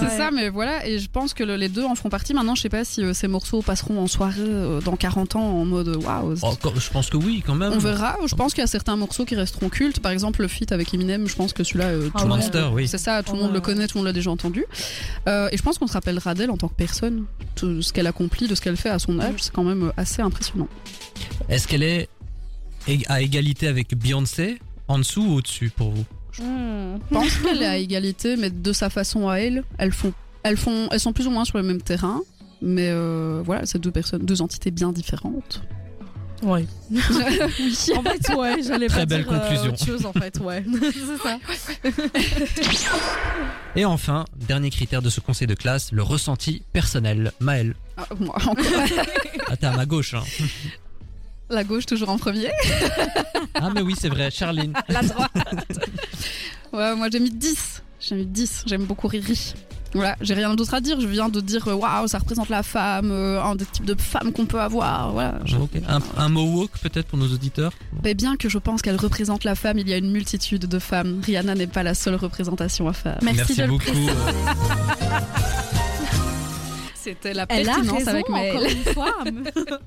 C'est 0.00 0.10
ça, 0.16 0.30
mais 0.30 0.48
voilà, 0.48 0.86
et 0.86 0.98
je 0.98 1.08
pense 1.10 1.34
que 1.34 1.44
le- 1.44 1.56
les 1.56 1.68
deux 1.68 1.84
en 1.84 1.94
feront 1.94 2.08
partie. 2.08 2.34
Maintenant, 2.34 2.54
je 2.54 2.62
sais 2.62 2.68
pas 2.68 2.84
si 2.84 3.02
euh, 3.02 3.12
ces 3.14 3.28
morceaux 3.28 3.62
passeront 3.62 4.00
en 4.00 4.06
soirée 4.06 4.40
euh, 4.40 4.80
dans 4.80 4.96
40 4.96 5.36
ans 5.36 5.42
en 5.42 5.64
mode 5.64 5.88
waouh. 5.96 6.34
Oh, 6.42 6.54
je 6.78 6.90
pense 6.90 7.10
que 7.10 7.16
oui, 7.16 7.42
quand 7.46 7.54
même. 7.54 7.72
On 7.74 7.78
verra. 7.78 8.16
Je 8.26 8.34
pense 8.34 8.54
qu'il 8.54 8.62
y 8.62 8.64
a 8.64 8.68
certains 8.68 8.96
morceaux 8.96 9.24
qui 9.24 9.36
resteront 9.36 9.68
cultes. 9.68 10.00
Par 10.00 10.12
exemple, 10.12 10.42
le 10.42 10.48
feat 10.48 10.72
avec 10.72 10.92
Eminem, 10.94 11.28
je 11.28 11.34
pense 11.36 11.52
que 11.52 11.64
celui-là, 11.64 11.86
euh, 11.86 12.08
Ah 12.14 12.20
tout 12.22 12.26
Monster, 12.28 12.68
oui. 12.72 12.88
C'est 12.88 12.98
ça, 12.98 13.22
tout 13.22 13.34
le 13.34 13.40
monde 13.40 13.52
le 13.52 13.60
connaît, 13.60 13.86
tout 13.86 13.98
le 13.98 14.00
monde 14.00 14.06
l'a 14.06 14.12
déjà 14.12 14.30
entendu. 14.30 14.64
Euh, 15.28 15.48
et 15.52 15.56
je 15.56 15.62
pense 15.62 15.78
qu'on 15.78 15.86
se 15.86 15.92
rappellera 15.92 16.34
d'elle 16.34 16.50
en 16.50 16.56
tant 16.56 16.68
que 16.68 16.74
personne, 16.74 17.24
de 17.62 17.80
ce 17.80 17.92
qu'elle 17.92 18.06
accomplit, 18.06 18.48
de 18.48 18.54
ce 18.54 18.60
qu'elle 18.60 18.76
fait 18.76 18.88
à 18.90 18.98
son 18.98 19.20
âge. 19.20 19.34
C'est 19.40 19.52
quand 19.52 19.64
même 19.64 19.84
euh, 19.84 19.92
assez 20.14 20.22
impressionnant. 20.22 20.68
Est-ce 21.48 21.66
qu'elle 21.66 21.82
est 21.82 22.08
à 23.08 23.20
égalité 23.20 23.66
avec 23.66 23.96
Beyoncé, 23.96 24.58
en 24.88 24.98
dessous 24.98 25.22
ou 25.22 25.34
au-dessus 25.34 25.70
pour 25.70 25.90
vous? 25.90 26.04
Hmm. 26.38 26.98
Je 27.10 27.14
pense 27.14 27.36
qu'elle 27.38 27.62
est 27.62 27.66
à 27.66 27.78
égalité, 27.78 28.36
mais 28.36 28.50
de 28.50 28.72
sa 28.72 28.90
façon 28.90 29.28
à 29.28 29.36
elle, 29.36 29.64
elles 29.78 29.92
font, 29.92 30.12
elles 30.42 30.56
font, 30.56 30.88
elles 30.90 31.00
sont 31.00 31.12
plus 31.12 31.26
ou 31.26 31.30
moins 31.30 31.44
sur 31.44 31.58
le 31.58 31.64
même 31.64 31.82
terrain. 31.82 32.20
Mais 32.62 32.88
euh, 32.90 33.42
voilà, 33.44 33.66
c'est 33.66 33.78
deux 33.78 33.90
personnes, 33.90 34.24
deux 34.24 34.40
entités 34.40 34.70
bien 34.70 34.92
différentes. 34.92 35.62
Ouais. 36.44 36.66
oui. 36.90 36.98
En 37.96 38.02
fait, 38.02 38.34
ouais, 38.34 38.62
j'allais 38.62 38.86
Très 38.88 39.00
pas 39.00 39.06
belle 39.06 39.24
dire, 39.24 39.32
euh, 39.32 39.38
conclusion. 39.38 39.72
autre 39.72 39.84
chose, 39.86 40.06
en 40.06 40.12
fait, 40.12 40.38
ouais. 40.40 40.64
c'est 40.92 41.22
ça. 41.22 41.38
Et 43.76 43.84
enfin, 43.84 44.24
dernier 44.36 44.70
critère 44.70 45.02
de 45.02 45.10
ce 45.10 45.20
conseil 45.20 45.46
de 45.46 45.54
classe, 45.54 45.90
le 45.92 46.02
ressenti 46.02 46.62
personnel. 46.72 47.32
Maël, 47.40 47.74
Ah, 47.96 48.06
moi, 48.20 48.36
encore. 48.46 48.56
ah, 49.48 49.56
t'es 49.56 49.66
à 49.66 49.72
ma 49.76 49.86
gauche. 49.86 50.14
Hein. 50.14 50.22
La 51.50 51.64
gauche 51.64 51.86
toujours 51.86 52.08
en 52.10 52.18
premier. 52.18 52.50
Ah 53.56 53.70
mais 53.72 53.82
oui, 53.82 53.94
c'est 53.98 54.08
vrai, 54.08 54.30
Charline. 54.30 54.72
La 54.88 55.02
droite. 55.02 55.30
ouais, 56.72 56.96
moi 56.96 57.08
j'ai 57.10 57.20
mis 57.20 57.30
10. 57.30 57.82
J'ai 58.00 58.14
mis 58.16 58.26
10. 58.26 58.64
J'aime 58.66 58.84
beaucoup 58.84 59.06
Riri. 59.06 59.54
Voilà, 59.94 60.16
j'ai 60.20 60.34
rien 60.34 60.54
d'autre 60.54 60.74
à 60.74 60.80
dire. 60.80 61.00
Je 61.00 61.06
viens 61.06 61.28
de 61.28 61.40
dire 61.40 61.68
euh, 61.68 61.74
waouh, 61.74 62.06
ça 62.08 62.18
représente 62.18 62.48
la 62.48 62.62
femme, 62.62 63.10
euh, 63.12 63.40
un 63.42 63.54
des 63.54 63.64
types 63.64 63.84
de 63.84 63.94
femmes 64.00 64.32
qu'on 64.32 64.46
peut 64.46 64.60
avoir. 64.60 65.12
Voilà. 65.12 65.38
Un, 65.88 66.00
un 66.16 66.28
mohawk 66.28 66.70
peut-être 66.82 67.06
pour 67.06 67.18
nos 67.18 67.28
auditeurs? 67.32 67.72
Mais 68.02 68.14
bien 68.14 68.36
que 68.36 68.48
je 68.48 68.58
pense 68.58 68.82
qu'elle 68.82 68.96
représente 68.96 69.44
la 69.44 69.54
femme, 69.54 69.78
il 69.78 69.88
y 69.88 69.92
a 69.92 69.96
une 69.96 70.10
multitude 70.10 70.66
de 70.66 70.78
femmes. 70.78 71.20
Rihanna 71.24 71.54
n'est 71.54 71.66
pas 71.68 71.82
la 71.84 71.94
seule 71.94 72.16
représentation 72.16 72.88
à 72.88 72.92
faire. 72.92 73.18
Merci, 73.22 73.54
de 73.56 73.62
le 73.62 73.68
beaucoup. 73.68 73.84
C'était 76.94 77.34
la 77.34 77.44
Elle 77.50 77.68
a 77.68 77.74
pertinence 77.74 77.98
raison, 77.98 78.10
avec 78.10 78.28
Maëlle. 78.30 78.56
encore 78.56 78.68
une 78.70 78.84
fois. 78.94 79.14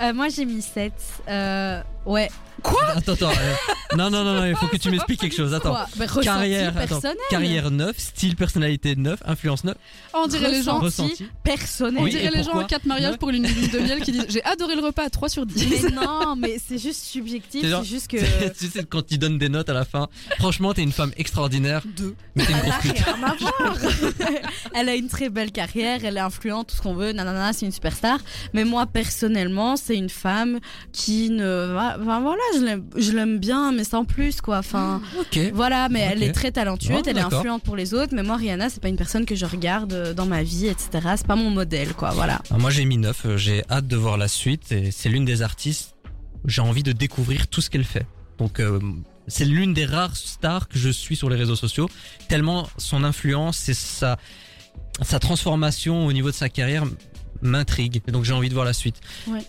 Euh, 0.00 0.12
moi, 0.14 0.28
j'ai 0.30 0.44
mis 0.46 0.62
7. 0.62 0.92
Euh, 1.28 1.80
ouais. 2.06 2.28
Attends, 2.64 3.12
attends. 3.12 3.30
euh, 3.30 3.96
non, 3.96 4.10
non, 4.10 4.24
non, 4.24 4.34
non, 4.34 4.44
il 4.46 4.56
faut 4.56 4.66
que 4.68 4.76
tu 4.76 4.90
m'expliques 4.90 5.20
quelque 5.20 5.36
chose. 5.36 5.52
Attends. 5.54 5.70
Quoi 5.70 5.86
Bah, 5.96 6.04
ressenti 6.06 6.24
Carrière, 6.26 6.68
attends. 6.76 6.78
personnel. 7.00 7.16
Carrière 7.30 7.70
9, 7.70 7.96
style 7.98 8.36
personnalité 8.36 8.96
9, 8.96 9.20
influence 9.24 9.64
9, 9.64 9.74
On 10.14 10.26
dirait 10.26 10.50
les 10.50 10.62
gens. 10.62 10.78
Ressenti. 10.78 11.26
personnel. 11.42 11.96
On 12.00 12.04
Oui, 12.04 12.10
dirait 12.10 12.24
et 12.26 12.30
les 12.30 12.38
gens 12.38 12.44
pourquoi 12.44 12.64
en 12.64 12.66
4 12.66 12.84
mariages 12.86 13.12
Ouais. 13.12 13.18
pour 13.18 13.30
une 13.30 13.46
lune 13.46 13.68
de 13.68 13.78
miel 13.80 14.00
qui 14.00 14.12
disent 14.12 14.26
J'ai 14.28 14.44
adoré 14.44 14.74
le 14.76 14.82
repas, 14.82 15.08
3 15.10 15.28
sur 15.28 15.44
10. 15.46 15.82
Mais 15.84 15.90
non, 15.90 16.36
mais 16.36 16.56
c'est 16.64 16.78
juste 16.78 17.02
subjectif. 17.02 17.60
C'est 17.62 17.68
genre- 17.68 17.82
C'est 17.82 17.88
juste 17.90 18.08
que. 18.08 18.16
tu 18.58 18.66
sais, 18.68 18.84
quand 18.84 19.10
ils 19.10 19.18
donnent 19.18 19.38
des 19.38 19.48
notes 19.48 19.68
à 19.68 19.74
la 19.74 19.84
fin. 19.84 20.08
Franchement, 20.38 20.72
t'es 20.74 20.82
une 20.82 20.92
femme 20.92 21.12
extraordinaire, 21.16 21.82
Deux. 21.96 22.14
mais 22.34 22.44
t'es 22.44 22.52
une 22.52 22.58
Elle 22.58 22.64
a 22.64 22.68
grosse 22.78 22.82
pute. 22.82 22.98
rien 23.04 23.22
à 23.22 23.34
voir. 23.34 23.76
elle 24.74 24.88
a 24.88 24.94
une 24.94 25.08
très 25.08 25.28
belle 25.28 25.52
carrière, 25.52 26.00
elle 26.04 26.16
est 26.16 26.20
influente, 26.20 26.68
tout 26.68 26.76
ce 26.76 26.82
qu'on 26.82 26.94
veut, 26.94 27.12
nanana, 27.12 27.52
c'est 27.52 27.66
une 27.66 27.72
superstar. 27.72 28.18
Mais 28.54 28.64
moi, 28.64 28.86
personnellement, 28.86 29.76
c'est 29.76 29.96
une 29.96 30.08
femme 30.08 30.58
qui 30.92 31.30
ne. 31.30 31.74
Enfin, 32.00 32.20
voilà, 32.20 32.42
je 32.54 33.12
l'aime- 33.12 33.38
bien, 33.38 33.72
mais 33.72 33.84
sans 33.84 34.04
plus, 34.04 34.40
quoi. 34.40 34.58
Enfin, 34.58 35.00
voilà, 35.54 35.88
mais 35.88 36.00
elle 36.00 36.22
est 36.22 36.32
très 36.32 36.52
talentueuse, 36.52 36.90
Ouais, 36.96 37.02
elle 37.06 37.18
est 37.18 37.20
influente 37.20 37.62
pour 37.62 37.76
les 37.76 37.94
autres. 37.94 38.12
Mais 38.14 38.22
moi, 38.22 38.36
Rihanna, 38.36 38.68
c'est 38.70 38.80
pas 38.80 38.88
une 38.88 38.96
personne 38.96 39.24
que 39.26 39.34
je 39.34 39.46
regarde 39.46 39.92
euh, 39.92 40.14
dans 40.14 40.26
ma 40.26 40.42
vie, 40.42 40.66
etc. 40.66 40.90
C'est 41.16 41.26
pas 41.26 41.36
mon 41.36 41.50
modèle, 41.50 41.94
quoi. 41.94 42.10
Voilà. 42.10 42.40
Ah, 42.50 42.58
Moi 42.58 42.70
j'ai 42.70 42.84
mis 42.84 42.98
9, 42.98 43.22
euh, 43.26 43.36
j'ai 43.36 43.62
hâte 43.70 43.86
de 43.86 43.96
voir 43.96 44.16
la 44.18 44.28
suite 44.28 44.70
et 44.72 44.90
c'est 44.90 45.08
l'une 45.08 45.24
des 45.24 45.42
artistes, 45.42 45.94
j'ai 46.46 46.60
envie 46.62 46.82
de 46.82 46.92
découvrir 46.92 47.48
tout 47.48 47.60
ce 47.60 47.70
qu'elle 47.70 47.84
fait. 47.84 48.06
Donc 48.38 48.60
euh, 48.60 48.80
c'est 49.28 49.44
l'une 49.44 49.72
des 49.74 49.84
rares 49.84 50.16
stars 50.16 50.68
que 50.68 50.78
je 50.78 50.88
suis 50.90 51.16
sur 51.16 51.30
les 51.30 51.36
réseaux 51.36 51.56
sociaux, 51.56 51.88
tellement 52.28 52.68
son 52.78 53.04
influence 53.04 53.68
et 53.68 53.74
sa, 53.74 54.18
sa 55.00 55.18
transformation 55.18 56.06
au 56.06 56.12
niveau 56.12 56.30
de 56.30 56.34
sa 56.34 56.48
carrière 56.48 56.84
m'intrigue. 57.40 58.02
Donc 58.08 58.24
j'ai 58.24 58.32
envie 58.32 58.48
de 58.48 58.54
voir 58.54 58.66
la 58.66 58.72
suite. 58.72 58.96
Ouais. 59.28 59.40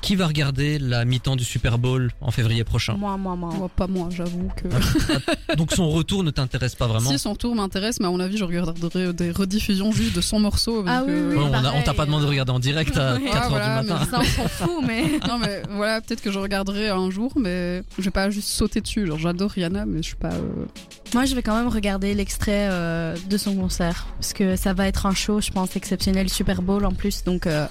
Qui 0.00 0.16
va 0.16 0.26
regarder 0.28 0.78
la 0.78 1.04
mi-temps 1.04 1.36
du 1.36 1.44
Super 1.44 1.76
Bowl 1.76 2.10
en 2.20 2.30
février 2.30 2.64
prochain? 2.64 2.94
Moi, 2.96 3.16
moi, 3.16 3.36
moi. 3.36 3.52
Moi, 3.54 3.68
pas 3.68 3.86
moi, 3.86 4.08
j'avoue 4.10 4.48
que. 4.56 5.54
Donc 5.56 5.72
son 5.72 5.90
retour 5.90 6.22
ne 6.24 6.30
t'intéresse 6.30 6.74
pas 6.74 6.86
vraiment? 6.86 7.10
Si 7.10 7.18
son 7.18 7.34
tour 7.34 7.54
m'intéresse, 7.54 7.98
mais 8.00 8.06
à 8.06 8.10
mon 8.10 8.20
avis, 8.20 8.36
je 8.38 8.44
regarderai 8.44 9.12
des 9.12 9.30
rediffusions 9.32 9.92
juste 9.92 10.14
de 10.14 10.20
son 10.20 10.38
morceau. 10.40 10.84
Ah 10.86 11.02
oui, 11.04 11.12
euh, 11.12 11.30
oui, 11.30 11.36
Ouais, 11.36 11.68
on 11.74 11.82
t'a 11.82 11.94
pas 11.94 12.06
demandé 12.06 12.24
de 12.24 12.30
regarder 12.30 12.52
en 12.52 12.58
direct 12.60 12.96
à 12.96 13.14
Ouais. 13.14 13.24
4 13.24 13.34
Ah, 13.34 13.42
heures 13.44 13.48
voilà, 13.50 13.82
du 13.82 13.88
matin. 13.88 14.04
mais 14.04 14.10
Ça, 14.10 14.20
on 14.20 14.42
s'en 14.42 14.48
fout, 14.48 14.84
mais. 14.86 15.04
Non 15.28 15.38
mais 15.38 15.62
voilà, 15.70 16.00
peut-être 16.00 16.22
que 16.22 16.30
je 16.30 16.38
regarderai 16.38 16.88
un 16.88 17.10
jour, 17.10 17.32
mais 17.36 17.82
je 17.98 18.04
vais 18.04 18.10
pas 18.10 18.30
juste 18.30 18.48
sauter 18.48 18.80
dessus. 18.80 19.06
Genre 19.06 19.18
j'adore 19.18 19.50
Rihanna, 19.50 19.84
mais 19.84 19.98
je 19.98 20.08
suis 20.08 20.16
pas. 20.16 20.32
euh, 20.32 20.64
Moi, 21.12 21.24
je 21.26 21.34
vais 21.34 21.42
quand 21.42 21.56
même 21.56 21.68
regarder 21.68 22.14
l'extrait 22.14 22.68
euh, 22.70 23.14
de 23.28 23.36
son 23.36 23.54
concert. 23.56 24.06
Parce 24.18 24.32
que 24.32 24.56
ça 24.56 24.72
va 24.72 24.86
être 24.86 25.06
un 25.06 25.14
show, 25.14 25.40
je 25.40 25.50
pense, 25.50 25.76
exceptionnel, 25.76 26.28
Super 26.30 26.62
Bowl 26.62 26.84
en 26.86 26.92
plus. 26.92 27.24
Donc, 27.24 27.46
euh, 27.46 27.66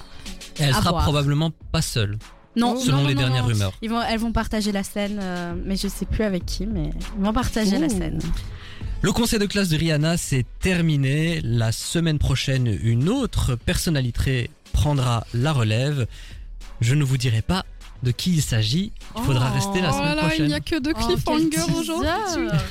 Et 0.58 0.64
elle 0.64 0.70
à 0.70 0.78
sera 0.78 0.90
voir. 0.90 1.02
probablement 1.04 1.50
pas 1.72 1.82
seule, 1.82 2.18
non. 2.56 2.76
selon 2.78 3.02
non, 3.02 3.08
les 3.08 3.14
non, 3.14 3.20
dernières 3.22 3.42
non. 3.42 3.48
rumeurs. 3.48 3.72
Ils 3.82 3.90
vont, 3.90 4.02
elles 4.02 4.18
vont 4.18 4.32
partager 4.32 4.72
la 4.72 4.82
scène, 4.82 5.18
euh, 5.22 5.54
mais 5.64 5.76
je 5.76 5.88
sais 5.88 6.06
plus 6.06 6.24
avec 6.24 6.44
qui, 6.46 6.66
mais 6.66 6.90
ils 7.18 7.24
vont 7.24 7.32
partager 7.32 7.78
la 7.78 7.88
scène. 7.88 8.18
Le 9.02 9.12
conseil 9.12 9.38
de 9.38 9.46
classe 9.46 9.68
de 9.68 9.76
Rihanna, 9.76 10.16
c'est 10.16 10.44
terminé. 10.60 11.40
La 11.44 11.70
semaine 11.70 12.18
prochaine, 12.18 12.66
une 12.82 13.08
autre 13.08 13.54
personnalité 13.54 14.50
prendra 14.72 15.24
la 15.34 15.52
relève. 15.52 16.06
Je 16.80 16.94
ne 16.94 17.04
vous 17.04 17.16
dirai 17.16 17.42
pas 17.42 17.64
de 18.02 18.10
qui 18.12 18.32
il 18.32 18.42
s'agit. 18.42 18.92
Il 19.16 19.22
faudra 19.24 19.48
Oh. 19.50 19.54
rester 19.54 19.80
la 19.80 19.88
Oh 19.90 19.92
semaine 19.92 20.08
là 20.08 20.14
là, 20.14 20.22
prochaine. 20.22 20.44
il 20.44 20.48
n'y 20.48 20.54
a 20.54 20.60
que 20.60 20.78
deux 20.80 20.92
Oh, 20.94 21.06
cliffhangers 21.06 21.72
aujourd'hui. 21.78 22.08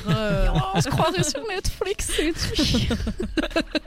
Euh, 0.08 0.48
On 0.74 0.80
se 0.80 0.88
croirait 0.88 1.22
sur 1.28 1.40
Netflix 1.48 2.10
et 2.18 2.32
tout. 2.32 2.94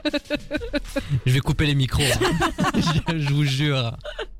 Je 1.26 1.32
vais 1.32 1.40
couper 1.40 1.66
les 1.66 1.74
micros. 1.74 2.02
hein. 2.02 2.48
je, 3.08 3.18
je 3.18 3.28
vous 3.32 3.44
jure. 3.44 3.96